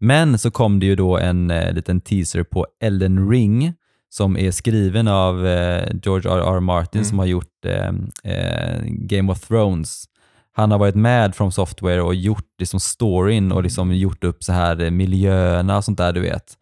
Men 0.00 0.38
så 0.38 0.50
kom 0.50 0.80
det 0.80 0.86
ju 0.86 0.96
då 0.96 1.18
en 1.18 1.50
eh, 1.50 1.72
liten 1.72 2.00
teaser 2.00 2.42
på 2.42 2.66
Elden 2.82 3.30
Ring 3.30 3.72
som 4.08 4.36
är 4.36 4.50
skriven 4.50 5.08
av 5.08 5.46
eh, 5.46 5.88
George 6.02 6.30
R. 6.32 6.56
R. 6.56 6.60
Martin 6.60 6.98
Mm. 6.98 7.04
som 7.08 7.18
har 7.18 7.26
gjort 7.26 7.64
eh, 7.66 7.88
eh, 8.32 8.80
Game 8.84 9.32
of 9.32 9.40
Thrones. 9.40 10.04
Han 10.52 10.70
har 10.70 10.78
varit 10.78 10.94
med 10.94 11.34
från 11.34 11.52
Software 11.52 12.02
och 12.02 12.14
gjort 12.14 12.48
liksom 12.58 12.80
storyn 12.80 13.52
och 13.52 13.62
liksom 13.62 13.94
gjort 13.94 14.24
upp 14.24 14.44
så 14.44 14.52
här 14.52 14.80
eh, 14.80 14.90
miljöerna 14.90 15.76
och 15.76 15.84
sånt 15.84 15.98
där 15.98 16.12
du 16.12 16.20
vet. 16.20 16.58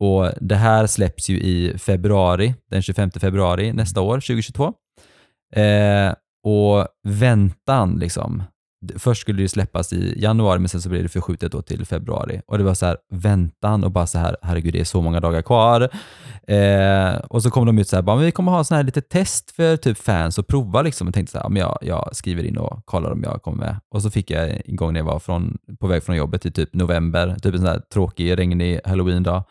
Och 0.00 0.30
det 0.40 0.56
här 0.56 0.86
släpps 0.86 1.28
ju 1.30 1.40
i 1.40 1.78
februari, 1.78 2.54
den 2.70 2.82
25 2.82 3.10
februari 3.10 3.72
nästa 3.72 4.00
år, 4.00 4.14
2022. 4.14 4.72
Eh, 5.54 6.14
och 6.44 6.86
väntan 7.08 7.98
liksom. 7.98 8.42
Först 8.96 9.20
skulle 9.20 9.42
det 9.42 9.48
släppas 9.48 9.92
i 9.92 10.14
januari 10.20 10.58
men 10.58 10.68
sen 10.68 10.82
så 10.82 10.88
blev 10.88 11.02
det 11.02 11.08
förskjutet 11.08 11.52
då 11.52 11.62
till 11.62 11.86
februari. 11.86 12.40
Och 12.46 12.58
det 12.58 12.64
var 12.64 12.74
så 12.74 12.86
här 12.86 12.96
väntan 13.10 13.84
och 13.84 13.90
bara 13.90 14.06
så 14.06 14.18
här, 14.18 14.36
herregud 14.42 14.72
det 14.72 14.80
är 14.80 14.84
så 14.84 15.02
många 15.02 15.20
dagar 15.20 15.42
kvar. 15.42 15.88
Eh, 16.46 17.14
och 17.14 17.42
så 17.42 17.50
kom 17.50 17.66
de 17.66 17.78
ut 17.78 17.88
så 17.88 17.96
här, 17.96 18.02
bara, 18.02 18.16
men 18.16 18.24
vi 18.24 18.32
kommer 18.32 18.52
ha 18.52 18.64
sån 18.64 18.76
här 18.76 18.84
lite 18.84 19.00
test 19.00 19.50
för 19.50 19.76
typ 19.76 19.98
fans 19.98 20.38
och 20.38 20.46
prova 20.46 20.82
liksom. 20.82 21.08
Och 21.08 21.14
tänkte 21.14 21.32
så 21.32 21.38
här, 21.38 21.48
men 21.48 21.60
jag, 21.60 21.78
jag 21.80 22.08
skriver 22.12 22.44
in 22.44 22.58
och 22.58 22.86
kollar 22.86 23.10
om 23.10 23.22
jag 23.22 23.42
kommer 23.42 23.58
med. 23.58 23.76
Och 23.88 24.02
så 24.02 24.10
fick 24.10 24.30
jag 24.30 24.60
en 24.66 24.76
gång 24.76 24.92
när 24.92 25.00
jag 25.00 25.04
var 25.04 25.18
från, 25.18 25.58
på 25.80 25.86
väg 25.86 26.02
från 26.02 26.16
jobbet 26.16 26.46
i 26.46 26.50
typ 26.50 26.74
november, 26.74 27.36
typ 27.42 27.54
en 27.54 27.60
sån 27.60 27.68
här 27.68 27.82
tråkig, 27.92 28.38
regnig 28.38 28.80
halloween-dag. 28.84 29.42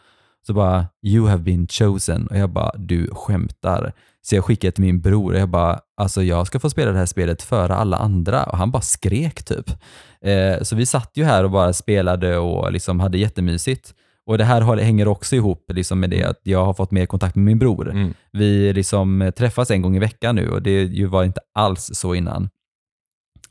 Så 0.48 0.54
bara, 0.54 0.86
you 1.06 1.28
have 1.28 1.44
been 1.44 1.68
chosen. 1.68 2.28
Och 2.28 2.38
jag 2.38 2.50
bara, 2.50 2.72
du 2.78 3.10
skämtar. 3.12 3.94
Så 4.22 4.36
jag 4.36 4.46
skickade 4.46 4.72
till 4.72 4.84
min 4.84 5.02
bror 5.02 5.34
och 5.34 5.40
jag 5.40 5.50
bara, 5.50 5.80
alltså 5.98 6.24
jag 6.24 6.48
ska 6.48 6.60
få 6.60 6.70
spela 6.70 6.92
det 6.92 6.98
här 6.98 7.06
spelet 7.06 7.42
före 7.42 7.76
alla 7.76 7.98
andra. 7.98 8.44
Och 8.44 8.58
han 8.58 8.72
bara 8.72 8.82
skrek 8.82 9.44
typ. 9.44 9.70
Eh, 10.22 10.62
så 10.62 10.76
vi 10.76 10.86
satt 10.86 11.12
ju 11.14 11.24
här 11.24 11.44
och 11.44 11.52
bara 11.52 11.74
spelade 11.74 12.38
och 12.38 12.72
liksom 12.72 13.00
hade 13.00 13.18
jättemysigt. 13.18 13.94
Och 14.26 14.38
det 14.38 14.44
här 14.44 14.78
hänger 14.78 15.08
också 15.08 15.36
ihop 15.36 15.72
liksom 15.74 16.00
med 16.00 16.10
det 16.10 16.24
att 16.24 16.40
jag 16.44 16.66
har 16.66 16.74
fått 16.74 16.92
mer 16.92 17.06
kontakt 17.06 17.36
med 17.36 17.46
min 17.46 17.60
bror. 17.60 17.90
Mm. 17.92 18.14
Vi 18.32 18.74
liksom 18.74 19.22
eh, 19.22 19.32
träffas 19.32 19.72
en 19.72 19.82
gång 19.82 19.96
i 19.96 20.00
veckan 20.00 20.36
nu 20.36 20.50
och 20.50 20.62
det 20.62 21.06
var 21.06 21.24
inte 21.24 21.42
alls 21.54 21.90
så 21.94 22.16
innan. 22.16 22.50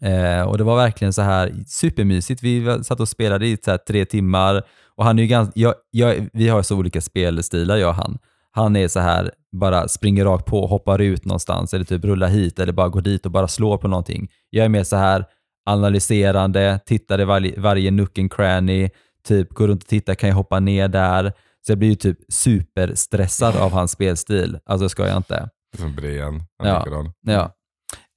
Eh, 0.03 0.43
och 0.43 0.59
det 0.59 0.65
var 0.65 0.77
verkligen 0.77 1.13
så 1.13 1.23
här 1.23 1.53
supermysigt. 1.67 2.43
Vi 2.43 2.85
satt 2.85 3.01
och 3.01 3.09
spelade 3.09 3.47
i 3.47 3.57
så 3.65 3.79
tre 3.89 4.05
timmar 4.05 4.63
och 4.97 5.05
han 5.05 5.19
är 5.19 5.23
ju 5.23 5.29
ganska, 5.29 5.53
jag, 5.55 5.75
jag, 5.91 6.29
vi 6.33 6.49
har 6.49 6.63
så 6.63 6.77
olika 6.77 7.01
spelstilar 7.01 7.77
jag 7.77 7.89
och 7.89 7.95
han. 7.95 8.19
Han 8.53 8.77
är 8.77 8.89
så 8.89 9.01
här, 9.01 9.31
bara 9.53 9.89
springer 9.89 10.25
rakt 10.25 10.47
på, 10.47 10.67
hoppar 10.67 10.99
ut 10.99 11.25
någonstans 11.25 11.75
eller 11.75 11.85
typ 11.85 12.05
rullar 12.05 12.29
hit 12.29 12.59
eller 12.59 12.73
bara 12.73 12.89
går 12.89 13.01
dit 13.01 13.27
och 13.27 13.33
bara 13.33 13.49
slår 13.49 13.79
på 13.79 13.89
någonting. 13.89 14.29
Jag 14.51 14.65
är 14.65 14.69
mer 14.69 14.85
så 14.85 14.97
här 14.97 15.25
analyserande, 15.67 16.81
tittar 16.87 17.21
i 17.21 17.25
varje, 17.25 17.61
varje 17.61 17.91
nook 17.91 18.19
and 18.19 18.33
cranny, 18.33 18.91
typ 19.29 19.55
går 19.55 19.69
runt 19.69 19.83
och 19.83 19.89
tittar, 19.89 20.15
kan 20.15 20.29
jag 20.29 20.37
hoppa 20.37 20.61
ner 20.61 20.89
där? 20.89 21.33
Så 21.67 21.73
jag 21.73 21.79
blir 21.79 21.89
ju 21.89 21.95
typ 21.95 22.19
superstressad 22.29 23.57
av 23.57 23.73
hans 23.73 23.93
spelstil. 23.93 24.59
Alltså 24.67 24.89
ska 24.89 25.09
jag 25.09 25.17
inte. 25.17 25.49
Som 25.79 25.95
Brian. 25.95 26.43
Han 26.59 26.69
Ja. 26.69 27.13
Ja. 27.27 27.55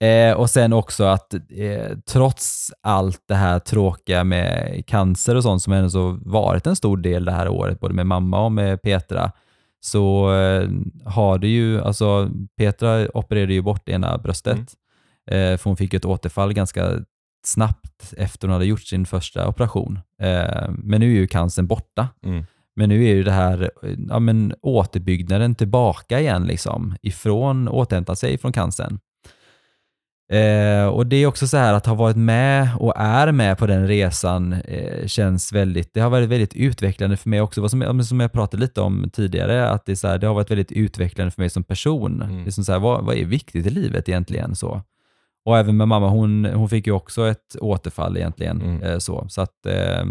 Eh, 0.03 0.33
och 0.33 0.49
sen 0.49 0.73
också 0.73 1.03
att 1.03 1.33
eh, 1.33 1.97
trots 2.05 2.71
allt 2.81 3.21
det 3.27 3.35
här 3.35 3.59
tråkiga 3.59 4.23
med 4.23 4.83
cancer 4.87 5.35
och 5.35 5.43
sånt 5.43 5.61
som 5.61 5.73
ändå 5.73 5.89
så 5.89 6.19
varit 6.25 6.67
en 6.67 6.75
stor 6.75 6.97
del 6.97 7.25
det 7.25 7.31
här 7.31 7.49
året, 7.49 7.79
både 7.79 7.93
med 7.93 8.05
mamma 8.05 8.45
och 8.45 8.51
med 8.51 8.81
Petra, 8.81 9.31
så 9.79 10.33
eh, 10.33 10.69
har 11.05 11.37
det 11.37 11.47
ju, 11.47 11.81
alltså 11.81 12.29
Petra 12.57 13.07
opererade 13.13 13.53
ju 13.53 13.61
bort 13.61 13.89
ena 13.89 14.17
bröstet, 14.17 14.73
eh, 15.31 15.57
för 15.57 15.63
hon 15.63 15.77
fick 15.77 15.93
ett 15.93 16.05
återfall 16.05 16.53
ganska 16.53 16.99
snabbt 17.45 18.13
efter 18.17 18.47
hon 18.47 18.53
hade 18.53 18.65
gjort 18.65 18.83
sin 18.83 19.05
första 19.05 19.47
operation. 19.47 19.99
Eh, 20.21 20.69
men 20.69 20.99
nu 20.99 21.11
är 21.11 21.19
ju 21.19 21.27
cancern 21.27 21.67
borta. 21.67 22.07
Mm. 22.25 22.45
Men 22.75 22.89
nu 22.89 23.05
är 23.05 23.15
ju 23.15 23.23
det 23.23 23.31
här 23.31 23.71
ja, 24.09 24.19
men 24.19 24.53
återbyggnaden 24.61 25.55
tillbaka 25.55 26.19
igen, 26.19 26.43
liksom, 26.47 26.95
ifrån 27.01 27.67
återhämta 27.67 28.15
sig 28.15 28.37
från 28.37 28.53
cancern. 28.53 28.99
Eh, 30.31 30.85
och 30.85 31.07
det 31.07 31.15
är 31.15 31.27
också 31.27 31.47
så 31.47 31.57
här 31.57 31.73
att 31.73 31.85
ha 31.85 31.93
varit 31.93 32.17
med 32.17 32.69
och 32.79 32.93
är 32.95 33.31
med 33.31 33.57
på 33.57 33.67
den 33.67 33.87
resan 33.87 34.53
eh, 34.53 35.07
känns 35.07 35.53
väldigt, 35.53 35.93
det 35.93 35.99
har 35.99 36.09
varit 36.09 36.29
väldigt 36.29 36.53
utvecklande 36.53 37.17
för 37.17 37.29
mig 37.29 37.41
också, 37.41 37.61
vad 37.61 37.71
som, 37.71 38.03
som 38.03 38.19
jag 38.19 38.31
pratade 38.31 38.61
lite 38.61 38.81
om 38.81 39.09
tidigare, 39.13 39.69
att 39.69 39.85
det, 39.85 39.91
är 39.91 39.95
så 39.95 40.07
här, 40.07 40.17
det 40.17 40.27
har 40.27 40.33
varit 40.33 40.51
väldigt 40.51 40.71
utvecklande 40.71 41.31
för 41.31 41.41
mig 41.41 41.49
som 41.49 41.63
person. 41.63 42.21
Mm. 42.21 42.43
Det 42.43 42.49
är 42.49 42.51
som 42.51 42.63
så 42.63 42.71
här, 42.71 42.79
vad, 42.79 43.05
vad 43.05 43.15
är 43.15 43.25
viktigt 43.25 43.65
i 43.65 43.69
livet 43.69 44.09
egentligen? 44.09 44.55
så 44.55 44.81
Och 45.45 45.57
även 45.57 45.77
med 45.77 45.87
mamma, 45.87 46.09
hon, 46.09 46.45
hon 46.45 46.69
fick 46.69 46.87
ju 46.87 46.93
också 46.93 47.27
ett 47.27 47.55
återfall 47.59 48.17
egentligen. 48.17 48.61
Mm. 48.61 48.83
Eh, 48.83 48.97
så 48.97 49.25
så 49.29 49.41
att 49.41 49.65
eh, 49.65 50.05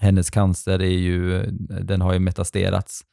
hennes 0.00 0.30
cancer 0.30 0.82
är 0.82 0.98
ju, 0.98 1.42
den 1.82 2.00
har 2.00 2.12
ju 2.12 2.18
metasterats. 2.18 3.04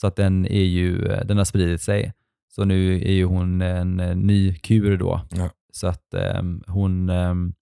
Så 0.00 0.06
att 0.06 0.16
den, 0.16 0.46
är 0.46 0.64
ju, 0.64 0.98
den 1.24 1.38
har 1.38 1.44
spridit 1.44 1.82
sig. 1.82 2.12
Så 2.54 2.64
nu 2.64 2.94
är 2.94 3.12
ju 3.12 3.24
hon 3.24 3.62
en, 3.62 4.00
eh, 4.00 4.16
ny 4.16 4.54
kur 4.54 4.96
då. 4.96 5.20
Ja. 5.30 5.50
Så 5.72 5.86
att 5.86 6.14
ehm, 6.14 6.62
hon, 6.66 7.08
ehm, 7.08 7.54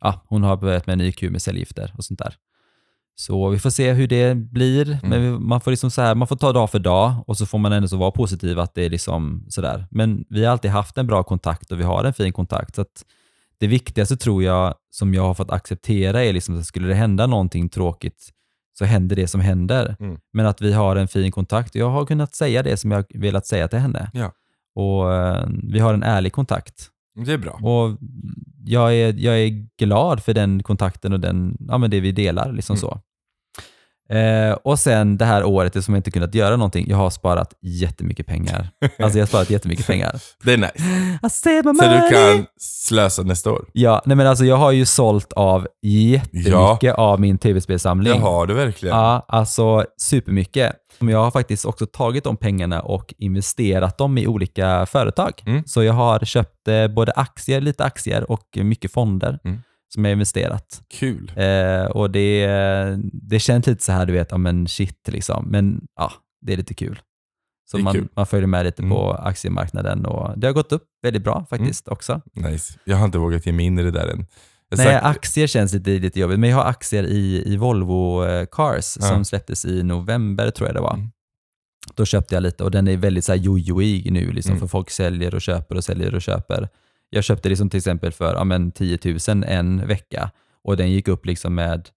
ja, 0.00 0.24
hon 0.28 0.42
har 0.42 0.56
börjat 0.56 0.86
med 0.86 0.92
en 0.92 0.98
ny 0.98 1.12
kur 1.12 1.30
med 1.30 1.42
cellgifter 1.42 1.94
och 1.96 2.04
sånt 2.04 2.18
där. 2.18 2.34
Så 3.14 3.48
vi 3.48 3.58
får 3.58 3.70
se 3.70 3.92
hur 3.92 4.08
det 4.08 4.34
blir. 4.34 4.98
Men 5.02 5.22
vi, 5.22 5.30
man, 5.30 5.60
får 5.60 5.70
liksom 5.70 5.90
så 5.90 6.02
här, 6.02 6.14
man 6.14 6.28
får 6.28 6.36
ta 6.36 6.52
dag 6.52 6.70
för 6.70 6.78
dag 6.78 7.24
och 7.26 7.36
så 7.36 7.46
får 7.46 7.58
man 7.58 7.72
ändå 7.72 7.88
så 7.88 7.96
vara 7.96 8.10
positiv 8.10 8.58
att 8.58 8.74
det 8.74 8.84
är 8.84 8.90
liksom 8.90 9.46
sådär. 9.48 9.86
Men 9.90 10.24
vi 10.28 10.44
har 10.44 10.52
alltid 10.52 10.70
haft 10.70 10.98
en 10.98 11.06
bra 11.06 11.22
kontakt 11.22 11.72
och 11.72 11.80
vi 11.80 11.84
har 11.84 12.04
en 12.04 12.14
fin 12.14 12.32
kontakt. 12.32 12.74
Så 12.74 12.84
det 13.58 13.66
viktigaste 13.66 14.16
tror 14.16 14.42
jag 14.42 14.74
som 14.90 15.14
jag 15.14 15.22
har 15.22 15.34
fått 15.34 15.50
acceptera 15.50 16.24
är 16.24 16.32
liksom 16.32 16.58
att 16.58 16.66
skulle 16.66 16.88
det 16.88 16.94
hända 16.94 17.26
någonting 17.26 17.68
tråkigt 17.68 18.32
så 18.78 18.84
händer 18.84 19.16
det 19.16 19.26
som 19.28 19.40
händer. 19.40 19.96
Mm. 20.00 20.18
Men 20.32 20.46
att 20.46 20.60
vi 20.60 20.72
har 20.72 20.96
en 20.96 21.08
fin 21.08 21.30
kontakt. 21.32 21.74
Jag 21.74 21.90
har 21.90 22.06
kunnat 22.06 22.34
säga 22.34 22.62
det 22.62 22.76
som 22.76 22.90
jag 22.90 23.04
velat 23.14 23.46
säga 23.46 23.68
till 23.68 23.78
henne. 23.78 24.10
Ja. 24.14 24.32
Och 24.74 25.12
eh, 25.14 25.48
vi 25.62 25.78
har 25.78 25.94
en 25.94 26.02
ärlig 26.02 26.32
kontakt. 26.32 26.86
Det 27.26 27.32
är 27.32 27.38
bra. 27.38 27.52
Och 27.52 27.98
jag 28.64 28.94
är, 28.94 29.14
jag 29.18 29.38
är 29.38 29.66
glad 29.78 30.22
för 30.22 30.34
den 30.34 30.62
kontakten 30.62 31.12
och 31.12 31.20
den, 31.20 31.56
ja, 31.68 31.78
men 31.78 31.90
det 31.90 32.00
vi 32.00 32.12
delar. 32.12 32.52
Liksom 32.52 32.74
Mm. 32.74 32.80
så. 32.80 33.00
Eh, 34.12 34.52
och 34.52 34.78
sen 34.78 35.18
det 35.18 35.24
här 35.24 35.44
året 35.44 35.84
som 35.84 35.94
jag 35.94 35.98
inte 35.98 36.10
kunnat 36.10 36.34
göra 36.34 36.56
någonting, 36.56 36.86
jag 36.88 36.96
har 36.96 37.10
sparat 37.10 37.54
jättemycket 37.62 38.26
pengar. 38.26 38.68
Alltså 38.98 39.18
jag 39.18 39.22
har 39.22 39.26
sparat 39.26 39.50
jättemycket 39.50 39.86
pengar. 39.86 40.20
Det 40.44 40.52
är 40.52 40.56
nice. 40.56 41.18
Så 41.74 41.82
du 42.08 42.14
kan 42.14 42.46
slösa 42.60 43.22
nästa 43.22 43.50
år. 43.50 43.64
Ja, 43.72 44.02
nej 44.04 44.16
men 44.16 44.26
alltså 44.26 44.44
jag 44.44 44.56
har 44.56 44.72
ju 44.72 44.86
sålt 44.86 45.32
av 45.32 45.68
jättemycket 45.82 46.94
av 46.94 47.20
min 47.20 47.38
tv-spelsamling. 47.38 48.12
Det 48.12 48.18
har 48.18 48.46
du 48.46 48.54
verkligen. 48.54 48.96
Ja, 48.96 49.24
alltså 49.28 49.84
supermycket. 50.00 50.72
Jag 51.00 51.24
har 51.24 51.30
faktiskt 51.30 51.64
också 51.64 51.86
tagit 51.86 52.24
de 52.24 52.36
pengarna 52.36 52.80
och 52.80 53.14
investerat 53.18 53.98
dem 53.98 54.18
i 54.18 54.26
olika 54.26 54.86
företag. 54.86 55.32
Mm. 55.46 55.62
Så 55.66 55.82
jag 55.82 55.92
har 55.92 56.18
köpt 56.18 56.68
eh, 56.68 56.88
både 56.88 57.12
aktier, 57.12 57.60
lite 57.60 57.84
aktier 57.84 58.30
och 58.30 58.46
mycket 58.54 58.92
fonder 58.92 59.38
Mm. 59.44 59.62
Som 59.94 60.04
jag 60.04 60.12
investerat. 60.12 60.82
Kul. 60.94 61.32
Eh, 61.36 61.84
och 61.84 62.10
det, 62.10 62.46
det 63.12 63.38
känns 63.38 63.66
lite 63.66 63.84
så 63.84 63.92
här, 63.92 64.06
du 64.06 64.12
vet, 64.12 64.30
ja 64.30 64.36
men 64.38 64.68
shit 64.68 65.08
liksom. 65.08 65.44
Men 65.50 65.80
ja, 65.96 66.12
det 66.40 66.52
är 66.52 66.56
lite 66.56 66.74
kul. 66.74 67.00
Så 67.70 67.78
man, 67.78 67.94
kul. 67.94 68.08
man 68.16 68.26
följer 68.26 68.46
med 68.46 68.64
lite 68.64 68.82
Mm. 68.82 68.90
på 68.96 69.12
aktiemarknaden 69.12 70.06
och 70.06 70.38
det 70.38 70.46
har 70.46 70.54
gått 70.54 70.72
upp 70.72 70.84
väldigt 71.02 71.24
bra 71.24 71.46
faktiskt 71.50 71.88
också. 71.88 72.20
Nice. 72.34 72.78
Jag 72.84 72.96
har 72.96 73.04
inte 73.04 73.18
vågat 73.18 73.46
ge 73.46 73.52
mig 73.52 73.66
in 73.66 73.78
i 73.78 73.82
det 73.82 73.90
där 73.90 74.08
än. 74.08 74.26
Jag 74.70 74.76
Nej, 74.78 74.86
sagt- 74.86 75.04
aktier 75.06 75.46
känns 75.46 75.72
lite, 75.72 75.90
lite 75.90 76.20
jobbigt, 76.20 76.38
men 76.38 76.50
jag 76.50 76.56
har 76.56 76.64
aktier 76.64 77.02
i, 77.04 77.42
i 77.52 77.56
Volvo 77.56 78.24
eh, 78.24 78.46
Cars 78.52 78.96
Ja. 79.00 79.06
som 79.08 79.24
släpptes 79.24 79.64
i 79.64 79.82
november 79.82 80.50
tror 80.50 80.68
jag 80.68 80.76
det 80.76 80.80
var. 80.80 80.94
Mm. 80.94 81.10
Då 81.94 82.04
köpte 82.04 82.34
jag 82.34 82.42
lite 82.42 82.64
och 82.64 82.70
den 82.70 82.88
är 82.88 82.96
väldigt 82.96 83.24
så 83.24 83.32
här 83.32 83.38
jojoig 83.38 84.12
nu, 84.12 84.32
liksom, 84.32 84.50
Mm. 84.52 84.60
för 84.60 84.66
folk 84.66 84.90
säljer 84.90 85.34
och 85.34 85.42
köper 85.42 85.76
och 85.76 85.84
säljer 85.84 86.14
och 86.14 86.22
köper. 86.22 86.68
Jag 87.10 87.24
köpte 87.24 87.48
liksom 87.48 87.70
till 87.70 87.78
exempel 87.78 88.12
för 88.12 88.34
ja, 88.34 88.44
men 88.44 88.72
10 88.72 88.98
000 89.28 89.44
en 89.46 89.86
vecka 89.86 90.30
och 90.64 90.76
den 90.76 90.90
gick 90.92 91.08
upp 91.08 91.26
liksom 91.26 91.54
med 91.54 91.88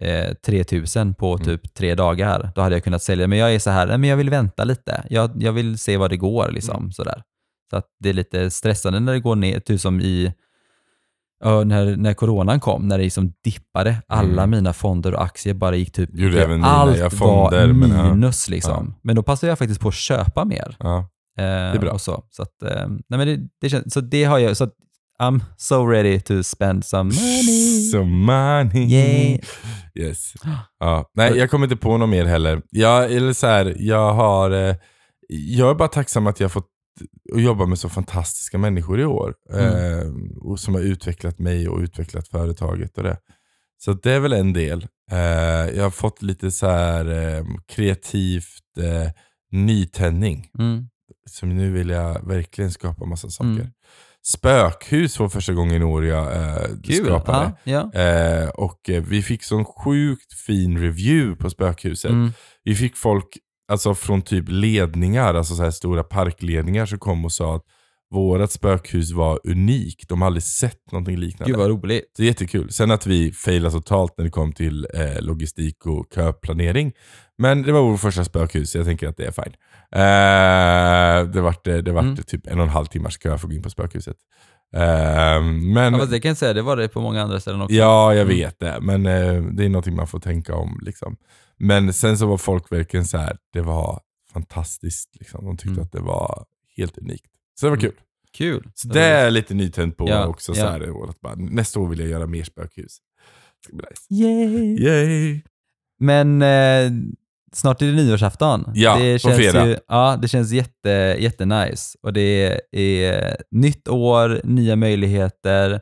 eh, 0.00 0.34
3 0.46 0.64
000 0.96 1.14
på 1.14 1.32
Mm. 1.34 1.44
typ 1.44 1.74
tre 1.74 1.94
dagar. 1.94 2.52
Då 2.54 2.60
hade 2.60 2.74
jag 2.76 2.84
kunnat 2.84 3.02
sälja, 3.02 3.26
men 3.26 3.38
jag 3.38 3.54
är 3.54 3.58
så 3.58 3.70
här, 3.70 3.86
nej, 3.86 3.98
men 3.98 4.10
jag 4.10 4.16
vill 4.16 4.30
vänta 4.30 4.64
lite. 4.64 5.06
Jag, 5.10 5.42
jag 5.42 5.52
vill 5.52 5.78
se 5.78 5.96
vad 5.96 6.10
det 6.10 6.16
går. 6.16 6.48
Liksom, 6.50 6.76
Mm. 6.76 6.92
sådär. 6.92 7.22
Så 7.70 7.76
att 7.76 7.86
det 8.00 8.08
är 8.08 8.12
lite 8.12 8.50
stressande 8.50 9.00
när 9.00 9.12
det 9.12 9.20
går 9.20 9.36
ner, 9.36 9.60
typ 9.60 9.80
som 9.80 10.00
i 10.00 10.32
Ja, 11.44 11.64
när, 11.64 11.96
när 11.96 12.14
coronan 12.14 12.60
kom, 12.60 12.88
när 12.88 12.98
det 12.98 13.04
liksom 13.04 13.32
dippade, 13.44 13.96
alla 14.06 14.42
Mm. 14.42 14.50
mina 14.50 14.72
fonder 14.72 15.14
och 15.14 15.22
aktier 15.24 15.54
bara 15.54 15.76
gick 15.76 15.92
typ, 15.92 16.10
Gjorde 16.12 16.42
även 16.42 16.56
mina, 16.56 16.66
allt 16.68 17.14
fonder, 17.14 17.66
var 17.66 17.72
men 17.74 17.90
ja. 17.90 18.14
minus 18.14 18.48
liksom. 18.48 18.94
Men 19.02 19.16
då 19.16 19.22
passade 19.22 19.50
jag 19.50 19.58
faktiskt 19.58 19.80
på 19.80 19.88
att 19.88 19.94
köpa 19.94 20.44
mer. 20.44 20.76
Ja. 20.78 21.08
Eh, 21.38 21.44
är 21.44 21.78
bra. 21.78 21.90
Och 21.90 22.00
så 22.00 22.24
så, 22.30 22.42
att, 22.42 22.62
eh, 22.62 22.88
nej 22.88 23.18
men 23.18 23.26
det, 23.26 23.38
det 23.60 23.68
känns, 23.68 23.94
så 23.94 24.00
det 24.00 24.24
har 24.24 24.38
jag, 24.38 24.56
så 24.56 24.64
att 24.64 24.74
I'm 25.22 25.40
so 25.56 25.86
ready 25.86 26.20
to 26.20 26.42
spend 26.42 26.84
some 26.84 27.14
money. 27.14 27.90
So 27.90 28.04
money. 28.04 28.86
Yeah. 28.92 29.40
Yes. 29.94 30.32
Ja. 30.78 31.10
Nej, 31.14 31.36
jag 31.38 31.50
kommer 31.50 31.66
inte 31.66 31.76
på 31.76 31.96
något 31.96 32.08
mer 32.08 32.24
heller. 32.24 32.62
Jag, 32.70 33.12
eller 33.12 33.32
så 33.32 33.46
här, 33.46 33.74
jag, 33.78 34.12
har, 34.12 34.50
eh, 34.50 34.76
jag 35.28 35.70
är 35.70 35.74
bara 35.74 35.88
tacksam 35.88 36.26
att 36.26 36.40
jag 36.40 36.44
har 36.44 36.50
fått 36.50 36.68
jobba 37.34 37.66
med 37.66 37.78
så 37.78 37.88
fantastiska 37.88 38.58
människor 38.58 39.00
i 39.00 39.04
år. 39.04 39.34
Mm. 39.52 39.98
Eh, 39.98 40.12
och 40.40 40.60
som 40.60 40.74
har 40.74 40.80
utvecklat 40.80 41.38
mig 41.38 41.68
och 41.68 41.78
utvecklat 41.78 42.28
företaget 42.28 42.98
och 42.98 43.04
det. 43.04 43.16
Så 43.84 43.92
det 43.92 44.12
är 44.12 44.20
väl 44.20 44.32
en 44.32 44.52
del. 44.52 44.86
Eh, 45.10 45.18
jag 45.76 45.82
har 45.82 45.90
fått 45.90 46.22
lite 46.22 46.50
så 46.50 46.66
här 46.68 47.36
eh, 47.36 47.44
kreativt 47.68 48.78
eh, 48.78 49.10
nytändning. 49.52 50.50
Mm. 50.58 50.88
Så 51.30 51.46
nu 51.46 51.70
vill 51.70 51.88
jag 51.88 52.28
verkligen 52.28 52.70
skapa 52.70 53.04
massa 53.04 53.30
saker. 53.30 53.48
Mm. 53.48 53.66
Spökhus 54.26 55.18
var 55.18 55.28
första 55.28 55.52
gången 55.52 55.82
i 55.82 55.84
år 55.84 56.04
jag 56.04 56.36
eh, 56.36 56.66
Kul. 56.84 57.06
skapade. 57.06 57.52
Ja, 57.64 57.90
ja. 57.92 58.00
Eh, 58.00 58.48
och 58.48 58.90
eh, 58.90 59.02
vi 59.02 59.22
fick 59.22 59.42
sån 59.42 59.64
sjukt 59.64 60.34
fin 60.46 60.78
review 60.78 61.42
på 61.42 61.50
spökhuset. 61.50 62.10
Mm. 62.10 62.32
Vi 62.62 62.74
fick 62.74 62.96
folk 62.96 63.28
alltså 63.68 63.94
från 63.94 64.22
typ 64.22 64.44
ledningar, 64.48 65.34
alltså 65.34 65.54
så 65.54 65.62
här 65.62 65.70
stora 65.70 66.04
parkledningar 66.04 66.86
som 66.86 66.98
kom 66.98 67.24
och 67.24 67.32
sa 67.32 67.56
att 67.56 67.64
vårat 68.14 68.52
spökhus 68.52 69.12
var 69.12 69.40
unikt. 69.44 70.08
De 70.08 70.20
har 70.22 70.26
aldrig 70.26 70.42
sett 70.42 70.92
någonting 70.92 71.16
liknande. 71.16 71.50
Gud 71.52 71.58
vad 71.60 71.70
roligt. 71.70 72.12
Så 72.16 72.24
jättekul. 72.24 72.72
Sen 72.72 72.90
att 72.90 73.06
vi 73.06 73.32
failade 73.32 73.72
totalt 73.72 74.14
när 74.18 74.24
det 74.24 74.30
kom 74.30 74.52
till 74.52 74.86
eh, 74.94 75.20
logistik 75.22 75.86
och 75.86 76.06
köplanering. 76.14 76.92
Men 77.38 77.62
det 77.62 77.72
var 77.72 77.82
vårt 77.82 78.00
första 78.00 78.24
spökhus, 78.24 78.74
jag 78.74 78.84
tänker 78.84 79.08
att 79.08 79.16
det 79.16 79.26
är 79.26 79.30
fine. 79.30 79.54
Eh, 79.92 81.32
det 81.32 81.40
vart, 81.40 81.64
det 81.64 81.92
vart 81.92 82.04
Mm. 82.04 82.16
typ 82.16 82.46
en 82.46 82.58
och 82.58 82.64
en 82.64 82.70
halv 82.70 82.86
timmars 82.86 83.18
kö 83.18 83.28
för 83.38 83.46
att 83.46 83.50
gå 83.50 83.56
in 83.56 83.62
på 83.62 83.70
spökhuset. 83.70 84.16
Eh, 84.76 85.42
men 85.74 85.94
Ja, 85.94 86.04
det 86.04 86.20
kan 86.20 86.28
jag 86.28 86.36
säga, 86.38 86.52
det 86.52 86.62
var 86.62 86.76
det 86.76 86.88
på 86.88 87.00
många 87.00 87.22
andra 87.22 87.40
ställen 87.40 87.60
också. 87.60 87.74
Ja, 87.74 88.14
jag 88.14 88.24
vet 88.24 88.60
det. 88.60 88.78
Men 88.80 89.06
eh, 89.06 89.42
det 89.42 89.64
är 89.64 89.68
någonting 89.68 89.96
man 89.96 90.06
får 90.06 90.20
tänka 90.20 90.54
om. 90.54 90.78
Liksom. 90.82 91.16
Men 91.58 91.92
sen 91.92 92.18
så 92.18 92.26
var 92.26 92.36
folk 92.38 92.72
verkligen 92.72 93.06
så 93.06 93.18
här, 93.18 93.36
det 93.52 93.60
var 93.60 94.00
fantastiskt. 94.32 95.10
Liksom. 95.20 95.44
De 95.44 95.56
tyckte 95.56 95.70
Mm. 95.70 95.82
att 95.82 95.92
det 95.92 96.00
var 96.00 96.44
helt 96.76 96.98
unikt. 96.98 97.26
Så 97.60 97.66
det 97.66 97.70
var 97.70 97.76
kul. 97.76 97.92
Kul. 98.34 98.70
Så 98.74 98.88
det 98.88 99.00
är 99.02 99.30
lite 99.30 99.54
nytänd 99.54 99.96
på 99.96 100.08
Ja, 100.08 100.26
också. 100.26 100.54
Så 100.54 100.60
ja. 100.60 100.70
här, 100.70 101.08
att 101.10 101.20
bara, 101.20 101.34
nästa 101.34 101.80
år 101.80 101.88
vill 101.88 101.98
jag 101.98 102.08
göra 102.08 102.26
mer 102.26 102.44
spökhus. 102.44 102.98
Nice. 103.72 104.24
Yay. 104.24 104.76
Yay! 104.82 105.40
Men 106.00 106.42
eh, 106.42 106.90
snart 107.52 107.82
är 107.82 107.86
det 107.86 107.92
nyårsafton. 107.92 108.70
Ja, 108.74 108.96
det 108.98 109.22
på 109.22 109.30
fredag. 109.30 109.66
Ju, 109.66 109.76
ja, 109.88 110.18
det 110.22 110.28
känns 110.28 110.52
jätte, 110.52 111.16
jättenice. 111.18 111.98
Och 112.02 112.12
det 112.12 112.60
är 112.72 113.36
nytt 113.50 113.88
år, 113.88 114.40
nya 114.44 114.76
möjligheter. 114.76 115.80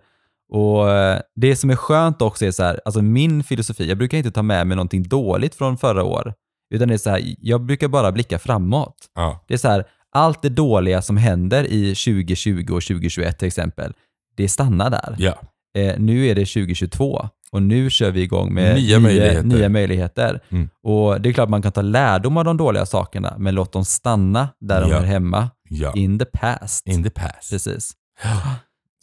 Och 0.52 0.90
eh, 0.90 1.20
det 1.34 1.56
som 1.56 1.70
är 1.70 1.76
skönt 1.76 2.22
också 2.22 2.46
är 2.46 2.50
så 2.50 2.62
här, 2.62 2.80
alltså 2.84 3.02
min 3.02 3.44
filosofi, 3.44 3.88
jag 3.88 3.98
brukar 3.98 4.18
inte 4.18 4.30
ta 4.30 4.42
med 4.42 4.66
mig 4.66 4.76
någonting 4.76 5.02
dåligt 5.02 5.54
från 5.54 5.78
förra 5.78 6.04
år. 6.04 6.34
Utan 6.74 6.88
det 6.88 6.94
är 6.94 6.98
så 6.98 7.10
här, 7.10 7.22
jag 7.38 7.60
brukar 7.60 7.88
bara 7.88 8.12
blicka 8.12 8.38
framåt. 8.38 8.96
Ja. 9.14 9.44
Det 9.48 9.54
är 9.54 9.58
så 9.58 9.68
här, 9.68 9.84
allt 10.12 10.42
det 10.42 10.48
dåliga 10.48 11.02
som 11.02 11.16
händer 11.16 11.64
i 11.64 11.94
2020 11.94 12.60
och 12.60 12.82
2021 12.82 13.38
till 13.38 13.48
exempel, 13.48 13.92
det 14.36 14.48
stannar 14.48 14.90
där. 14.90 15.14
ja. 15.18 15.34
Eh, 15.78 15.94
nu 15.98 16.26
är 16.26 16.34
det 16.34 16.40
2022 16.46 17.28
och 17.52 17.62
nu 17.62 17.90
kör 17.90 18.10
vi 18.10 18.22
igång 18.22 18.54
med 18.54 18.74
Nya 18.76 18.98
möjligheter. 19.00 19.42
nya 19.42 19.68
möjligheter. 19.68 20.40
Mm. 20.48 20.68
Och 20.82 21.20
Det 21.20 21.28
är 21.28 21.32
klart 21.32 21.48
man 21.48 21.62
kan 21.62 21.72
ta 21.72 21.82
lärdom 21.82 22.36
av 22.36 22.44
de 22.44 22.56
dåliga 22.56 22.86
sakerna, 22.86 23.34
men 23.38 23.54
låt 23.54 23.72
dem 23.72 23.84
stanna 23.84 24.48
där 24.60 24.80
de 24.80 24.90
Ja. 24.90 24.98
hör 24.98 25.04
hemma. 25.06 25.50
ja. 25.68 25.92
In 25.96 26.18
the 26.18 26.24
past. 26.24 26.86
In 26.88 27.02
the 27.04 27.10
past. 27.10 27.50
Precis. 27.50 27.92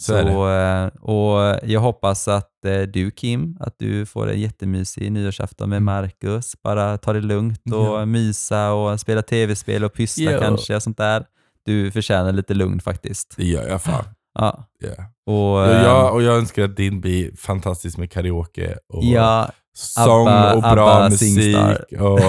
Så 0.02 0.14
det. 0.14 0.22
eh, 0.22 0.88
och 1.02 1.60
jag 1.64 1.80
hoppas 1.80 2.28
att 2.28 2.66
eh, 2.66 2.82
du 2.82 3.12
Kim, 3.12 3.58
att 3.60 3.76
du 3.80 4.06
får 4.06 4.30
en 4.32 4.40
jättemysig 4.40 5.12
nyårsafton 5.12 5.70
med 5.70 5.78
Mm. 5.78 5.86
Marcus. 5.86 6.54
Bara 6.64 6.98
ta 6.98 7.14
det 7.14 7.22
lugnt 7.22 7.62
och 7.74 7.86
Ja. 8.00 8.06
mysa 8.06 8.72
och 8.74 9.00
spela 9.00 9.22
tv-spel 9.22 9.84
och 9.84 9.94
pyssla 9.94 10.32
Ja. 10.32 10.40
kanske 10.40 10.76
och 10.76 10.84
sånt 10.84 10.98
där. 10.98 11.26
Du 11.66 11.92
förtjänar 11.92 12.32
lite 12.32 12.54
lugn 12.54 12.80
faktiskt. 12.80 13.34
Det 13.38 13.46
gör 13.46 13.68
jag 13.68 13.82
fan. 13.82 14.04
Ja. 14.34 14.66
Ja. 14.80 14.90
Och, 15.34 15.60
Och, 15.62 15.68
jag, 15.70 16.14
och 16.14 16.24
jag 16.24 16.36
önskar 16.38 16.64
att 16.64 16.76
din 16.76 17.02
blir 17.02 17.36
fantastisk 17.36 17.98
med 17.98 18.12
karaoke 18.12 18.78
och 18.94 19.04
ja, 19.04 19.50
sång 19.78 20.28
Abba- 20.28 20.54
och 20.54 20.62
bra 20.62 20.90
Abba 20.96 21.10
musik. 21.10 21.44
Singstar. 21.44 21.86
Och, 22.02 22.20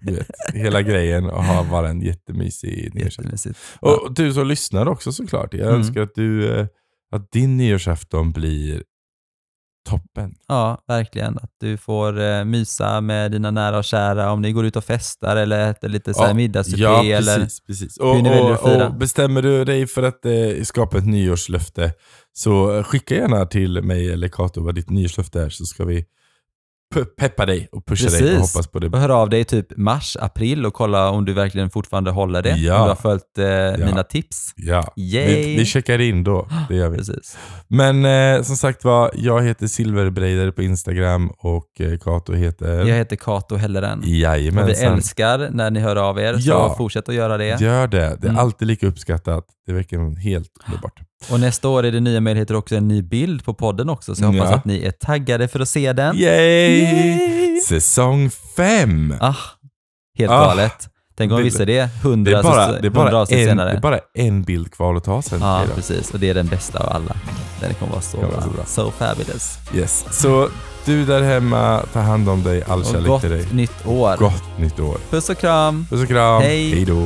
du 0.00 0.14
vet, 0.14 0.30
hela 0.54 0.82
grejen 0.82 1.30
och 1.30 1.44
ha 1.44 1.64
bara 1.70 1.88
en 1.88 2.00
jättemysig 2.02 2.90
nyårsafton. 2.94 3.54
Och 3.80 4.14
du 4.14 4.32
som 4.32 4.46
lyssnar 4.46 4.88
också 4.88 5.12
såklart. 5.12 5.54
Jag 5.54 5.62
Mm. 5.68 5.74
önskar 5.80 6.00
att, 6.02 6.14
du, 6.14 6.54
eh, 6.58 6.66
att 7.16 7.32
din 7.32 7.56
nyårsafton 7.56 8.32
blir 8.32 8.82
toppen. 9.88 10.34
Ja, 10.48 10.84
verkligen. 10.86 11.38
Att 11.38 11.50
du 11.60 11.76
får 11.76 12.20
eh, 12.20 12.44
mysa 12.44 13.00
med 13.00 13.32
dina 13.32 13.50
nära 13.50 13.78
och 13.78 13.84
kära 13.84 14.32
om 14.32 14.42
ni 14.42 14.52
går 14.52 14.66
ut 14.66 14.76
och 14.76 14.84
festar 14.84 15.36
eller 15.36 15.70
äter 15.70 15.88
lite 15.88 16.14
så 16.14 16.20
här 16.22 16.28
Ja, 16.28 16.34
middagssuppé. 16.34 16.82
Ja, 16.82 17.04
eller... 17.04 17.38
precis. 17.38 17.60
precis. 17.60 17.96
Och, 17.96 18.16
hur 18.16 18.22
ni 18.22 18.28
väljer 18.28 18.52
att 18.52 18.62
och, 18.62 18.68
fira. 18.68 18.88
och 18.88 18.94
bestämmer 18.94 19.42
du 19.42 19.64
dig 19.64 19.86
för 19.86 20.02
att 20.02 20.24
eh, 20.24 20.62
skapa 20.64 20.98
ett 20.98 21.06
nyårslöfte 21.06 21.92
så 22.32 22.82
skicka 22.82 23.14
gärna 23.14 23.46
till 23.46 23.82
mig 23.82 24.12
eller 24.12 24.28
Kato 24.28 24.64
vad 24.64 24.74
ditt 24.74 24.90
nyårslöfte 24.90 25.42
är 25.42 25.48
så 25.48 25.64
ska 25.64 25.84
vi 25.84 26.06
peppa 27.16 27.46
dig 27.46 27.68
och 27.72 27.86
pusha 27.86 28.08
dig 28.10 28.22
och 28.22 28.28
Precis. 28.28 28.54
hoppas 28.54 28.66
på 28.66 28.78
det. 28.78 28.86
Och 28.88 28.98
hör 28.98 29.08
av 29.08 29.30
dig 29.30 29.40
i 29.40 29.44
typ 29.44 29.76
mars, 29.76 30.16
april 30.20 30.66
och 30.66 30.74
kolla 30.74 31.10
om 31.10 31.24
du 31.24 31.32
verkligen 31.32 31.70
fortfarande 31.70 32.10
håller 32.10 32.42
det. 32.42 32.50
Ja. 32.56 32.76
Om 32.78 32.82
du 32.82 32.88
har 32.88 32.94
följt 32.96 33.38
eh, 33.78 33.86
mina 33.86 34.02
tips. 34.02 34.52
Ja, 34.56 34.92
Yay! 34.96 35.26
vi, 35.26 35.56
vi 35.56 35.64
checkar 35.64 35.98
in 36.00 36.24
då. 36.24 36.48
Det 36.68 36.74
gör 36.76 36.88
vi. 36.88 36.96
Precis. 36.96 37.38
Men 37.68 38.04
eh, 38.04 38.42
som 38.42 38.56
sagt 38.56 38.84
var, 38.84 39.10
jag 39.14 39.42
heter 39.42 39.66
Silverbreider 39.66 40.50
på 40.50 40.62
Instagram 40.62 41.30
och 41.38 41.80
eh, 41.80 41.98
Kato 41.98 42.32
heter... 42.32 42.78
Jag 42.78 42.96
heter 42.96 43.16
Kato 43.16 43.56
Helleren. 43.56 43.98
Och 43.98 44.04
vi 44.04 44.20
Jajamensan. 44.20 44.92
älskar 44.94 45.48
när 45.50 45.70
ni 45.70 45.80
hör 45.80 45.96
av 45.96 46.18
er, 46.18 46.34
Ja. 46.38 46.68
så 46.68 46.74
fortsätt 46.76 47.08
att 47.08 47.14
göra 47.14 47.36
det. 47.38 47.60
Gör 47.60 47.86
det. 47.86 47.98
Det 48.20 48.26
är 48.26 48.30
Mm. 48.32 48.38
alltid 48.38 48.68
lika 48.68 48.86
uppskattat. 48.86 49.44
Det 49.66 49.72
verkar 49.72 50.20
helt 50.20 50.50
underbart. 50.66 51.00
Och 51.30 51.40
nästa 51.40 51.68
år 51.68 51.82
är 51.84 51.92
det 51.92 52.00
nya 52.00 52.20
möjligheter 52.20 52.54
också, 52.54 52.76
en 52.76 52.88
ny 52.88 53.02
bild 53.02 53.44
på 53.44 53.54
podden 53.54 53.88
också, 53.88 54.14
så 54.14 54.22
jag 54.24 54.32
hoppas 54.32 54.50
Ja. 54.50 54.56
att 54.56 54.64
ni 54.64 54.84
är 54.84 54.90
taggade 54.90 55.48
för 55.48 55.60
att 55.60 55.68
se 55.68 55.92
den. 55.92 56.16
Yay! 56.16 56.80
Yay! 56.82 57.60
Säsong 57.60 58.30
fem! 58.56 59.14
Ah, 59.20 59.34
helt 60.18 60.30
Ah. 60.32 60.40
galet. 60.46 60.88
Tänk 61.16 61.32
om 61.32 61.38
vi 61.38 61.44
visste 61.44 61.64
det 61.64 61.88
hundra, 62.02 62.38
avsnitt 62.38 63.38
en, 63.38 63.46
senare. 63.48 63.70
det 63.70 63.76
är 63.76 63.80
bara 63.80 63.98
en 64.14 64.42
bild 64.42 64.72
kvar 64.72 64.94
att 64.94 65.04
ta 65.04 65.22
sen. 65.22 65.40
Ja, 65.40 65.64
idag. 65.64 65.74
precis. 65.76 66.10
Och 66.10 66.20
det 66.20 66.28
är 66.30 66.34
den 66.34 66.46
bästa 66.46 66.78
av 66.78 66.88
alla. 66.96 67.16
Den 67.60 67.74
kommer 67.74 67.92
vara 67.92 68.02
så, 68.02 68.16
bra. 68.16 68.42
så 68.42 68.48
bra. 68.50 68.64
So 68.64 68.90
fabulous. 68.90 69.58
Yes. 69.74 70.04
Så 70.10 70.48
du 70.84 71.04
där 71.04 71.22
hemma, 71.22 71.82
ta 71.92 72.00
hand 72.00 72.28
om 72.28 72.42
dig. 72.42 72.62
All 72.68 72.80
Och 72.80 72.86
kärlek 72.86 73.06
gott 73.06 73.20
till 73.20 73.30
dig. 73.30 73.46
nytt 73.52 73.86
år. 73.86 74.16
Gott 74.16 74.58
nytt 74.58 74.80
år. 74.80 74.96
Puss 75.10 75.30
och 75.30 75.38
kram. 75.38 75.86
Puss 75.90 76.02
och 76.02 76.08
kram. 76.08 76.42
Hej. 76.42 76.70
Hej 76.74 76.84
då. 76.84 77.02